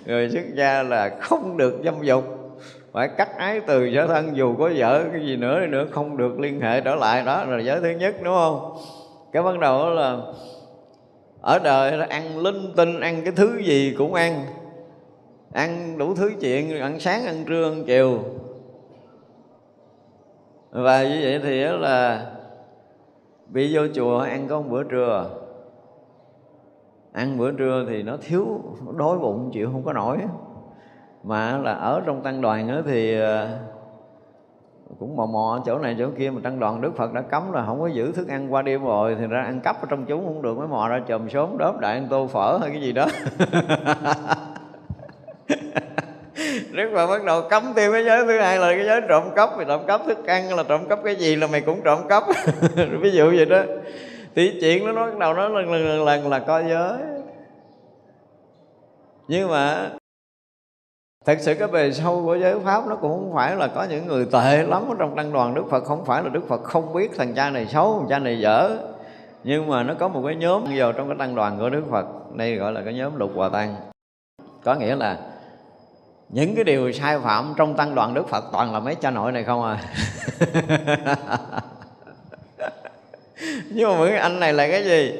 [0.06, 2.24] Người xuất gia là không được dâm dục.
[2.93, 6.40] Phải cắt ái từ sở thân, dù có vợ, cái gì nữa nữa, không được
[6.40, 7.23] liên hệ trở lại.
[7.24, 8.77] Đó là giới thứ nhất, đúng không?
[9.32, 10.16] Cái bắt đầu là,
[11.40, 14.44] ở đời là ăn linh tinh, ăn cái thứ gì cũng ăn.
[15.52, 18.18] Ăn đủ thứ chuyện, ăn sáng, ăn trưa, ăn chiều.
[20.70, 22.27] Và như vậy thì là
[23.48, 25.31] bị vô chùa ăn có một bữa trưa.
[27.12, 28.60] Ăn bữa trưa thì nó thiếu,
[28.97, 30.18] đói bụng, chịu không có nổi.
[31.23, 33.59] Mà là ở trong tăng đoàn đó thì ờ,
[34.98, 37.66] cũng mò mò chỗ này chỗ kia mà tăng đoàn đức phật đã cấm là
[37.66, 40.24] không có giữ thức ăn qua đêm rồi thì ra ăn cắp ở trong chúng
[40.24, 42.93] không được, mới mò ra chồm sớm đớp đại ăn tô phở hay cái gì
[42.93, 43.06] đó.
[46.77, 49.57] Đức Phật bắt đầu cấm tiêu cái giới thứ hai là cái giới trộm cắp
[49.57, 52.24] Mày trộm cắp thức ăn là trộm cắp cái gì là mày cũng trộm cắp.
[53.01, 53.62] Ví dụ vậy đó.
[54.35, 56.98] Thì chuyện nó bắt đầu nó lần lần lần, lần là coi giới.
[59.28, 59.90] Nhưng mà
[61.27, 64.07] Thật sự cái bề sâu của giới Pháp nó cũng không phải là có những
[64.07, 66.93] người tệ lắm ở trong tăng đoàn Đức Phật Không phải là Đức Phật không
[66.93, 68.77] biết thằng cha này xấu, thằng cha này dở.
[69.44, 72.07] Nhưng mà nó có một cái nhóm vào trong cái tăng đoàn của Đức Phật
[72.35, 73.74] Đây gọi là cái nhóm lục hòa tăng
[74.65, 75.19] Có nghĩa là
[76.28, 79.32] những cái điều sai phạm trong tăng đoàn Đức Phật toàn là mấy cha nội
[79.32, 79.78] này không à?
[83.70, 85.12] Nhưng mà mấy anh này là cái gì?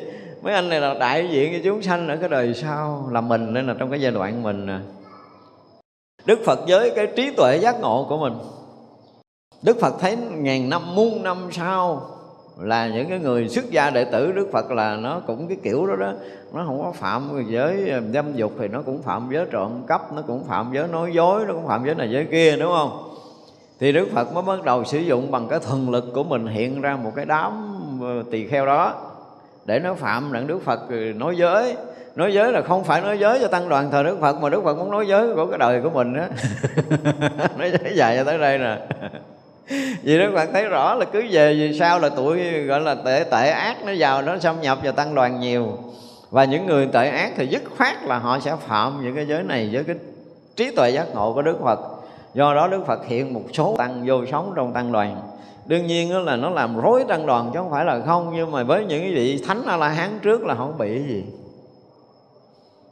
[0.43, 3.53] Mấy anh này là đại diện cho chúng sanh ở cái đời sau, là mình
[3.53, 4.81] nên là trong cái giai đoạn mình à.
[6.25, 8.33] Đức Phật với cái trí tuệ giác ngộ của mình.
[9.63, 12.16] Đức Phật thấy ngàn năm, muôn năm sau
[12.61, 15.87] là những cái người xuất gia đệ tử, Đức Phật là nó cũng cái kiểu
[15.87, 16.13] đó đó.
[16.53, 20.13] Nó không có phạm giới ờ, dâm dục thì nó cũng phạm giới trộm cắp,
[20.13, 23.03] nó cũng phạm giới nói dối, nó cũng phạm giới này giới kia, đúng không?
[23.81, 26.81] Thì Đức Phật mới bắt đầu sử dụng bằng cái thần lực của mình hiện
[26.81, 28.95] ra một cái đám ờ, tỳ kheo đó
[29.65, 31.77] để nó phạm rằng Đức Phật ờ, nói giới.
[32.17, 34.65] Nói giới là không phải nói giới cho tăng đoàn thờ Đức Phật, mà Đức
[34.65, 36.29] Phật muốn nói giới của cái đời của mình á.
[37.59, 38.79] Nói giới dài cho tới đây nè
[40.03, 43.25] vì Đức Phật thấy rõ là cứ về vì sao là tuổi gọi là tệ
[43.31, 45.79] tệ ác nó vào nó xâm nhập vào tăng đoàn nhiều.
[46.31, 49.43] Và những người tệ ác thì dứt khoát là họ sẽ phạm những cái giới
[49.43, 49.97] này với cái
[50.57, 51.81] trí tuệ giác ngộ của Đức Phật.
[52.35, 55.21] Do đó Đức Phật hiện một số tăng vô sống trong tăng đoàn.
[55.67, 58.63] Đương nhiên là nó làm rối tăng đoàn chứ không phải là không, nhưng mà
[58.63, 61.25] với những vị thánh a la hán trước là không bị gì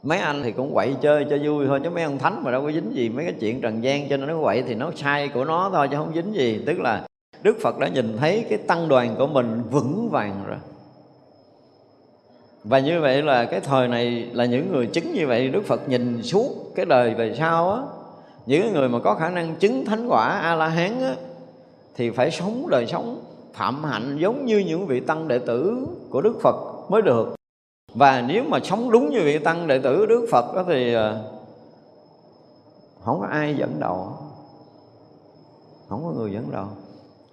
[0.05, 2.61] mấy anh thì cũng quậy chơi cho vui thôi, chứ mấy ông thánh mà đâu
[2.61, 5.27] có dính gì mấy cái chuyện trần gian, cho nên nó quậy thì nó sai
[5.27, 6.63] của nó thôi, chứ không dính gì.
[6.65, 7.07] Tức là
[7.43, 10.57] đức phật đã nhìn thấy cái tăng đoàn của mình vững vàng rồi.
[12.63, 15.89] Và như vậy là cái thời này là những người chứng như vậy, đức phật
[15.89, 17.81] nhìn suốt cái đời về sau á,
[18.45, 21.15] những người mà có khả năng chứng thánh quả a la hán á,
[21.95, 23.21] thì phải sống đời sống
[23.53, 26.55] phạm hạnh giống như những vị tăng đệ tử của đức phật
[26.89, 27.34] mới được
[27.95, 31.21] và nếu mà sống đúng như vị tăng đệ tử đức phật đó thì ờ,
[33.03, 34.13] không có ai dẫn đầu.
[35.89, 36.65] Không có người dẫn đầu.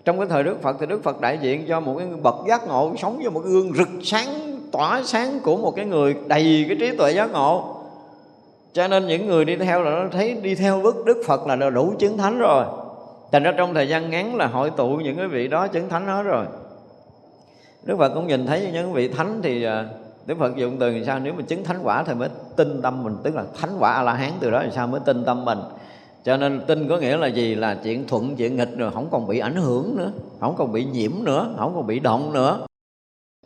[0.05, 2.69] Trong cái thời đức phật thì đức phật đại diện cho một cái bậc giác
[2.69, 6.65] ngộ, sống với một cái gương rực sáng, tỏa sáng của một cái người đầy
[6.69, 7.77] cái trí tuệ giác ngộ.
[8.73, 11.71] Cho nên những người đi theo là nó thấy đi theo bước đức phật là
[11.71, 12.65] đủ chứng thánh rồi.
[13.33, 16.07] Thành ra trong thời gian ngắn là hội tụ những cái vị đó chứng thánh
[16.07, 16.47] hết rồi.
[17.83, 19.87] Đức phật cũng nhìn thấy những vị thánh thì ờ,
[20.27, 21.19] Đức Phật dùng từ làm sao?
[21.19, 24.03] Nếu mà chứng thánh quả thì mới tin tâm mình, tức là thánh quả a
[24.03, 25.59] la hán từ đó làm sao mới tin tâm mình.
[26.25, 27.55] Cho nên tin có nghĩa là gì?
[27.55, 30.85] Là chuyện thuận, chuyện nghịch rồi không còn bị ảnh hưởng nữa, không còn bị
[30.85, 32.67] nhiễm nữa, không còn bị động nữa.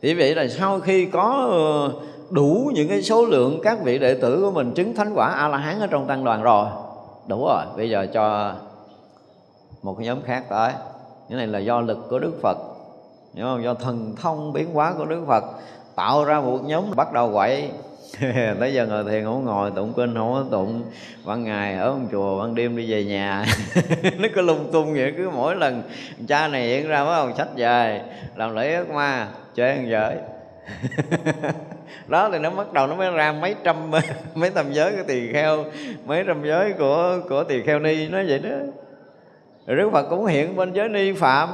[0.01, 1.91] Thì vậy là sau khi có ờ,
[2.29, 5.47] đủ những cái số lượng các vị đệ tử của mình chứng thánh quả a
[5.47, 6.67] la hán ở trong tăng đoàn rồi,
[7.27, 7.63] đủ rồi.
[7.77, 8.53] Bây giờ cho
[9.83, 10.71] một cái nhóm khác tới.
[11.29, 12.57] Cái này là do lực của đức phật,
[13.33, 13.63] hiểu không?
[13.63, 15.43] Do thần thông biến hóa của đức phật
[15.97, 17.69] tạo ra một nhóm bắt đầu quậy.
[18.59, 20.83] Tới giờ ngồi thiền không ngồi, tụng kinh không có tụng.
[21.25, 23.45] Ban ngày ở trong chùa, ban đêm đi về nhà.
[24.17, 25.83] Nó cứ lung tung vậy, cứ mỗi lần
[26.27, 28.01] cha này hiện ra mới ông sách về,
[28.35, 30.15] làm lễ ước ma, chơi ăn giới
[32.07, 33.91] đó thì nó bắt đầu nó mới ra mấy trăm,
[34.35, 35.63] mấy tầm giới của tỳ kheo,
[36.05, 38.49] mấy trăm giới của của tỳ kheo ni, nó vậy đó.
[39.67, 41.49] Rồi đức phật cũng hiện bên giới ni phạm.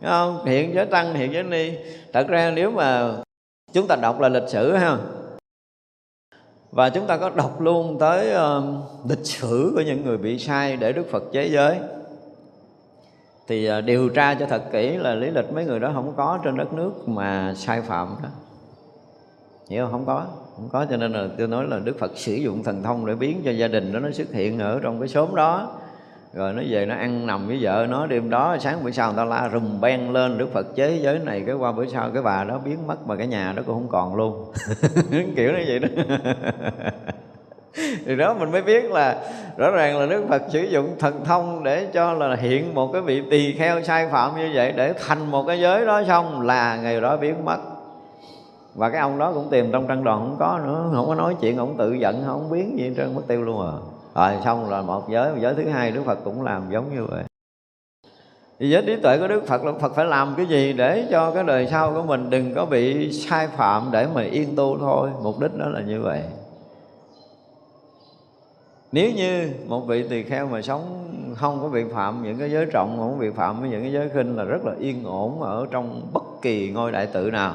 [0.00, 0.44] Đúng không?
[0.44, 1.72] Hiện giới tăng, hiện giới ni.
[2.12, 3.12] Thật ra nếu mà
[3.76, 4.98] chúng ta đọc là lịch sử ha.
[6.70, 8.64] Và chúng ta có đọc luôn tới uh,
[9.08, 11.78] lịch sử của những người bị sai để Đức Phật chế giới.
[13.48, 16.38] Thì uh, điều tra cho thật kỹ là lý lịch mấy người đó không có
[16.44, 18.28] trên đất nước mà sai phạm đó.
[19.68, 19.92] Hiểu không?
[19.92, 20.26] không có.
[20.56, 23.14] Không có cho nên là tôi nói là Đức Phật sử dụng thần thông để
[23.14, 25.78] biến cho gia đình đó nó xuất hiện ở trong cái xóm đó
[26.36, 29.16] rồi nó về nó ăn nằm với vợ nó đêm đó, sáng bữa sau người
[29.16, 32.22] ta la rùm ben lên, đức phật chế giới này, cái qua bữa sau cái
[32.22, 34.52] bà đó biến mất mà cái nhà đó cũng không còn luôn.
[35.36, 35.88] Kiểu như vậy đó.
[38.06, 39.18] Thì đó mình mới biết là
[39.56, 43.02] rõ ràng là Đức Phật sử dụng thần thông để cho là hiện một cái
[43.02, 46.76] vị tỳ kheo sai phạm như vậy để thành một cái giới đó xong là
[46.76, 47.58] ngày đó biến mất.
[48.74, 51.36] Và cái ông đó cũng tìm trong trăng đoàn không có nữa, không có nói
[51.40, 54.70] chuyện ông tự giận, không biến gì hết trơn, mất tiêu luôn à rồi xong
[54.70, 57.24] là một giới một giới thứ hai đức phật cũng làm giống như vậy.
[58.58, 61.30] Thì giới trí tuệ của đức phật là phật phải làm cái gì để cho
[61.30, 65.10] cái đời sau của mình đừng có bị sai phạm để mà yên tu thôi.
[65.22, 66.22] Mục đích đó là như vậy.
[68.92, 70.82] Nếu như một vị tỳ kheo mà sống
[71.36, 73.92] không có bị phạm những cái giới trọng không có bị phạm với những cái
[73.92, 77.54] giới khinh là rất là yên ổn ở trong bất kỳ ngôi đại tự nào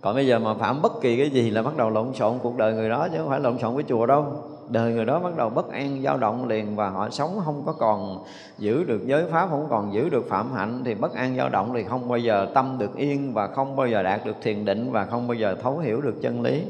[0.00, 2.56] còn bây giờ mà phạm bất kỳ cái gì là bắt đầu lộn xộn cuộc
[2.56, 4.26] đời người đó, chứ không phải lộn xộn với chùa đâu.
[4.68, 7.72] Đời người đó bắt đầu bất an, dao động liền và họ sống không có
[7.72, 8.24] còn
[8.58, 11.72] giữ được giới pháp, không còn giữ được phạm hạnh, thì bất an, dao động
[11.74, 14.92] thì không bao giờ tâm được yên và không bao giờ đạt được thiền định
[14.92, 16.62] và không bao giờ thấu hiểu được chân lý.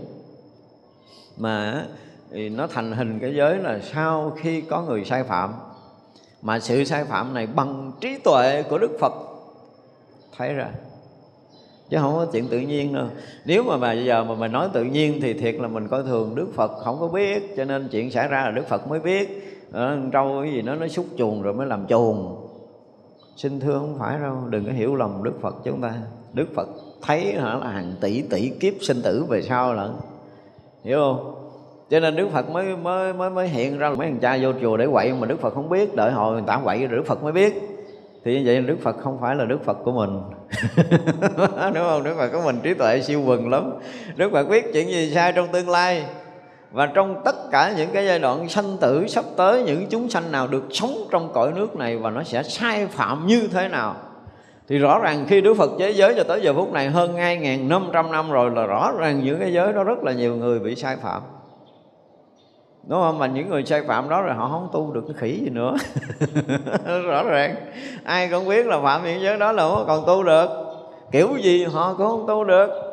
[1.36, 1.84] Mà
[2.32, 5.54] thì nó thành hình cái giới là sau khi có người sai phạm,
[6.42, 9.12] mà sự sai phạm này bằng trí tuệ của đức phật.
[10.36, 10.68] Thấy ra
[11.90, 13.06] chứ không có chuyện tự nhiên đâu.
[13.44, 16.34] Nếu mà bây giờ mà mình nói tự nhiên thì thiệt là mình coi thường
[16.34, 17.56] đức phật, không có biết.
[17.56, 19.46] Cho nên chuyện xảy ra là đức phật mới biết.
[19.72, 22.46] Ờ, Ở trâu cái gì nó nó xúc chuồng rồi mới làm chuồng.
[23.36, 25.92] Xin thưa không phải đâu, đừng có hiểu lầm đức phật chúng ta.
[26.32, 26.68] Đức phật
[27.02, 29.90] thấy hả, là hàng tỷ tỷ kiếp sinh tử về sau lận.
[30.84, 31.34] Hiểu không?
[31.90, 34.76] Cho nên đức phật mới mới mới mới hiện ra mấy thằng cha vô chùa
[34.76, 35.94] để quậy mà đức phật không biết.
[35.94, 37.54] Đợi hồi người ta quậy rồi đức phật mới biết.
[38.24, 40.20] Thì như vậy đức phật không phải là đức phật của mình.
[41.74, 42.04] đúng không?
[42.04, 43.70] Đức phật có mình trí tuệ siêu quần lắm.
[44.16, 46.04] Đức phật biết chuyện gì sai trong tương lai.
[46.70, 50.32] Và trong tất cả những cái giai đoạn sanh tử sắp tới, những chúng sanh
[50.32, 53.96] nào được sống trong cõi nước này và nó sẽ sai phạm như thế nào?
[54.68, 58.10] Thì rõ ràng khi Đức Phật chế giới cho tới giờ phút này, hơn 2.500
[58.10, 60.96] năm rồi là rõ ràng những cái giới đó rất là nhiều người bị sai
[60.96, 61.22] phạm
[62.82, 63.18] đúng không?
[63.18, 65.76] Mà những người sai phạm đó rồi họ không tu được cái khỉ gì nữa.
[67.06, 67.54] Rõ ràng.
[68.04, 70.48] Ai cũng biết là phạm những giới đó là không còn tu được.
[71.12, 72.89] Kiểu gì họ cũng không tu được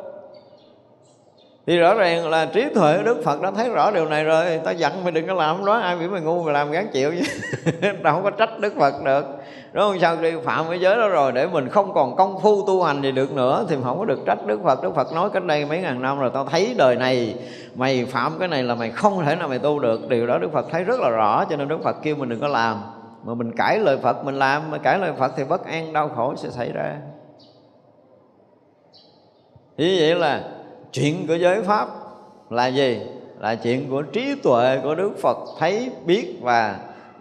[1.68, 4.60] thì rõ ràng là trí tuệ Đức Phật đã thấy rõ điều này rồi.
[4.64, 7.12] Ta dặn mày đừng có làm đó, ai biểu mày ngu mày làm gán chịu
[7.18, 7.60] chứ.
[8.02, 9.26] Đâu không có trách Đức Phật được.
[9.72, 9.98] Đúng không?
[9.98, 13.02] Sao khi phạm cái giới đó rồi, để mình không còn công phu tu hành
[13.02, 14.82] gì được nữa, thì không có được trách Đức Phật.
[14.82, 17.34] Đức Phật nói cách đây mấy ngàn năm rồi, tao thấy đời này,
[17.74, 20.08] mày phạm cái này là mày không thể nào mày tu được.
[20.08, 22.40] Điều đó Đức Phật thấy rất là rõ, cho nên Đức Phật kêu mình đừng
[22.40, 22.76] có làm.
[23.24, 26.08] Mà mình cãi lời Phật, mình làm mà cãi lời Phật thì bất an, đau
[26.08, 26.96] khổ sẽ xảy ra.
[29.76, 30.40] Như vậy là
[30.92, 31.88] chuyện của giới pháp
[32.50, 33.00] là gì?
[33.38, 36.78] Là chuyện của trí tuệ của đức phật thấy, biết và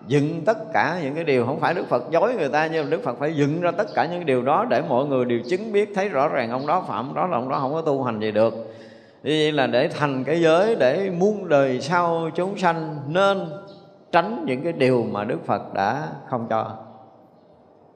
[0.07, 1.45] dựng tất cả những cái điều.
[1.45, 3.87] Không phải đức phật dối người ta, nhưng mà đức phật phải dựng ra tất
[3.95, 6.83] cả những điều đó để mọi người đều chứng biết, thấy rõ ràng ông đó
[6.87, 8.53] phạm, đó là ông đó không có tu hành gì được.
[9.23, 13.49] Như là để thành cái giới, để muôn đời sau chúng sanh nên
[14.11, 16.71] tránh những cái điều mà đức phật đã không cho.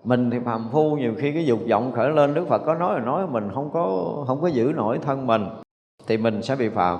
[0.03, 2.93] Mình thì phàm phu, nhiều khi cái dục vọng khởi lên, đức phật có nói
[2.93, 5.45] là nói mình không có không có giữ nổi thân mình
[6.07, 6.99] thì mình sẽ bị phạm.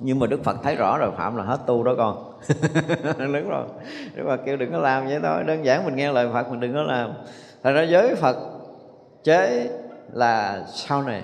[0.00, 2.32] Nhưng mà đức phật thấy rõ rồi, phạm là hết tu đó con.
[3.18, 3.64] Đúng rồi.
[4.14, 5.44] Đức phật kêu đừng có làm vậy thôi.
[5.46, 7.12] Đơn giản mình nghe lời phật mình đừng có làm.
[7.62, 8.36] Thật ra giới phật
[9.24, 9.70] chế
[10.12, 11.22] là sau này.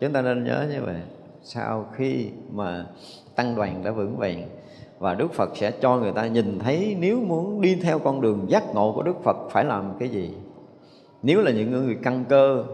[0.00, 0.96] Chúng ta nên nhớ như vậy.
[1.42, 2.86] Sau khi mà
[3.34, 4.48] tăng đoàn đã vững vàng
[4.98, 8.46] và Đức Phật sẽ cho người ta nhìn thấy nếu muốn đi theo con đường
[8.48, 10.34] giác ngộ của Đức Phật phải làm cái gì.
[11.22, 12.64] Nếu là những người căn cơ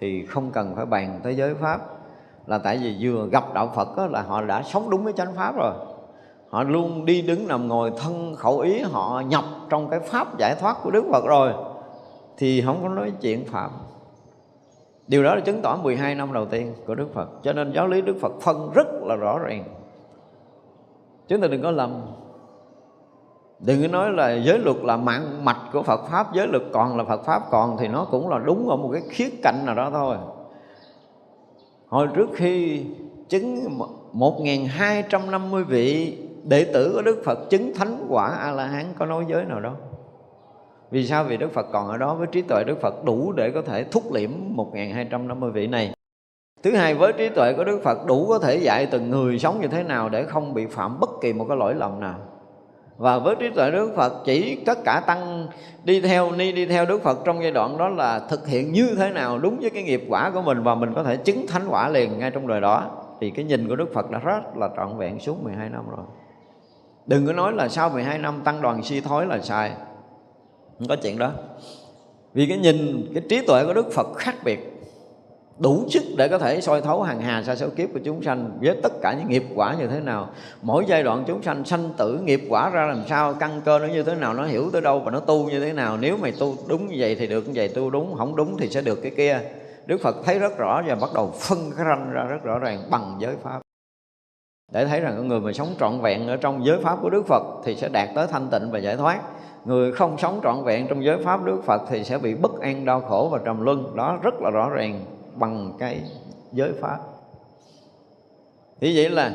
[0.00, 1.80] thì không cần phải bàn tới giới pháp
[2.48, 5.34] là tại vì vừa gặp đạo Phật đó, là họ đã sống đúng với chánh
[5.34, 5.72] pháp rồi.
[6.50, 10.54] Họ luôn đi đứng nằm ngồi thân khẩu ý họ nhập trong cái pháp giải
[10.60, 11.52] thoát của Đức Phật rồi
[12.36, 13.70] thì không có nói chuyện phạm.
[15.08, 17.28] Điều đó là chứng tỏ 12 năm đầu tiên của Đức Phật.
[17.42, 19.64] Cho nên giáo lý Đức Phật phân rất là rõ ràng
[21.28, 22.00] chúng ta đừng có lầm
[23.60, 26.96] đừng có nói là giới luật là mạng mạch của Phật pháp giới luật còn
[26.96, 29.74] là Phật pháp còn thì nó cũng là đúng ở một cái khía cạnh nào
[29.74, 30.16] đó thôi
[31.88, 32.84] hồi trước khi
[33.28, 33.78] chứng
[34.12, 39.24] 1250 vị đệ tử của Đức Phật chứng thánh quả A La Hán có nói
[39.28, 39.74] giới nào đâu.
[40.90, 41.24] Vì sao?
[41.24, 43.84] Vì Đức Phật còn ở đó với trí tuệ Đức Phật đủ để có thể
[43.84, 45.94] thúc liễm 1250 vị này
[46.62, 49.60] thứ hai, với trí tuệ của đức phật đủ có thể dạy từng người sống
[49.60, 52.18] như thế nào để không bị phạm bất kỳ một cái lỗi lầm nào
[52.98, 55.48] và với trí tuệ đức phật, chỉ tất cả tăng
[55.84, 58.94] đi theo, ni đi theo đức phật trong giai đoạn đó là thực hiện như
[58.96, 61.62] thế nào đúng với cái nghiệp quả của mình và mình có thể chứng thánh
[61.68, 62.90] quả liền ngay trong đời đó.
[63.20, 66.06] Thì cái nhìn của đức phật đã rất là trọn vẹn suốt 12 năm rồi.
[67.06, 69.72] Đừng có nói là sau 12 năm tăng đoàn suy thối là sai.
[70.78, 71.32] Không có chuyện đó.
[72.34, 74.77] Vì cái nhìn, cái trí tuệ của đức phật khác biệt
[75.58, 78.58] đủ sức để có thể soi thấu hàng hà sa số kiếp của chúng sanh
[78.60, 80.28] với tất cả những nghiệp quả như thế nào.
[80.62, 83.86] Mỗi giai đoạn chúng sanh sanh tử nghiệp quả ra làm sao, căn cơ nó
[83.86, 85.96] như thế nào, nó hiểu tới đâu và nó tu như thế nào.
[86.00, 88.68] Nếu mày tu đúng như vậy thì được, như vậy tu đúng, không đúng thì
[88.68, 89.40] sẽ được cái kia.
[89.86, 92.82] Đức Phật thấy rất rõ và bắt đầu phân cái ranh ra rất rõ ràng
[92.90, 93.60] bằng giới pháp.
[94.72, 97.26] Để thấy rằng con người mà sống trọn vẹn ở trong giới pháp của Đức
[97.26, 99.20] Phật thì sẽ đạt tới thanh tịnh và giải thoát.
[99.64, 102.84] Người không sống trọn vẹn trong giới pháp Đức Phật thì sẽ bị bất an,
[102.84, 103.96] đau khổ và trầm luân.
[103.96, 105.00] Đó rất là rõ ràng
[105.38, 106.02] bằng cái
[106.52, 106.98] giới pháp.
[108.80, 109.32] Thì vậy là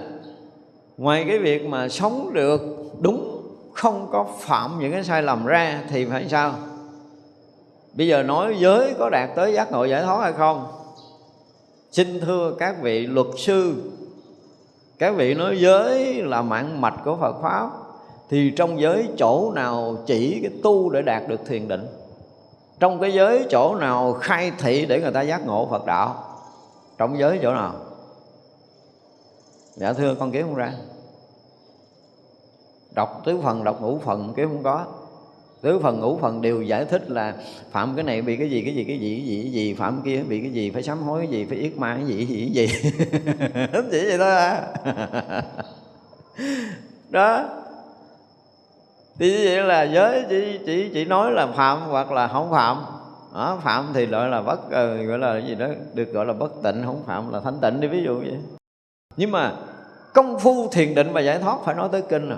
[0.97, 2.61] ngoài cái việc mà sống được
[3.01, 3.41] đúng,
[3.73, 6.53] không có phạm những cái sai lầm ra thì phải sao?
[7.93, 10.65] Bây giờ nói giới có đạt tới giác ngộ giải thoát hay không?
[11.91, 13.91] Xin thưa các vị luật sư,
[14.99, 17.69] các vị nói giới là mạng mạch của Phật pháp,
[18.29, 21.85] thì trong giới chỗ nào chỉ cái tu để đạt được thiền định?
[22.83, 26.23] Trong cái giới chỗ nào khai thị để người ta giác ngộ Phật đạo?
[26.97, 27.75] Trong giới chỗ nào?
[29.75, 30.73] Dạ thưa con kiếm không ra.
[32.95, 34.85] Đọc tứ phần, đọc ngũ phần kiếm không có.
[35.61, 37.33] Tứ phần, ngũ phần đều giải thích là
[37.71, 40.01] phạm cái này bị cái gì cái gì cái gì cái gì cái gì, phạm
[40.05, 42.25] kia bị cái gì, phải sám hối cái gì, phải yết ma cái gì cái
[42.27, 42.91] gì cái gì.
[43.91, 44.73] Chỉ vậy thôi à.
[47.09, 47.62] Đó
[49.19, 52.77] thì như vậy là giới chỉ chỉ chỉ nói là phạm hoặc là không phạm.
[53.33, 56.33] Đó, phạm thì gọi là bất ờ, gọi là cái gì đó được gọi là
[56.33, 58.37] bất tịnh không phạm là thanh tịnh đi ví dụ vậy.
[59.17, 59.53] Nhưng mà
[60.13, 62.37] công phu thiền định và giải thoát phải nói tới kinh à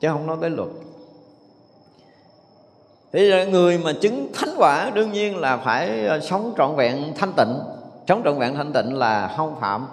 [0.00, 0.68] chứ không nói tới luật.
[3.12, 7.32] Thì người mà chứng thánh quả đương nhiên là phải ờ, sống trọn vẹn thanh
[7.36, 7.58] tịnh.
[8.08, 9.86] Sống trọn vẹn thanh tịnh là không phạm.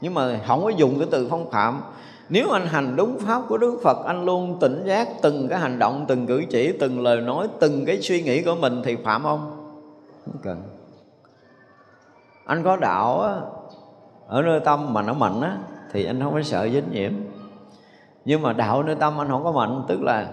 [0.00, 1.82] Nhưng mà không có dùng cái từ không phạm
[2.30, 5.78] nếu anh hành đúng pháp của Đức Phật Anh luôn tỉnh giác từng cái hành
[5.78, 9.22] động Từng cử chỉ, từng lời nói Từng cái suy nghĩ của mình thì phạm
[9.22, 9.72] không?
[10.24, 10.62] Không cần.
[12.44, 13.34] Anh có đạo á,
[14.26, 15.58] Ở nơi tâm mà nó mạnh á
[15.92, 17.12] Thì anh không phải sợ dính nhiễm.
[18.24, 20.32] Nhưng mà đạo nơi tâm anh không có mạnh Tức là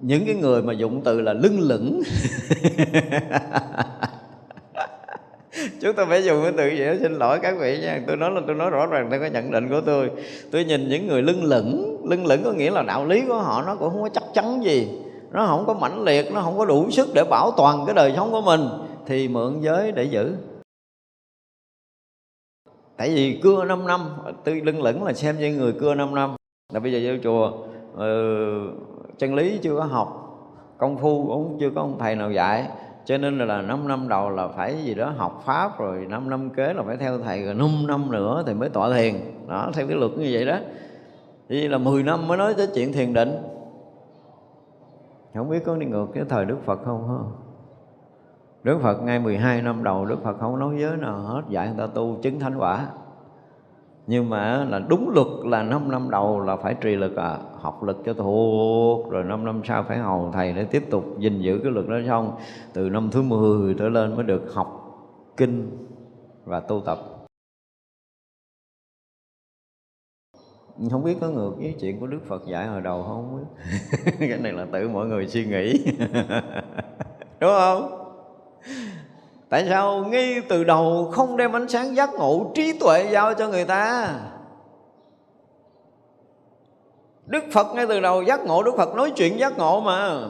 [0.00, 2.02] những cái người mà dụng từ là lưng lửng.
[5.82, 8.02] chúng ta phải dùng cái từ gì đó xin lỗi các vị nha.
[8.06, 10.10] Tôi nói là tôi nói rõ ràng đây cái nhận định của tôi.
[10.52, 12.00] Tôi nhìn những người lưng lửng.
[12.04, 14.64] Lưng lửng có nghĩa là đạo lý của họ nó cũng không có chắc chắn
[14.64, 14.88] gì.
[15.32, 18.12] Nó không có mãnh liệt nó không có đủ sức để bảo toàn cái đời
[18.16, 18.60] sống của mình.
[19.06, 20.34] Thì mượn giới để giữ.
[22.96, 24.00] Tại vì cưa 5 năm
[24.44, 26.36] tôi lưng lửng là xem như người cưa 5 năm.
[26.72, 27.52] Là bây giờ vô chùa
[27.94, 30.18] uh, chân lý chưa có học
[30.78, 32.68] công phu cũng chưa có ông thầy nào dạy
[33.04, 36.50] cho nên là 5 năm đầu là phải gì đó học pháp rồi 5 năm
[36.50, 39.14] kế là phải theo thầy, rồi 5 năm nữa thì mới tọa thiền.
[39.48, 40.56] Đó, theo cái luật như vậy đó.
[41.48, 43.32] Thì là 10 năm mới nói tới chuyện thiền định.
[45.34, 47.24] Không biết có đi ngược cái thời Đức Phật không hả?
[48.62, 51.76] Đức Phật ngay 12 năm đầu, Đức Phật không nói giới nào hết, dạy người
[51.78, 52.86] ta tu chứng thánh quả
[54.12, 57.82] nhưng mà là đúng luật là 5 năm đầu là phải trì lực à học
[57.82, 59.10] lực cho thuộc.
[59.10, 61.96] Rồi 5 năm sau phải hầu thầy để tiếp tục gìn giữ cái lực đó
[62.06, 62.36] xong,
[62.72, 64.96] từ năm thứ 10 trở lên mới được học
[65.36, 65.86] kinh
[66.44, 66.98] và tu tập.
[70.90, 73.44] Không biết có ngược với chuyện của Đức Phật dạy hồi đầu không?
[74.04, 75.84] Biết cái này là tự mọi người suy nghĩ.
[77.40, 77.98] Đúng không?
[79.52, 83.48] Tại sao ngay từ đầu không đem ánh sáng giác ngộ trí tuệ giao cho
[83.48, 84.08] người ta?
[87.26, 90.20] Đức Phật ngay từ đầu giác ngộ, Đức Phật nói chuyện giác ngộ mà.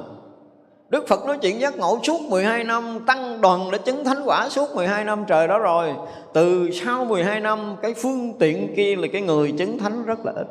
[0.89, 4.49] Đức Phật nói chuyện giác ngộ suốt 12 năm, Tăng đoàn đã chứng thánh quả
[4.49, 5.95] suốt 12 năm trời đó rồi.
[6.33, 10.33] Từ sau 12 năm, Cái phương tiện kia là cái người chứng thánh rất là
[10.37, 10.47] ít.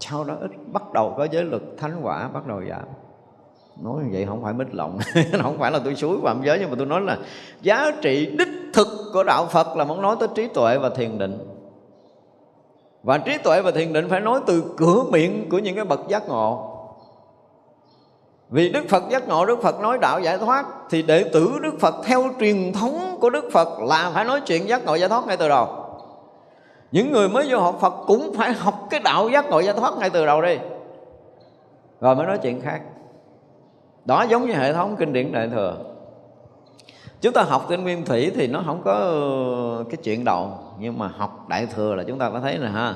[0.00, 2.84] Sau đó ít, bắt đầu có giới lực thánh quả bắt đầu giảm
[3.80, 4.98] nói như vậy không phải mít lộng
[5.42, 7.18] không phải là tôi suối phạm giới, nhưng mà tôi nói là
[7.62, 11.18] giá trị đích thực của đạo phật là muốn nói tới trí tuệ và thiền
[11.18, 11.38] định.
[13.02, 16.00] Và trí tuệ và thiền định phải nói từ cửa miệng của những cái bậc
[16.08, 16.68] giác ngộ.
[18.50, 21.74] Vì Đức Phật giác ngộ, Đức Phật nói đạo giải thoát, Thì đệ tử Đức
[21.80, 25.26] Phật theo truyền thống của Đức Phật Là phải nói chuyện giác ngộ giải thoát
[25.26, 25.68] ngay từ đầu.
[26.92, 29.94] Những người mới vô học Phật cũng phải học cái đạo giác ngộ giải thoát
[29.98, 30.58] ngay từ đầu đi,
[32.00, 32.80] Rồi mới nói chuyện khác
[34.04, 35.76] đó, giống như hệ thống kinh điển đại thừa.
[37.20, 40.50] Chúng ta học kinh nguyên thủy thì nó không có ờ, cái chuyện đầu,
[40.80, 42.94] nhưng mà học đại thừa là chúng ta có thấy nè ha.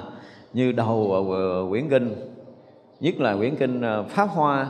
[0.52, 2.14] Như đầu ờ, ờ, quyển kinh,
[3.00, 4.66] nhất là quyển kinh pháp hoa,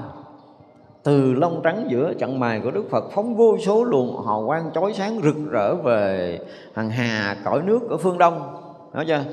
[1.02, 4.70] từ lông trắng giữa trận mài của đức phật, phóng vô số luồng hào quang
[4.74, 6.38] chói sáng rực rỡ về
[6.74, 8.62] hằng hà cõi nước ở phương đông.
[8.94, 9.24] Nói chưa?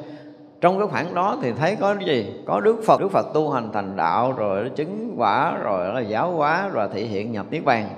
[0.63, 2.43] Trong cái khoảng đó thì thấy có cái gì?
[2.47, 3.01] Có đức phật.
[3.01, 6.89] Đức phật tu hành thành đạo, rồi nó chứng quả, rồi là giáo hóa, rồi
[6.93, 7.89] thị hiện nhập niết bàn.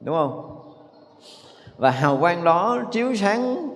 [0.00, 0.58] Đúng không?
[1.76, 3.68] Và hào quang đó chiếu sáng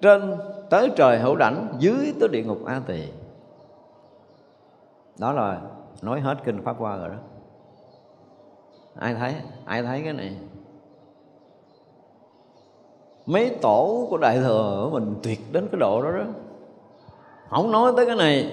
[0.00, 0.38] trên
[0.70, 3.08] tới trời hữu đảnh, dưới tới địa ngục a tỳ.
[5.18, 5.60] Đó là
[6.02, 7.18] nói hết kinh pháp qua rồi đó.
[8.94, 9.34] Ai thấy?
[9.64, 10.36] Ai thấy cái này?
[13.26, 16.24] Mấy tổ của đại thừa của mình tuyệt đến cái độ đó đó
[17.50, 18.50] không nói tới cái này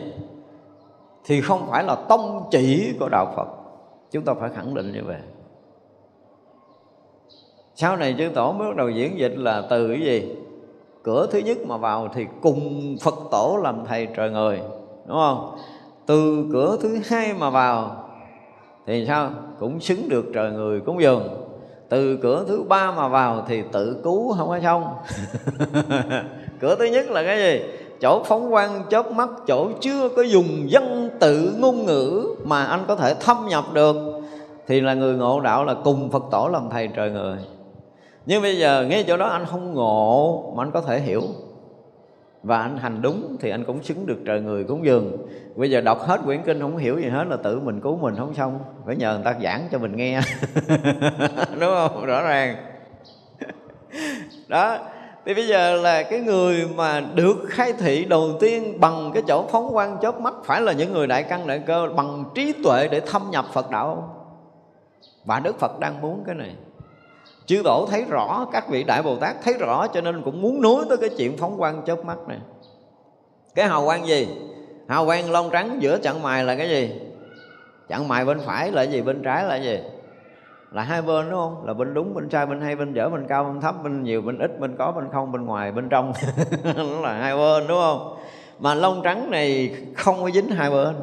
[1.26, 3.48] thì không phải là tông chỉ của đạo Phật.
[4.12, 5.20] Chúng ta phải khẳng định như vậy.
[7.76, 10.36] Sau này chư tổ mới bắt đầu diễn dịch là từ cái gì?
[11.04, 14.60] Cửa thứ nhất mà vào thì cùng Phật tổ làm thầy trời người,
[15.08, 15.58] đúng không?
[16.06, 18.06] Từ cửa thứ hai mà vào
[18.86, 19.30] thì sao?
[19.60, 21.46] Cũng xứng được trời người cúng dường.
[21.90, 24.96] Từ cửa thứ ba mà vào thì tự cứu không có xong.
[26.60, 27.66] Cửa thứ nhất là cái gì?
[28.02, 32.84] Chỗ phóng quang, chớp mắt, chỗ chưa có dùng dân tự ngôn ngữ mà anh
[32.88, 33.96] có thể thâm nhập được,
[34.68, 37.38] thì là người ngộ đạo là cùng phật tổ làm thầy trời người.
[38.26, 41.22] Nhưng bây giờ ngay chỗ đó anh không ngộ mà anh có thể hiểu.
[42.44, 45.18] Và anh hành đúng thì anh cũng xứng được trời người cúng dường.
[45.56, 48.16] Bây giờ đọc hết quyển kinh không hiểu gì hết là tự mình cứu mình
[48.16, 48.60] không xong.
[48.86, 50.22] Phải nhờ người ta giảng cho mình nghe.
[51.60, 52.06] Đúng không?
[52.06, 52.56] Rõ ràng.
[54.48, 54.78] Đó
[55.26, 59.45] thì bây giờ là cái người mà được khai thị đầu tiên bằng cái chỗ
[59.52, 62.88] phóng quang chớp mắt phải là những người đại căn đại cơ bằng trí tuệ
[62.88, 64.15] để thâm nhập Phật đạo.
[65.26, 66.56] Và Đức Phật đang muốn cái này.
[67.45, 70.61] Chư tổ thấy rõ, các vị đại bồ tát thấy rõ cho nên cũng muốn
[70.61, 72.38] nối tới cái chuyện phóng quang chớp mắt này.
[73.56, 74.27] Cái hào quang gì?
[74.88, 77.02] Hào quang lông trắng giữa chặn mày là cái gì?
[77.88, 79.02] Chặn mày bên phải là gì?
[79.02, 79.80] Bên trái là gì?
[80.76, 81.65] Là hai bên, đúng không?
[81.65, 84.22] Là bên đúng, bên sai, bên hay, bên dở, bên cao, bên thấp, bên nhiều,
[84.22, 86.14] bên ít, bên có, bên không, bên ngoài, bên trong.
[86.64, 88.18] Nó là hai bên, đúng không?
[88.60, 90.95] Mà lông trắng này không có dính hai bên.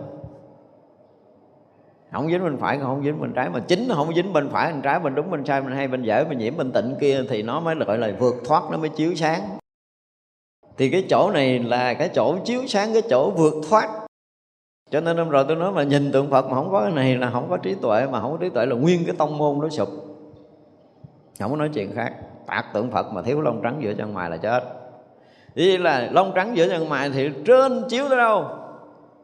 [2.12, 3.50] Không dính bên phải, không dính bên trái.
[3.50, 5.88] Mà chính nó không dính bên phải, bên trái, bên đúng, bên sai, bên hay,
[5.88, 8.78] bên dở, bên nhiễm, bên tịnh kia thì nó mới gọi là vượt thoát, nó
[8.78, 9.40] mới chiếu sáng.
[10.78, 14.01] Thì cái chỗ này là cái chỗ chiếu sáng, cái chỗ vượt thoát
[14.92, 17.16] cho nên hôm rồi tôi nói mà nhìn tượng Phật mà không có cái này
[17.16, 19.58] là không có trí tuệ, mà không có trí tuệ là nguyên cái tông môn
[19.60, 19.88] nó sụp.
[21.40, 22.12] Không có nói chuyện khác.
[22.46, 24.62] Tạc tượng Phật mà thiếu lông trắng giữa chân mày là chết.
[25.54, 28.44] Ý là lông trắng giữa chân mày thì trên chiếu tới đâu?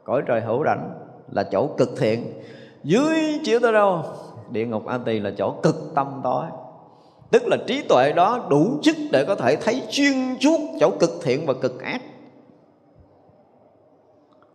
[0.05, 0.91] Cõi trời hữu đảnh
[1.33, 2.43] là chỗ cực thiện.
[2.85, 4.03] Dưới chiếu tới đâu?
[4.51, 6.45] Địa ngục a tỳ là chỗ cực tâm tối.
[7.31, 11.11] Tức là trí tuệ đó đủ chức để có thể thấy xuyên suốt chỗ cực
[11.23, 12.01] thiện và cực ác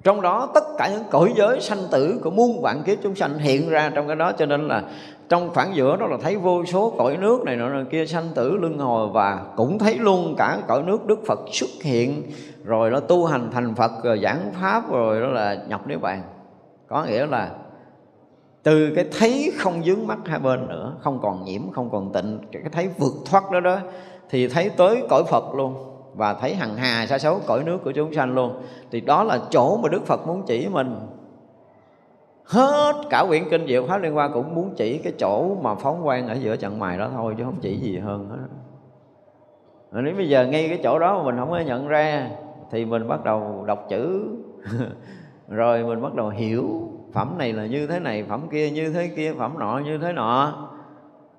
[0.03, 3.37] trong đó, tất cả những cõi giới sanh tử của muôn vạn kiếp chúng sanh
[3.37, 4.83] hiện ra trong cái đó, cho nên là
[5.29, 8.51] trong khoảng giữa đó là thấy vô số cõi nước này nọ kia sanh tử
[8.51, 12.23] luân hồi và cũng thấy luôn cả cõi nước Đức Phật xuất hiện,
[12.65, 16.21] rồi nó tu hành thành Phật, rồi giảng pháp, rồi đó là nhập niết bàn.
[16.87, 17.49] Có nghĩa là
[18.63, 22.39] từ cái thấy không dướng mắt hai bên nữa, không còn nhiễm, không còn tịnh,
[22.51, 23.77] cái thấy vượt thoát đó đó,
[24.29, 27.91] thì thấy tới cõi Phật luôn và thấy hằng hà sa số cõi nước của
[27.91, 28.61] chúng sanh luôn.
[28.91, 30.99] Thì đó là chỗ mà Đức Phật muốn chỉ mình.
[32.45, 36.03] Hết cả quyển kinh diệu pháp liên quan cũng muốn chỉ cái chỗ mà phóng
[36.03, 38.47] quang ở giữa trận mày đó thôi, chứ không chỉ gì hơn hết.
[40.01, 42.29] Nếu bây giờ ngay cái chỗ đó mà mình không có nhận ra,
[42.71, 44.27] thì mình bắt đầu đọc chữ.
[45.47, 49.07] Rồi mình bắt đầu hiểu, phẩm này là như thế này, phẩm kia như thế
[49.15, 50.53] kia, phẩm nọ như thế nọ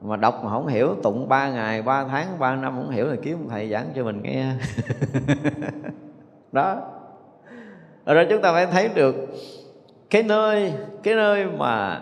[0.01, 3.17] mà đọc mà không hiểu, tụng ba ngày, ba tháng, ba năm không hiểu thì
[3.23, 4.47] kiếm thầy giảng cho mình nghe.
[6.53, 6.77] Đó.
[8.07, 9.15] Rồi chúng ta phải thấy được
[10.11, 10.73] cái nơi
[11.03, 12.01] cái nơi mà,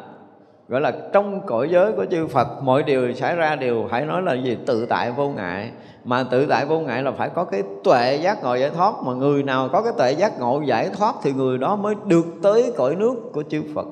[0.68, 4.22] gọi là, trong cõi giới của chư Phật, mọi điều xảy ra đều phải nói
[4.22, 4.58] là gì?
[4.66, 5.70] Tự tại vô ngại.
[6.04, 8.94] Mà tự tại vô ngại là phải có cái tuệ giác ngộ giải thoát.
[9.04, 12.26] Mà người nào có cái tuệ giác ngộ giải thoát thì người đó mới được
[12.42, 13.86] tới cõi nước của chư Phật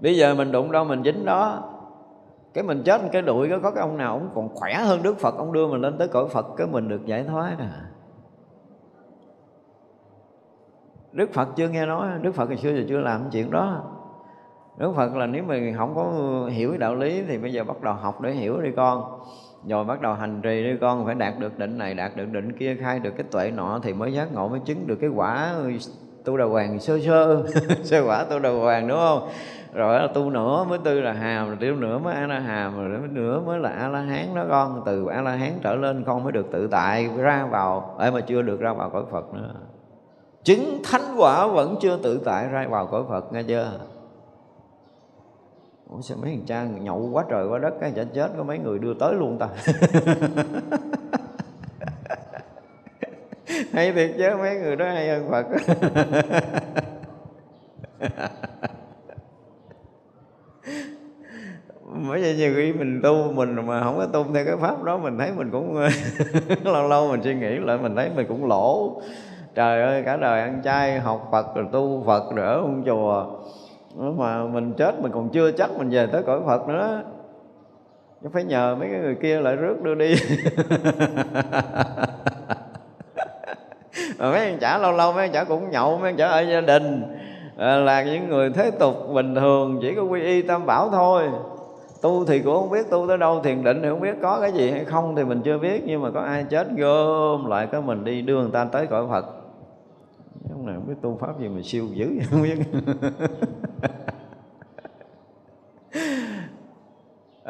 [0.00, 1.62] bây giờ mình đụng đâu mình dính đó.
[2.54, 5.18] Cái mình chết cái đuổi có có cái ông nào ông còn khỏe hơn Đức
[5.18, 7.90] Phật ông đưa mình lên tới cõi Phật cái mình được giải thoát à.
[11.12, 13.82] Đức Phật chưa nghe nói Đức Phật hồi xưa giờ chưa làm chuyện đó.
[14.78, 16.12] Đức Phật là nếu mình không có
[16.52, 19.20] hiểu đạo lý Thì bây giờ bắt đầu học để hiểu đi con.
[19.68, 22.52] Rồi bắt đầu hành trì đi con Phải đạt được định này, đạt được định
[22.52, 25.54] kia Khai được cái tuệ nọ thì mới giác ngộ Mới chứng được cái quả
[26.24, 27.44] tu đà hoàng sơ sơ.
[27.82, 29.28] Sơ quả tu đà hoàng đúng không?
[29.72, 33.08] Rồi tu nữa mới tư là hàm, rồi tiêu nữa mới a la hàm rồi
[33.08, 34.82] nữa mới là a la hán đó con.
[34.86, 37.94] Từ a la hán trở lên con mới được tự tại ra vào.
[37.98, 39.54] Ấy mà chưa được ra vào cõi phật nữa.
[40.44, 43.70] Chứng thánh quả vẫn chưa tự tại ra vào cõi phật, nghe chưa?
[45.90, 48.58] Ủa, sao mấy thằng cha nhậu quá trời quá đất, cái chả chết có mấy
[48.58, 49.48] người đưa tới luôn ta?
[53.72, 55.46] Hay thiệt chứ, mấy người đó hay hơn Phật.
[62.08, 64.96] bởi vậy nhiều khi mình tu mình mà không có tu theo cái pháp đó,
[64.96, 65.78] mình thấy mình cũng,
[66.64, 69.00] lâu lâu mình suy nghĩ lại, mình thấy mình cũng lỗ.
[69.54, 73.26] Trời ơi, cả đời ăn chay, học phật, rồi tu phật, rồi ở ông chùa.
[73.96, 77.02] Mà mình chết, mình còn chưa chắc mình về tới cõi phật nữa.
[78.22, 80.14] Chứ phải nhờ mấy cái người kia lại rước đưa đi.
[84.18, 86.40] Mà mấy anh chả lâu lâu, mấy anh chả cũng nhậu, mấy anh chả ở
[86.40, 87.02] gia đình.
[87.56, 91.28] Là những người thế tục bình thường, chỉ có quy y tam bảo thôi
[92.00, 94.52] tu thì cũng không biết tu tới đâu thiền định thì không biết có cái
[94.52, 97.80] gì hay không thì mình chưa biết nhưng mà có ai chết gom lại cái
[97.80, 99.26] mình đi đưa người ta tới cõi phật.
[100.52, 102.58] Ông này không biết tu pháp gì mà siêu dữ không biết.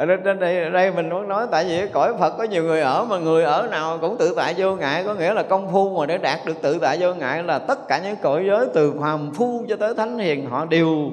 [0.01, 3.05] Ở đây, đây, đây mình muốn nói tại vì cõi Phật có nhiều người ở
[3.05, 6.07] mà người ở nào cũng tự tại vô ngại có nghĩa là công phu mà
[6.07, 9.31] để đạt được tự tại vô ngại là tất cả những cõi giới từ phàm
[9.35, 11.11] phu cho tới thánh hiền họ đều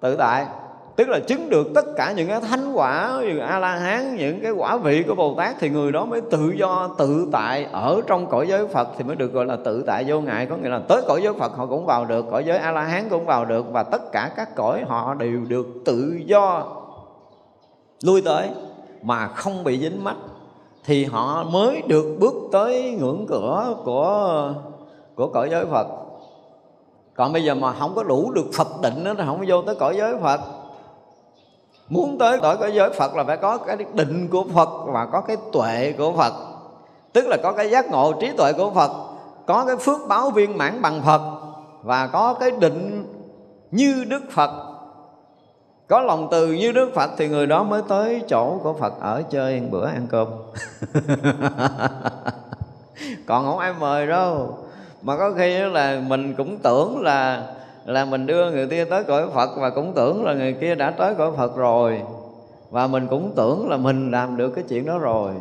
[0.00, 0.46] tự tại
[0.96, 4.40] tức là chứng được tất cả những cái thánh quả như a la hán những
[4.40, 8.00] cái quả vị của bồ tát thì người đó mới tự do tự tại ở
[8.06, 10.46] trong cõi giới phật thì mới được gọi là tự tại vô ngại.
[10.46, 12.82] Có nghĩa là tới cõi giới phật họ cũng vào được cõi giới a la
[12.82, 16.64] hán cũng vào được và tất cả các cõi họ đều được tự do
[18.02, 18.48] lui tới
[19.02, 20.16] mà không bị dính mắt
[20.84, 24.54] thì họ mới được bước tới ngưỡng cửa của
[25.14, 25.86] của cõi giới Phật.
[27.14, 29.74] Còn bây giờ mà không có đủ được Phật định đó, thì không vô tới
[29.74, 30.40] cõi giới Phật
[31.88, 35.20] muốn tới cõi cõi giới Phật là phải có cái định của Phật và có
[35.20, 36.32] cái tuệ của Phật.
[37.12, 38.90] Tức là có cái giác ngộ trí tuệ của Phật,
[39.46, 41.20] có cái phước báo viên mãn bằng Phật
[41.82, 43.06] và có cái định
[43.70, 44.50] như Đức Phật.
[45.88, 49.22] Có lòng từ như Đức Phật thì người đó mới tới chỗ của Phật, ở
[49.30, 50.28] chơi bữa ăn cơm.
[53.26, 54.58] Còn không ai mời đâu.
[55.02, 57.46] Mà có khi là mình cũng tưởng là
[57.86, 60.90] là mình đưa người kia tới cõi Phật và cũng tưởng là người kia đã
[60.90, 62.02] tới cõi Phật rồi.
[62.70, 65.32] Và mình cũng tưởng là mình làm được cái chuyện đó rồi.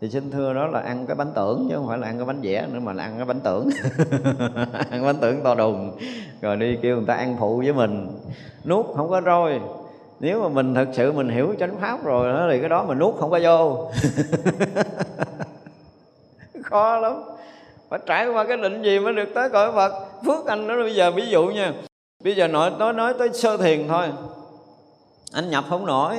[0.00, 2.26] Thì xin thưa đó là ăn cái bánh tưởng chứ không phải là ăn cái
[2.26, 3.68] bánh vẽ nữa mà là ăn cái bánh tưởng.
[4.90, 5.92] Ăn bánh tưởng to đùng.
[6.40, 8.08] Rồi đi kêu người ta ăn phụ với mình.
[8.64, 9.60] Nuốt không có rồi
[10.20, 12.98] nếu mà mình thật sự mình hiểu chánh pháp rồi đó, thì cái đó mình
[12.98, 13.90] nuốt không có vô.
[16.62, 17.22] Khó lắm
[17.94, 19.92] phải trải qua cái định gì mới được tới cõi Phật?
[20.26, 21.72] Phước anh nó bây giờ, ví dụ nha.
[22.24, 24.08] Bây giờ nói nói nói tới sơ thiền thôi.
[25.32, 26.16] Anh nhập không nổi.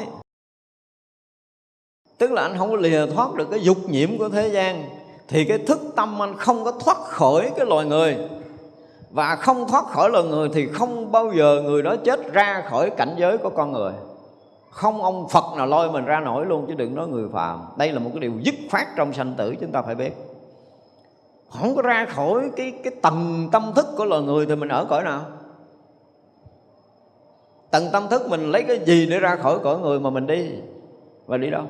[2.17, 4.89] Tức là anh không có lìa thoát được cái dục nhiễm của thế gian.
[5.27, 8.17] Thì cái thức tâm anh không có thoát khỏi cái loài người.
[9.11, 12.89] Và không thoát khỏi loài người thì không bao giờ người đó chết ra khỏi
[12.89, 13.93] cảnh giới của con người.
[14.69, 17.65] Không ông Phật nào lôi mình ra nổi luôn, chứ đừng nói người phàm.
[17.77, 20.11] Đây là một cái điều dứt khoát trong sanh tử, chúng ta phải biết
[21.61, 24.85] không có ra khỏi cái cái tầng tâm thức của loài người thì mình ở
[24.89, 25.21] cõi nào?
[27.71, 30.51] Tầng tâm thức mình lấy cái gì để ra khỏi cõi người mà mình đi?
[31.25, 31.63] Và đi đâu?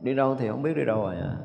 [0.00, 1.36] Đi đâu thì không biết đi đâu rồi à.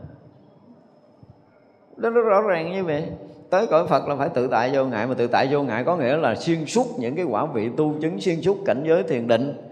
[1.97, 3.09] Đó, rất rõ ràng như vậy.
[3.49, 5.97] Tới cõi Phật là phải tự tại vô ngại, mà tự tại vô ngại có
[5.97, 9.27] nghĩa là xuyên suốt những cái quả vị tu chứng, xuyên suốt cảnh giới thiền
[9.27, 9.64] định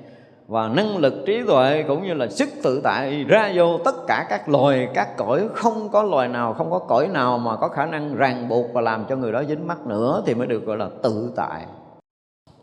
[0.54, 4.26] và năng lực trí tuệ cũng như là sức tự tại ra vô tất cả
[4.30, 5.48] các loài, các cõi.
[5.54, 8.82] Không có loài nào, không có cõi nào mà có khả năng ràng buộc và
[8.82, 11.66] làm cho người đó dính mắc nữa thì mới được gọi là tự tại.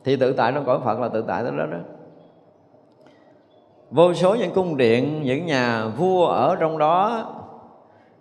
[0.05, 1.79] Thì tự tại trong cõi Phật là tự tại tới đó đó.
[3.91, 7.25] Vô số những cung điện, những nhà vua ở trong đó,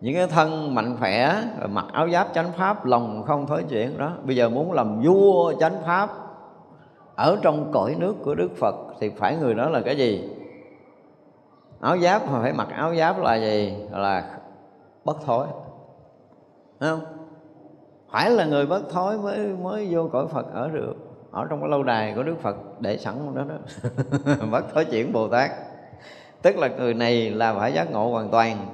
[0.02, 1.36] những cái thân mạnh khỏe
[1.70, 4.12] mặc áo giáp chánh pháp, lòng không thối chuyển đó.
[4.24, 6.10] Bây giờ muốn làm vua chánh pháp
[7.20, 10.30] ở trong cõi nước của đức phật thì phải người đó là cái gì?
[11.80, 13.74] Áo giáp, mà phải mặc áo giáp là gì?
[13.92, 14.38] Là
[15.06, 15.48] bất thối.
[16.80, 17.02] Thấy không?
[18.12, 20.94] Phải là người bất thối mới mới vô cõi phật ở được.
[21.32, 23.56] Ở trong cái lâu đài của đức phật, để sẵn đó đó.
[24.52, 25.52] Bất thối chuyển bồ tát.
[26.42, 28.68] Tức là người này là phải giác ngộ hoàn toàn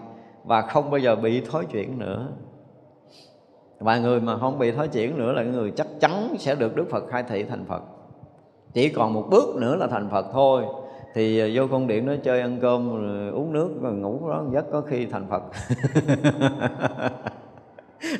[0.43, 2.27] và không bao giờ bị thối chuyển nữa.
[3.79, 6.85] Và người mà không bị thối chuyển nữa là người chắc chắn sẽ được Đức
[6.91, 7.81] Phật khai thị thành Phật
[8.75, 10.63] chỉ còn một bước nữa là thành Phật thôi.
[11.13, 14.43] Thì ờ, vô con điện nó chơi ăn cơm, rồi uống nước, rồi ngủ đó,
[14.53, 15.41] giấc có khi thành Phật.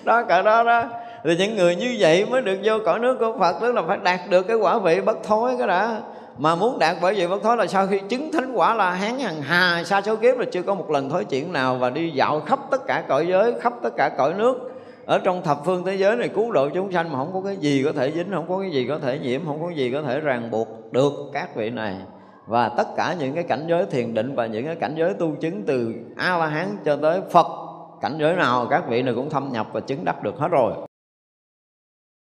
[0.06, 0.84] Đó cả đó đó.
[1.24, 3.98] Thì những người như vậy mới được vô cõi nước của Phật, tức là phải
[4.04, 6.02] đạt được cái quả vị bất thối cái đã.
[6.38, 9.20] Mà muốn đạt bởi vì bất thối là sau khi chứng thánh quả là hán
[9.20, 12.10] hằng hà, sa số kiếp là chưa có một lần thối chuyển nào và đi
[12.10, 14.75] dạo khắp tất cả cõi giới, khắp tất cả cõi nước
[15.06, 17.58] ở trong thập phương thế giới này cứu độ chúng sanh mà không có cái
[17.58, 19.92] gì có thể dính, không có cái gì có thể nhiễm, không có cái gì
[19.92, 22.02] có thể ràng buộc được các vị này.
[22.48, 25.36] Và tất cả những cái cảnh giới thiền định và những cái cảnh giới tu
[25.36, 27.48] chứng từ a la hán cho tới phật,
[28.02, 30.74] cảnh giới nào các vị này cũng thâm nhập và chứng đắc được hết rồi.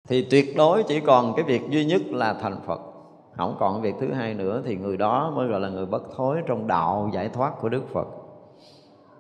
[0.08, 2.82] Thì tuyệt đối chỉ còn cái việc duy nhất là thành phật.
[3.38, 6.38] Không còn việc thứ hai nữa thì người đó mới gọi là người bất thối
[6.48, 8.08] trong đạo giải thoát của đức phật.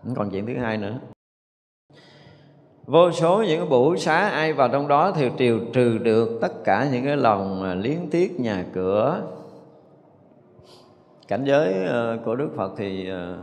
[0.04, 1.00] Không còn chuyện thứ hai nữa
[2.88, 6.64] vô số những cái bủ xá ai vào trong đó thì triều trừ được tất
[6.64, 9.22] cả những cái lòng à, liếng tiếc, nhà cửa.
[11.28, 13.38] Cảnh giới ờ, của đức phật thì ờ,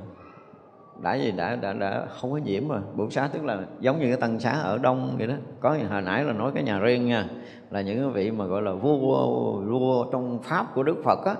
[1.02, 2.80] đã gì đã đã đã không có nhiễm rồi.
[2.94, 5.34] Bửu xá tức là giống như cái tăng xá ở đông vậy đó.
[5.60, 7.28] Có hồi nãy là nói cái nhà riêng nha,
[7.70, 11.34] là những cái vị mà gọi là vua vua trong pháp của đức phật á.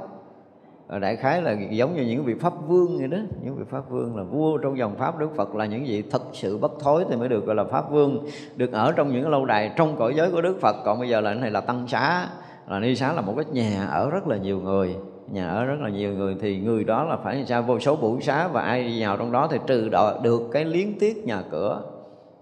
[0.87, 3.19] Ờ, đại khái là giống như những vị pháp vương vậy đó.
[3.43, 6.23] Những vị pháp vương là vua trong dòng pháp đức phật là những vị thật
[6.33, 8.27] sự bất thối thì mới được gọi là pháp vương.
[8.57, 10.77] Được ở trong những lâu đài trong cõi giới của đức phật.
[10.85, 12.29] Còn bây giờ là cái này là tăng xá.
[12.69, 14.97] Là ni xá là một cái nhà ở rất là nhiều người.
[15.31, 17.63] Nhà ở rất là nhiều người thì người đó là phải sao?
[17.63, 20.99] Vô số bủ xá và ai vào trong đó thì trừ đọ, được cái liếng
[20.99, 21.83] tiết nhà cửa.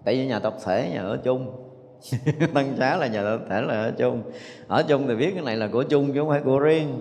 [0.05, 1.51] Tại vì nhà tập thể nhà ở chung.
[2.53, 4.21] Tăng xá là nhà tập thể là ở chung.
[4.67, 6.99] Ở chung thì biết cái này là của chung chứ không phải của riêng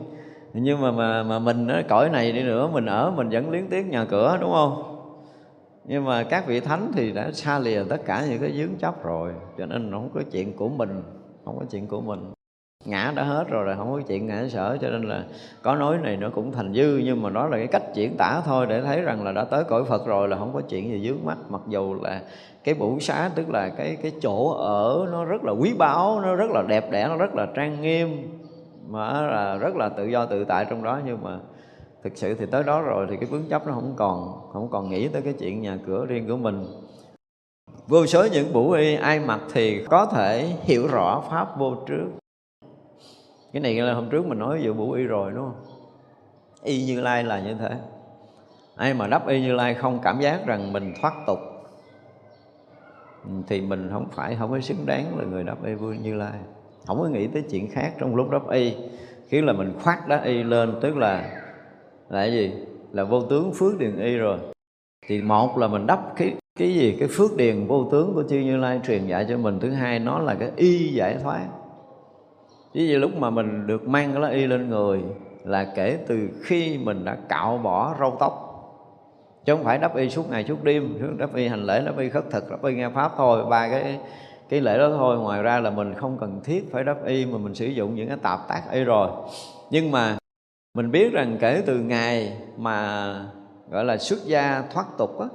[0.54, 3.68] nhưng mà mà mà mình ở cõi này đi nữa, mình ở, mình vẫn liếng
[3.68, 4.98] tiếc nhà cửa, đúng không?
[5.84, 9.04] Nhưng mà các vị thánh thì đã xa lìa tất cả những cái dướng chấp
[9.04, 11.02] rồi, cho nên không có chuyện của mình,
[11.44, 12.32] không có chuyện của mình.
[12.84, 15.24] Ngã đã hết rồi là không có chuyện ngã sở, cho nên là
[15.62, 18.40] có nói này nó cũng thành dư, nhưng mà đó là cái cách diễn tả
[18.44, 21.08] thôi, để thấy rằng là đã tới cõi Phật rồi là không có chuyện gì
[21.08, 22.22] dướng mắt, mặc dù là
[22.64, 26.34] cái bủ xá, tức là cái cái chỗ ở nó rất là quý báu, nó
[26.34, 28.08] rất là đẹp đẽ, nó rất là trang nghiêm
[28.92, 31.38] mà là rất là tự do tự tại trong đó, nhưng mà
[32.02, 34.90] thực sự thì tới đó rồi thì cái vướng chấp nó không còn không còn
[34.90, 36.66] nghĩ tới cái chuyện nhà cửa riêng của mình.
[37.86, 42.06] Vô số những bủ y ai mặc thì có thể hiểu rõ pháp vô trước.
[43.52, 45.64] Cái này là hôm trước mình nói về bủ y rồi, đúng không?
[46.62, 47.76] Y như lai là như thế.
[48.76, 51.38] Ai mà đắp y như lai không cảm giác rằng mình thoát tục,
[53.46, 56.38] thì mình không phải, không có xứng đáng là người đắp y vui như lai
[56.86, 58.74] không có nghĩ tới chuyện khác trong lúc đắp y
[59.28, 61.30] khiến là mình khoác đá y lên, tức là
[62.08, 62.52] là cái gì?
[62.92, 64.38] Là vô tướng phước điền y rồi.
[65.06, 66.96] Thì một là mình đắp cái cái gì?
[66.98, 69.60] Cái phước điền vô tướng của chư như lai truyền dạy cho mình.
[69.60, 71.46] Thứ hai, nó là cái y giải thoát.
[72.74, 75.00] Ví dụ lúc mà mình được mang cái lá y lên người
[75.44, 78.48] là kể từ khi mình đã cạo bỏ râu tóc.
[79.44, 82.08] Chứ không phải đắp y suốt ngày suốt đêm đắp y hành lễ, đắp y
[82.08, 83.44] khất thực, đắp y nghe pháp thôi.
[83.50, 83.98] Ba cái
[84.52, 87.38] cái lễ đó thôi, ngoài ra là mình không cần thiết phải đắp y mà
[87.38, 89.10] mình sử dụng những cái tạp tác y rồi.
[89.70, 90.16] Nhưng mà
[90.74, 93.14] mình biết rằng kể từ ngày mà,
[93.70, 95.26] gọi là, xuất gia thoát tục á,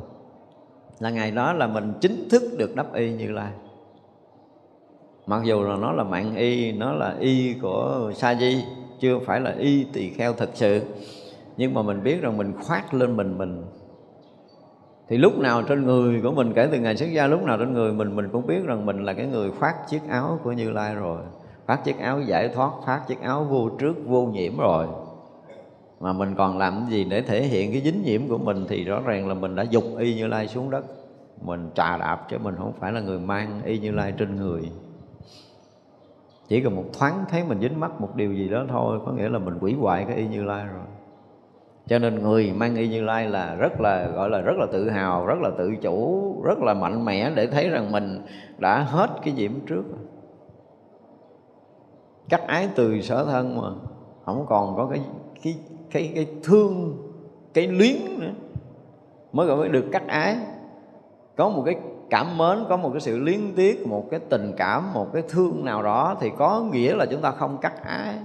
[0.99, 3.52] là ngày đó là mình chính thức được đắp y như lai.
[5.26, 8.64] Mặc dù là nó là mạng y, nó là y của sa di,
[8.99, 10.81] chưa phải là y tỳ kheo thật sự,
[11.57, 13.64] nhưng mà mình biết rằng mình khoác lên mình mình
[15.10, 17.74] thì lúc nào trên người của mình, kể từ ngày xuất gia lúc nào trên
[17.74, 20.70] người mình mình cũng biết rằng mình là cái người khoác chiếc áo của như
[20.70, 21.22] lai rồi.
[21.66, 24.88] Phát chiếc áo giải thoát phát chiếc áo vô trước, vô nhiễm rồi.
[26.00, 28.84] Mà mình còn làm cái gì để thể hiện cái dính nhiễm của mình thì
[28.84, 30.86] rõ ràng là mình đã dục y như lai xuống đất.
[31.42, 34.72] Mình trà đạp chứ mình không phải là người mang y như lai trên người.
[36.48, 39.30] Chỉ cần một thoáng thấy mình dính mắc một điều gì đó thôi, có nghĩa
[39.30, 40.86] là mình quỷ hoại cái y như lai rồi
[41.88, 44.90] cho nên người mang y như lai là rất là, gọi là rất là tự
[44.90, 48.22] hào, rất là tự chủ, rất là mạnh mẽ để thấy rằng mình
[48.58, 49.84] đã hết cái nhiễm trước.
[52.30, 53.68] Cắt ái từ sở thân mà,
[54.26, 55.02] không còn có cái
[55.44, 55.58] cái
[55.92, 56.98] cái cái thương,
[57.54, 58.32] cái luyến nữa.
[59.34, 60.38] Mới gọi mới được cắt ái.
[61.38, 61.76] Có một cái
[62.10, 65.66] cảm mến, có một cái sự luyến tiếc, một cái tình cảm, một cái thương
[65.66, 68.16] nào đó thì có nghĩa là chúng ta không cắt ái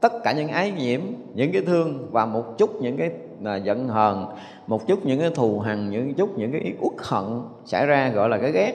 [0.00, 1.00] tất cả những ái nhiễm,
[1.34, 3.10] những cái thương và một chút những cái
[3.40, 4.26] là giận hờn,
[4.66, 8.28] một chút những cái thù hằn, những chút những cái uất hận xảy ra gọi
[8.28, 8.74] là cái ghét.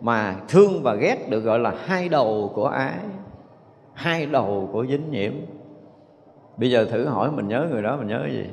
[0.00, 2.98] Mà thương và ghét được gọi là hai đầu của ái,
[3.94, 5.32] hai đầu của dính nhiễm.
[6.56, 8.46] Bây giờ thử hỏi mình nhớ người đó, mình nhớ cái gì?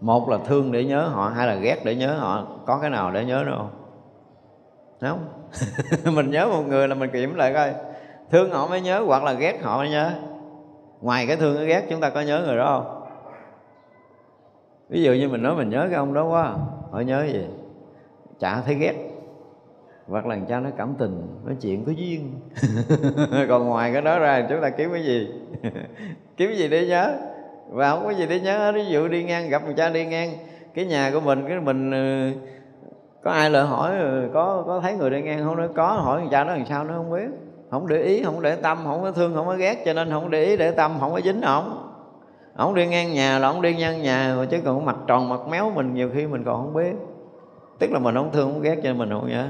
[0.00, 2.46] Một là thương để nhớ họ, hai là ghét để nhớ họ.
[2.66, 3.70] Có cái nào để nhớ đâu không?
[5.00, 5.28] Không?
[6.14, 7.72] Mình nhớ một người là mình kiểm lại coi.
[8.30, 10.10] Thương họ mới nhớ hoặc là ghét họ mới nhớ
[11.04, 13.02] ngoài cái thương, cái ghét chúng ta có nhớ người đó không?
[14.88, 16.54] Ví dụ như mình nói mình nhớ cái ông đó quá
[16.90, 17.46] họ nhớ gì?
[18.40, 18.94] Chả thấy ghét.
[20.08, 22.34] Hoặc là cha nó cảm tình, nói chuyện có duyên.
[23.48, 25.28] Còn ngoài cái đó ra, chúng ta kiếm cái gì?
[26.36, 27.14] Kiếm cái gì để nhớ?
[27.70, 30.30] Và không có gì để nhớ ví dụ đi ngang, gặp người cha đi ngang,
[30.74, 32.32] cái nhà của mình, cái mình ừ,
[33.22, 35.56] có ai lại hỏi ừ, có có thấy người đi ngang không?
[35.56, 37.28] Nói có, hỏi người cha nó làm sao nó không biết
[37.74, 40.30] không để ý, không để tâm, không có thương, không có ghét, cho nên không
[40.30, 41.90] để ý để tâm, không có dính ổng.
[42.56, 45.70] Ổng đi ngang nhà là ổng đi ngang nhà chứ còn mặt tròn, mặt méo
[45.70, 46.92] mình nhiều khi mình còn không biết.
[47.78, 49.48] Tức là mình không thương, không ghét cho nên mình không nhớ.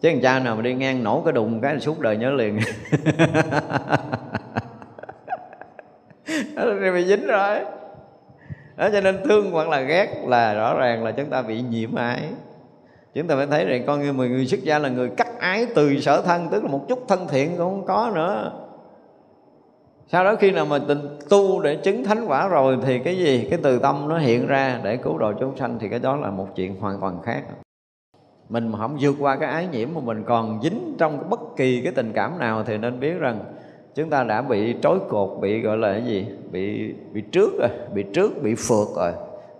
[0.00, 2.30] Chứ thằng cha nào mà đi ngang nổ cái đùng cái là suốt đời nhớ
[2.30, 2.58] liền.
[6.56, 7.58] Đó là bị dính rồi.
[8.76, 11.94] Đó, cho nên thương hoặc là ghét là rõ ràng là chúng ta bị nhiễm
[11.94, 12.22] ái
[13.14, 16.00] chúng ta phải thấy rằng con người, người xuất gia là người cắt ái từ
[16.00, 18.52] sở thân tức là một chút thân thiện cũng không có nữa.
[20.08, 20.98] Sau đó khi nào mà tình
[21.28, 23.46] tu để chứng thánh quả rồi thì cái gì?
[23.50, 26.30] Cái từ tâm nó hiện ra để cứu độ chúng sanh thì cái đó là
[26.30, 27.42] một chuyện hoàn toàn khác.
[28.48, 31.80] Mình mà không vượt qua cái ái nhiễm mà mình còn dính trong bất kỳ
[31.84, 33.40] cái tình cảm nào thì nên biết rằng
[33.94, 36.26] chúng ta đã bị trói cột bị gọi là cái gì?
[36.50, 39.12] Bị bị trước rồi bị trước bị phượt rồi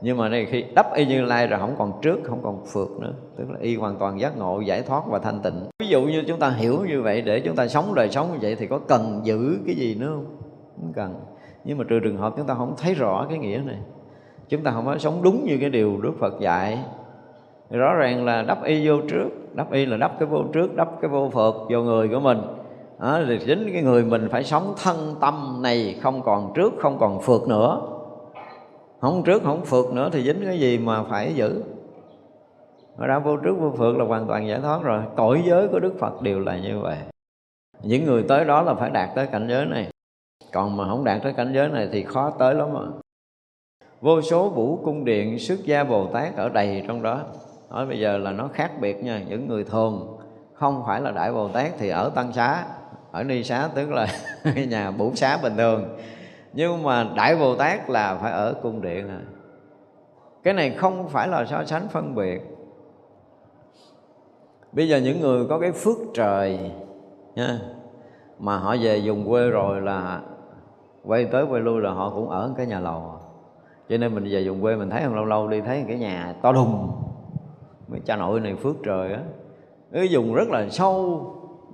[0.03, 2.89] nhưng mà đây khi đắp y như lai rồi không còn trước không còn phượt
[3.01, 3.13] nữa.
[3.37, 5.65] Tức là y hoàn toàn giác ngộ giải thoát và thanh tịnh.
[5.79, 8.39] Ví dụ như chúng ta hiểu như vậy để chúng ta sống đời sống như
[8.41, 10.27] vậy thì có cần giữ cái gì nữa không?
[10.77, 11.15] Không cần.
[11.65, 13.79] Nhưng mà trừ trường hợp chúng ta không thấy rõ cái nghĩa này
[14.49, 16.79] chúng ta không có sống đúng như cái điều Đức Phật dạy.
[17.71, 20.89] Rõ ràng là đắp y vô trước đắp y là đắp cái vô trước đắp
[21.01, 22.39] cái vô phật vô người của mình.
[23.01, 26.99] Đó, thì chính cái người mình phải sống thân tâm này không còn trước không
[26.99, 27.92] còn phượt nữa
[29.03, 31.63] không trước không phượt nữa thì dính cái gì mà phải giữ.
[32.97, 35.03] Ở ra vô trước vô phượt là hoàn toàn giải thoát rồi.
[35.17, 36.97] Cõi giới của Đức Phật đều là như vậy.
[37.83, 39.91] Những người tới đó là phải đạt tới cảnh giới này.
[40.53, 42.81] Còn mà không đạt tới cảnh giới này thì khó tới lắm mà
[44.01, 47.21] vô số vũ cung điện xuất gia bồ tát ở đầy trong đó.
[47.71, 49.23] Nói bây giờ là nó khác biệt nha.
[49.29, 50.19] Những người thường,
[50.55, 52.65] không phải là đại bồ tát thì ở tăng xá.
[53.13, 54.07] Ở ni xá tức là
[54.69, 55.99] nhà bủ xá bình thường
[56.53, 59.21] nhưng mà đại bồ tát là phải ở cung điện à.
[60.43, 62.41] Cái này không phải là so sánh phân biệt.
[64.73, 66.71] Bây giờ những người có cái phước trời
[67.35, 67.59] nha
[68.39, 70.21] mà họ về dùng quê rồi là
[71.05, 73.13] quay tới quay lui là họ cũng ở cái nhà lầu.
[73.89, 76.35] Cho nên mình về dùng quê mình thấy không lâu lâu đi thấy cái nhà
[76.43, 76.93] to đùng
[77.89, 79.21] mấy cha nội này phước trời á.
[79.93, 81.21] Cái dùng rất là sâu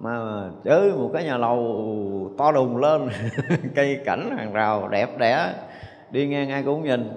[0.00, 3.08] mà chơi một cái nhà lầu to đùng lên,
[3.74, 5.54] cây cảnh hàng rào đẹp đẽ,
[6.10, 7.12] đi ngang ai cũng nhìn.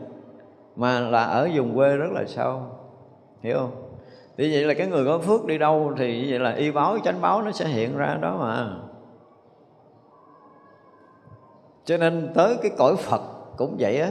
[0.76, 2.62] Mà là ở vùng quê rất là sâu,
[3.41, 3.72] hiểu không?
[4.38, 7.22] Thì vậy là cái người có phước đi đâu thì vậy là y báo, chánh
[7.22, 8.70] báo nó sẽ hiện ra đó mà.
[11.86, 13.22] Cho nên tới cái cõi phật
[13.58, 14.10] cũng vậy á.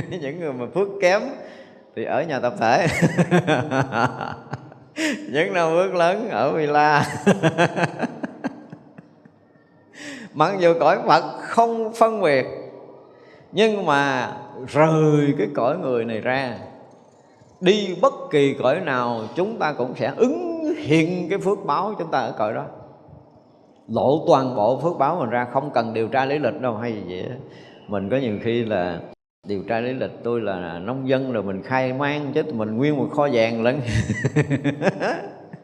[0.20, 1.22] Những người mà phước kém
[1.96, 2.86] thì ở nhà tập thể.
[5.32, 7.06] những năm bước lớn ở villa.
[10.34, 12.46] Mặc dù cõi phật không phân biệt,
[13.52, 14.32] nhưng mà
[14.68, 16.58] rời cái cõi người này ra,
[17.60, 22.10] đi bất kỳ cõi nào chúng ta cũng sẽ ứng hiện cái phước báo chúng
[22.10, 22.64] ta ở cõi đó.
[23.88, 26.92] Lộ toàn bộ phước báo mình ra, không cần điều tra lý lịch đâu, hay
[26.92, 27.28] gì vậy
[27.88, 29.00] mình có nhiều khi là
[29.48, 32.96] điều tra lý lịch tôi là nông dân rồi mình khai mang chứ mình nguyên
[32.96, 33.80] một kho vàng lẫn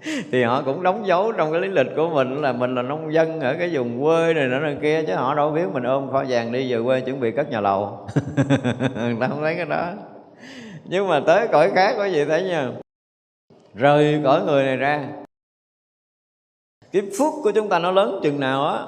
[0.32, 3.12] thì họ cũng đóng dấu trong cái lý lịch của mình là mình là nông
[3.12, 6.10] dân ở cái vùng quê này nọ này kia chứ họ đâu biết mình ôm
[6.12, 8.08] kho vàng đi về quê chuẩn bị cất nhà lầu.
[8.94, 9.92] Người ta không thấy cái đó.
[10.84, 12.70] Nhưng mà tới cõi khác có gì thấy nha.
[13.74, 15.08] Rời cõi người này ra.
[16.92, 18.82] Cái phước của chúng ta nó lớn chừng nào á,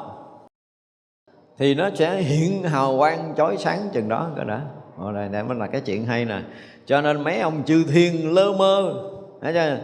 [1.58, 4.60] thì nó sẽ hiện hào quang chói sáng chừng đó cơ đã
[5.00, 6.40] ở đây, đây mới là cái chuyện hay nè.
[6.86, 8.94] Cho nên mấy ông chư thiên lơ mơ
[9.42, 9.78] thấy chưa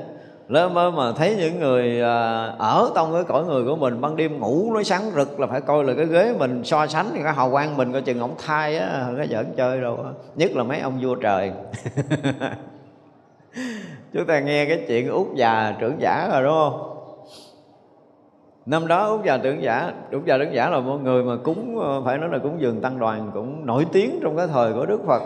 [0.48, 4.16] lơ mơ mà thấy những người à, ở trong cái cõi người của mình ban
[4.16, 7.32] đêm ngủ nói sáng rực là phải coi là cái ghế mình so sánh cái
[7.34, 10.10] hào quang mình coi chừng ổng thai á cái giỡn chơi đâu á.
[10.36, 11.52] Nhất là mấy ông vua trời.
[14.12, 16.95] Chúng ta nghe cái chuyện út già trưởng giả rồi đúng không?
[18.66, 21.78] Năm đó út già trưởng giả út già trưởng giả là một người mà cúng
[21.78, 24.86] ờ, phải nói là cúng dường tăng đoàn cũng nổi tiếng trong cái thời của
[24.86, 25.22] đức phật.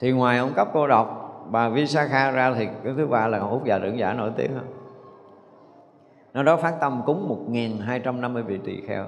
[0.00, 3.64] Thì ngoài ông cấp cô độc, bà Visakha ra thì cái thứ ba là út
[3.64, 4.74] già trưởng giả nổi tiếng không
[6.34, 9.04] nó đó phát tâm cúng 1.250 vị tỳ kheo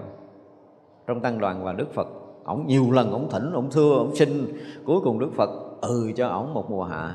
[1.06, 2.06] trong tăng đoàn và Đức Phật.
[2.44, 6.28] Ổng nhiều lần ổng thỉnh, ổng thưa, ổng xin cuối cùng Đức Phật ừ cho
[6.28, 7.14] ổng một mùa hạ.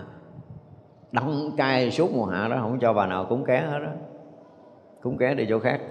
[1.12, 3.92] Đăng cai suốt mùa hạ đó, không cho bà nào cúng ké hết đó
[5.02, 5.80] cúng ké đi chỗ khác.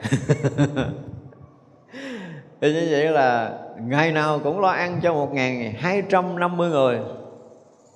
[2.61, 5.31] Thì như vậy là ngày nào cũng lo ăn cho một
[5.78, 7.01] hai trăm năm mươi người.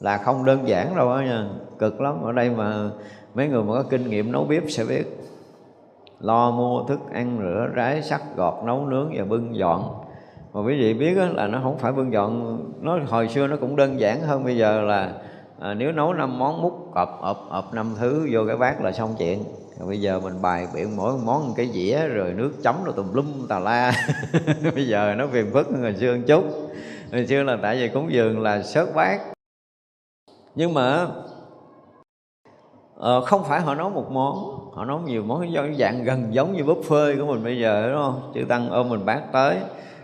[0.00, 1.48] Là không đơn giản đâu đó nha.
[1.78, 2.22] Cực lắm.
[2.22, 2.90] Ở đây mà
[3.34, 5.04] mấy người mà có kinh nghiệm nấu bếp sẽ biết.
[6.20, 10.04] Lo mua thức ăn rửa rái sắc gọt nấu nướng và bưng dọn.
[10.52, 12.60] Mà quý vị biết là nó không phải bưng dọn.
[12.80, 15.12] Nó hồi xưa nó cũng đơn giản hơn bây giờ là
[15.60, 18.92] à, nếu nấu năm món múc ập ập ập năm thứ vô cái bát là
[18.92, 19.44] xong chuyện
[19.78, 22.94] rồi bây giờ mình bài biện mỗi món một cái dĩa rồi nước chấm rồi
[22.96, 23.92] tùm lum tà la.
[24.74, 26.44] Bây giờ nó phiền phức hơn hồi xưa một chút.
[27.12, 29.20] Hồi xưa là tại vì cúng dường là sớt bát.
[30.54, 31.06] Nhưng mà
[32.96, 36.62] Ờ, không phải họ nấu một món họ nấu nhiều món dạng gần giống như
[36.62, 38.32] buffet của mình bây giờ đúng không?
[38.34, 39.56] Chư tăng ôm mình bát tới.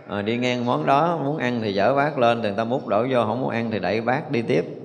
[0.07, 2.87] À, đi ngang món đó muốn ăn thì dở bát lên thì người ta múc
[2.87, 4.80] đổ vô không muốn ăn thì đẩy bát đi tiếp.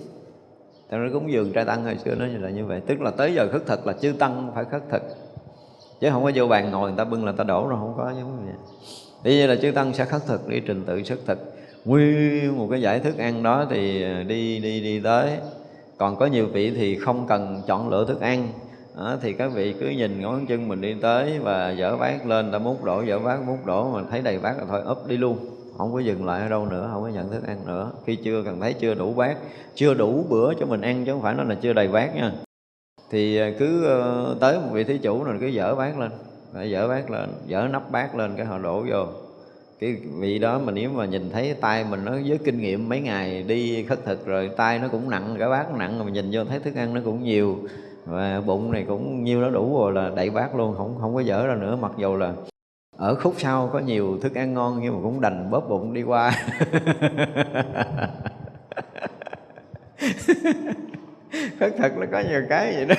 [0.90, 2.80] Tại nó cúng dường trai tăng hồi xưa nó là như vậy.
[2.86, 5.02] Tức là tới giờ khất thực là chư tăng phải khất thực.
[6.00, 7.94] Chứ không có vô bàn ngồi người ta bưng là người ta đổ rồi không
[7.96, 8.54] có giống như vậy.
[9.24, 11.38] Thì như là chư tăng sẽ khất thực đi trình tự xuất thực.
[11.84, 15.30] Nguyên một cái giải thức ăn đó thì đi đi đi tới.
[15.98, 18.48] Còn có nhiều vị thì không cần chọn lựa thức ăn.
[18.96, 22.52] Đó, thì các vị cứ nhìn ngón chân mình đi tới và dở bát lên
[22.52, 25.16] ta múc đổ dở bát múc đổ mà thấy đầy bát là thôi úp đi
[25.16, 25.38] luôn
[25.78, 27.92] không có dừng lại ở đâu nữa, không có nhận thức ăn nữa.
[28.06, 29.36] Khi chưa cần thấy, chưa đủ bát,
[29.74, 32.32] chưa đủ bữa cho mình ăn, chứ không phải nó là chưa đầy bát nha.
[33.10, 36.10] Thì à, cứ ờ, tới một vị thí chủ rồi cứ dở bát lên.
[36.70, 39.06] Dở bát lên, dở nắp bát lên cái họ đổ vô.
[39.80, 43.00] Cái vị đó mà nếu mà nhìn thấy tay mình nó với kinh nghiệm mấy
[43.00, 46.44] ngày đi khất thực rồi, tay nó cũng nặng, cả bát nặng mà nhìn vô
[46.44, 47.56] thấy thức ăn nó cũng nhiều.
[48.06, 51.20] Và bụng này cũng nhiêu nó đủ rồi là đẩy bát luôn, không không có
[51.20, 52.32] dở ra nữa, mặc dù là
[52.96, 56.02] ở khúc sau có nhiều thức ăn ngon nhưng mà cũng đành bóp bụng đi
[56.02, 56.32] qua.
[61.60, 62.94] Khất thật nó có nhiều cái vậy đó.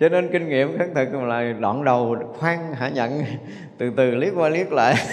[0.00, 3.22] Cho nên kinh nghiệm khất thực là đoạn đầu khoan hạ nhận,
[3.78, 4.94] từ từ liếc qua liếc lại.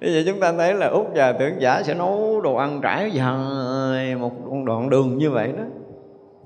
[0.00, 3.10] Bây giờ chúng ta thấy là Úc và tưởng giả sẽ nấu đồ ăn trải
[3.10, 4.32] dài một
[4.66, 5.64] đoạn đường như vậy đó.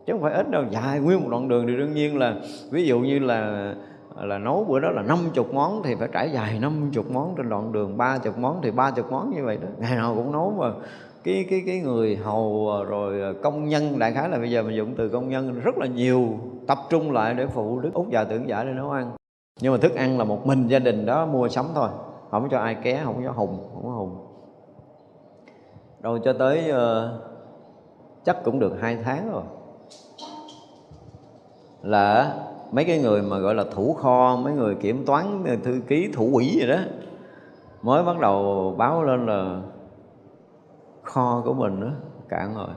[0.08, 2.34] Chứ không phải ít đâu, dài nguyên một đoạn đường thì đương nhiên là
[2.70, 3.74] Ví dụ như là
[4.16, 7.72] là nấu bữa đó là 50 món thì phải trải dài 50 món trên đoạn
[7.72, 9.68] đường 30 món thì 30 món như vậy đó.
[9.78, 10.72] Ngày nào cũng nấu mà.
[11.24, 14.94] Cái cái cái người hầu rồi công nhân đại khái là bây giờ mình dùng
[14.96, 16.28] từ công nhân rất là nhiều
[16.66, 19.10] tập trung lại để phụ đức út già tưởng giả để nấu ăn.
[19.60, 21.88] Nhưng mà thức ăn là một mình gia đình đó mua sắm thôi.
[22.30, 24.26] Không cho ai ké không cho hùng không có hùng.
[26.02, 27.20] Rồi cho tới uh,
[28.24, 29.42] chắc cũng được hai tháng rồi
[31.82, 32.34] là
[32.72, 36.30] mấy cái người mà gọi là thủ kho, mấy người kiểm toán thư ký, thủ
[36.34, 36.78] quỹ gì đó,
[37.82, 39.60] mới bắt đầu báo lên là
[41.02, 41.88] kho của mình đó
[42.28, 42.68] cạn rồi.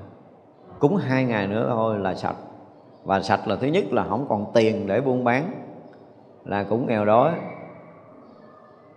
[0.80, 2.36] Cúng hai ngày nữa thôi là sạch.
[3.04, 5.52] Và sạch là thứ nhất là không còn tiền để buôn bán,
[6.46, 7.32] là cũng nghèo đói.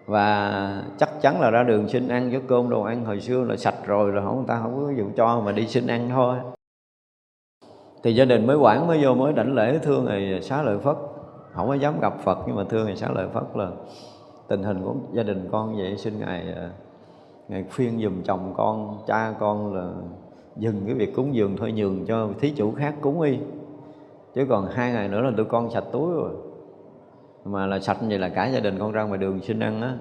[0.06, 3.56] Và chắc chắn là ra đường xin ăn với cơm đồ ăn hồi xưa là
[3.56, 6.36] sạch rồi, là không, người ta không có dụ cho mà đi xin ăn thôi
[8.04, 10.96] thì gia đình mới quản, mới vô, mới đảnh lễ thương thì xá lợi phất.
[11.52, 13.70] Không có dám gặp phật, nhưng mà thương thì xá lợi phất là
[14.48, 15.96] tình hình của gia đình con vậy.
[15.96, 16.70] Xin ngài à,
[17.48, 19.90] ngài khuyên dùm chồng con, cha con là
[20.56, 23.38] dừng cái việc cúng dường thôi, nhường cho thí chủ khác cúng y.
[24.34, 26.30] Chứ còn hai ngày nữa là tụi con sạch túi rồi.
[27.44, 29.96] Mà là sạch vậy là cả gia đình con ra ngoài đường xin ăn á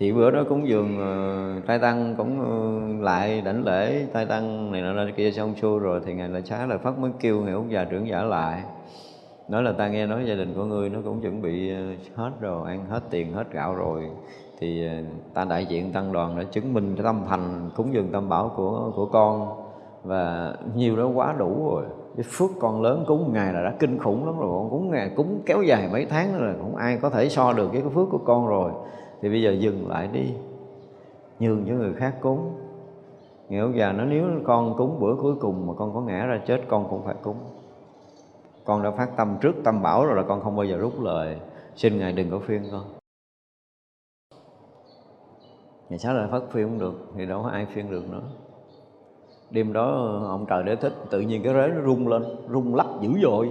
[0.00, 4.72] thì bữa đó cúng dường uh, trai tăng cũng uh, lại đảnh lễ trai tăng
[4.72, 7.54] này nọ kia xong xuôi rồi thì ngài lại xá lại phát mới kêu ngài
[7.54, 8.62] ông già trưởng giả lại.
[9.48, 11.80] Nói là ta nghe nói gia đình của ngươi nó cũng chuẩn bị ờ,
[12.14, 14.10] hết rồi ăn hết tiền hết gạo rồi.
[14.58, 14.88] Thì
[15.34, 18.52] ta đại diện tăng đoàn đã chứng minh cái tâm thành cúng dường tâm bảo
[18.56, 19.48] của của con.
[20.04, 21.84] Và nhiều đó quá đủ rồi.
[22.16, 24.48] Cái phước con lớn cúng ngày là đã kinh khủng lắm rồi.
[24.60, 27.72] Con cúng ngày cúng kéo dài mấy tháng rồi không ai có thể so được
[27.72, 28.72] với cái phước của con rồi
[29.22, 30.34] thì bây giờ dừng lại đi.
[31.38, 32.52] Nhường cho người khác cúng.
[33.48, 36.60] Nghĩa già nó nếu con cúng bữa cuối cùng mà con có ngã ra chết,
[36.68, 37.36] con cũng phải cúng.
[38.64, 41.36] Con đã phát tâm trước, tâm bảo rồi là con không bao giờ rút lời.
[41.76, 42.84] Xin ngài đừng có phiên con.
[45.88, 48.22] Ngày sáng lại phát phiên không được, thì đâu có ai phiên được nữa.
[49.50, 52.86] Đêm đó, ông trời để thích, tự nhiên cái rế nó rung lên, rung lắc
[53.00, 53.50] dữ dội.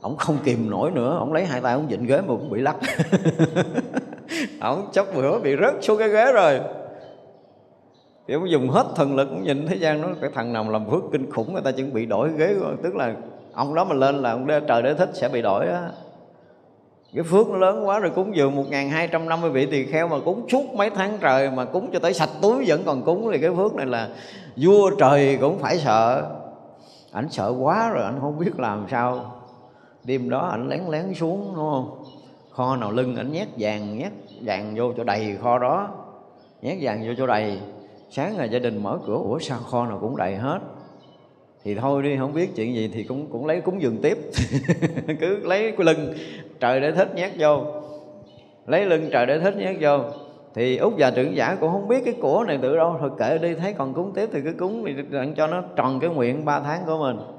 [0.00, 2.60] Ông không kìm nổi nữa, ông lấy hai tay ông vịnh ghế mà cũng bị
[2.60, 2.76] lắc.
[4.60, 6.60] ông chốc bữa bị rớt xuống cái ghế rồi.
[8.28, 10.90] Thì ông dùng hết thần lực cũng nhìn thấy gian nó cái thằng nào làm
[10.90, 13.14] phước kinh khủng người ta chuẩn bị đổi ghế tức là
[13.52, 15.90] ông đó mà lên là ông đế, trời đế thích sẽ bị đổi á.
[17.14, 20.74] Cái phước nó lớn quá rồi cúng dường 1250 vị tỳ kheo mà cúng suốt
[20.74, 23.74] mấy tháng trời mà cúng cho tới sạch túi vẫn còn cúng thì cái phước
[23.74, 24.08] này là
[24.56, 26.24] vua trời cũng phải sợ.
[27.12, 29.32] Ảnh sợ quá rồi ảnh không biết làm sao.
[30.04, 32.04] Đêm đó ảnh lén lén xuống đúng không?
[32.56, 34.12] Kho nào lưng, ảnh nhét vàng nhét
[34.44, 35.88] vàng vô cho đầy kho đó.
[36.62, 37.58] Nhét vàng vô cho đầy.
[38.10, 40.58] Sáng ngày gia đình mở cửa, ủa sao kho nào cũng đầy hết?
[41.64, 44.18] Thì thôi đi, không biết chuyện gì thì cũng cũng lấy cúng dường tiếp.
[45.20, 46.14] Cứ lấy cái lưng,
[46.60, 47.64] trời để thích nhét vô.
[48.66, 49.98] Lấy lưng, trời để thích nhét vô.
[50.54, 53.38] Thì út già trưởng giả cũng không biết cái của này từ đâu, thôi kệ
[53.38, 54.92] đi, thấy còn cúng tiếp thì cứ cúng thì
[55.36, 57.35] cho nó tròn cái nguyện ba tháng của mình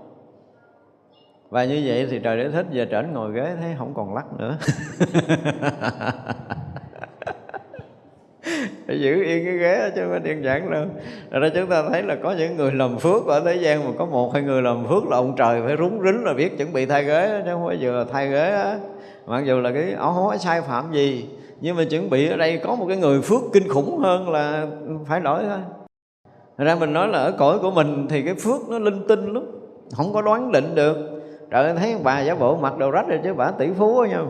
[1.50, 4.26] và như vậy thì trời để thích, giờ trở ngồi ghế thấy không còn lắc
[4.38, 4.58] nữa.
[8.88, 10.86] Giữ yên cái ghế chứ không đơn giản đâu.
[11.32, 13.92] Rồi đó chúng ta thấy là có những người làm phước ở thế gian, mà
[13.98, 16.74] có một hai người làm phước là ông trời phải rúng rính là biết chuẩn
[16.74, 18.78] bị thay ghế chứ không phải vừa thay ghế á.
[19.28, 21.30] Mặc dù là cái ông không có sai phạm gì,
[21.62, 24.66] nhưng mà chuẩn bị ở đây có một cái người phước kinh khủng hơn là
[25.08, 25.60] phải đổi thôi.
[26.58, 29.34] Thật ra mình nói là ở cõi của mình thì cái phước nó linh tinh
[29.34, 29.46] lắm,
[29.96, 31.17] không có đoán định được
[31.52, 34.22] trời thấy bà giả bộ mặc đồ rách rồi chứ bà tỷ phú nha.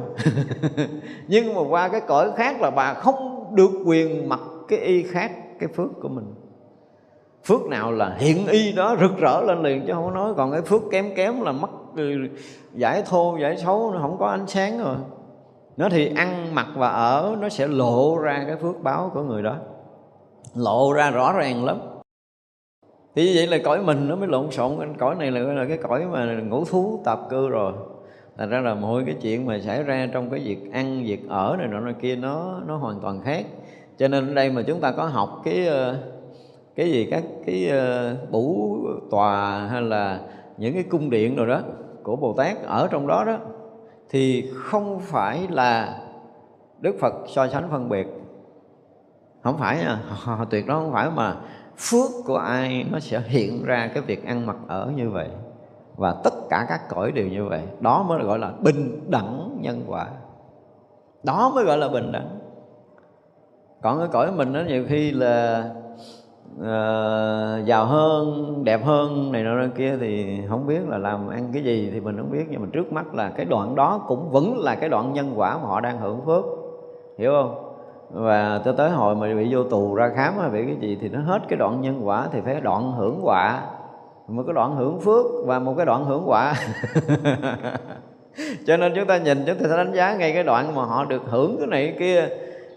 [1.28, 5.32] Nhưng mà qua cái cõi khác là bà không được quyền mặc cái y khác,
[5.60, 6.34] cái phước của mình.
[7.46, 10.34] Phước nào là hiện y đó rực rỡ lên liền chứ không nói.
[10.38, 12.12] Còn cái phước kém kém là mất ừ,
[12.74, 14.96] giải thô, giải xấu, nó không có ánh sáng rồi.
[15.78, 19.44] Nó thì ăn mặc và ở, nó sẽ lộ ra cái phước báo của người
[19.44, 19.56] đó.
[20.56, 21.80] Lộ ra rõ ràng lắm
[23.18, 24.94] thì như vậy là cõi mình nó mới lộn xộn.
[24.98, 27.74] Cõi này là là cái cõi mà ngũ thú tạp cư rồi.
[28.38, 31.56] Thành ra là mỗi cái chuyện mà xảy ra trong cái việc ăn, việc ở
[31.58, 33.46] này nọ kia nó nó hoàn toàn khác.
[33.98, 35.98] Cho nên ở đây mà chúng ta có học cái ờ,
[36.76, 38.78] cái gì các cái ờ, bủ
[39.12, 40.20] tòa hay là
[40.58, 41.62] những cái cung điện rồi đó
[42.04, 43.38] của Bồ Tát ở trong đó đó,
[44.10, 46.00] thì không phải là
[46.80, 48.08] Đức Phật so sánh phân biệt.
[49.44, 50.00] Không phải nha,
[50.50, 51.36] tuyệt đó không phải mà
[51.78, 55.28] phước của ai nó sẽ hiện ra cái việc ăn mặc ở như vậy
[55.96, 57.62] và tất cả các cõi đều như vậy.
[57.80, 60.08] Đó mới gọi là bình đẳng nhân quả.
[61.24, 62.40] Đó mới gọi là bình đẳng.
[63.82, 65.70] Còn cái cõi mình nó nhiều khi là
[66.60, 71.64] uh, giàu hơn đẹp hơn này nọ kia thì không biết là làm ăn cái
[71.64, 72.46] gì thì mình không biết.
[72.50, 75.58] Nhưng mà trước mắt là cái đoạn đó cũng vẫn là cái đoạn nhân quả
[75.58, 76.46] mà họ đang hưởng phước.
[77.18, 77.67] Hiểu không?
[78.10, 81.10] Và cho tới hồi mà bị vô tù ra khám hay bị cái gì thì
[81.10, 83.62] nó hết cái đoạn nhân quả, thì phải đoạn hưởng quả.
[84.28, 86.54] Một cái đoạn hưởng phước và một cái đoạn hưởng quả.
[88.68, 91.06] Cho nên chúng ta nhìn, chúng ta sẽ đánh giá ngay cái đoạn mà họ
[91.06, 92.28] được hưởng cái này, cái kia.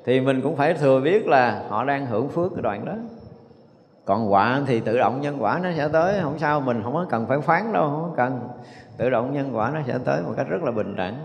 [0.05, 2.93] Thì mình cũng phải thừa biết là họ đang hưởng phước cái đoạn đó.
[4.05, 6.21] Còn quả thì tự động nhân quả nó sẽ tới.
[6.23, 8.41] Không sao, mình không có cần phải phán đâu, không có cần.
[8.97, 11.17] Tự động nhân quả nó sẽ tới một cách rất là bình đẳng.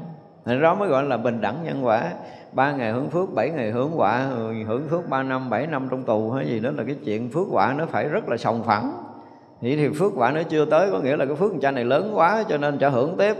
[0.45, 2.11] Thế đó mới gọi là bình đẳng nhân quả.
[2.51, 4.27] Ba ngày hưởng phước, bảy ngày hưởng quả,
[4.67, 7.47] hưởng phước ba năm, bảy năm trong tù hay gì đó là cái chuyện phước
[7.51, 8.93] quả nó phải rất là sòng phẳng.
[9.61, 12.11] Thì thì phước quả nó chưa tới, có nghĩa là cái phước cha này lớn
[12.15, 13.35] quá cho nên trả hưởng tiếp.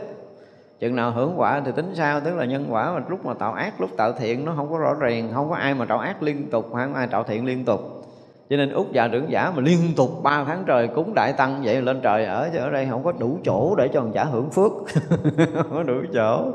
[0.80, 2.19] Chừng nào hưởng quả thì tính sao?
[2.19, 4.77] Tức là nhân quả mà lúc mà tạo ác, lúc tạo thiện nó không có
[4.77, 7.45] rõ ràng, không có ai mà tạo ác liên tục hay không ai tạo thiện
[7.45, 8.06] liên tục.
[8.49, 11.61] Cho nên út già trưởng giả mà liên tục ba tháng trời cúng đại tăng
[11.64, 14.49] vậy lên trời ở ở đây không có đủ chỗ để cho người trả hưởng
[14.49, 14.72] phước.
[15.53, 16.52] Không có đủ chỗ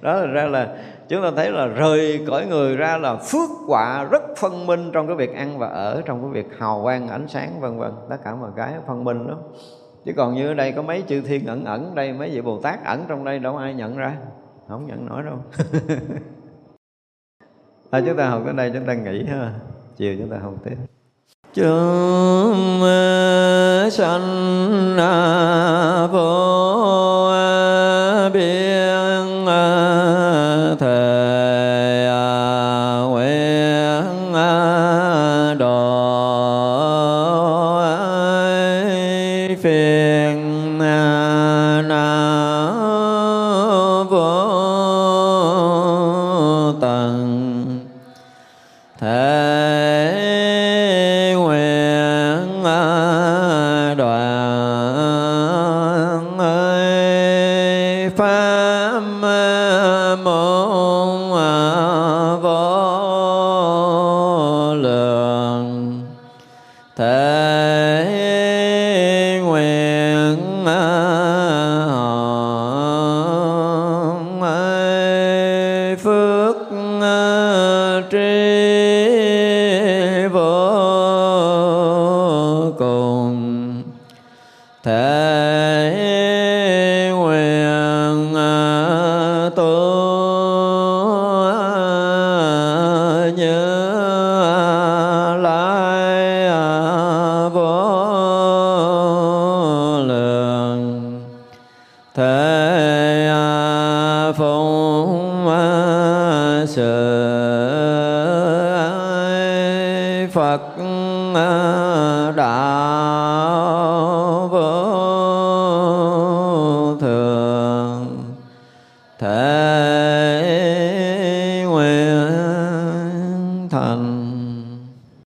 [0.00, 0.76] đó là ra là
[1.08, 5.06] chúng ta thấy là rời cõi người ra là phước quả rất phân minh trong
[5.06, 7.92] cái việc ăn và ở trong cái việc hào quang ánh sáng vân vân.
[8.10, 9.38] Tất cả mọi cái phân minh đó.
[10.04, 12.60] Chứ còn như ở đây có mấy chư thiên ẩn ẩn đây mấy vị bồ
[12.60, 14.16] tát ẩn trong đây đâu ai nhận ra.
[14.68, 15.36] Không nhận nổi đâu.
[17.90, 19.52] À, chúng ta học tới đây chúng ta nghỉ ha.
[19.96, 20.76] Chiều chúng ta học tiếp.
[21.54, 27.07] Chúng ờ, sanh à, vô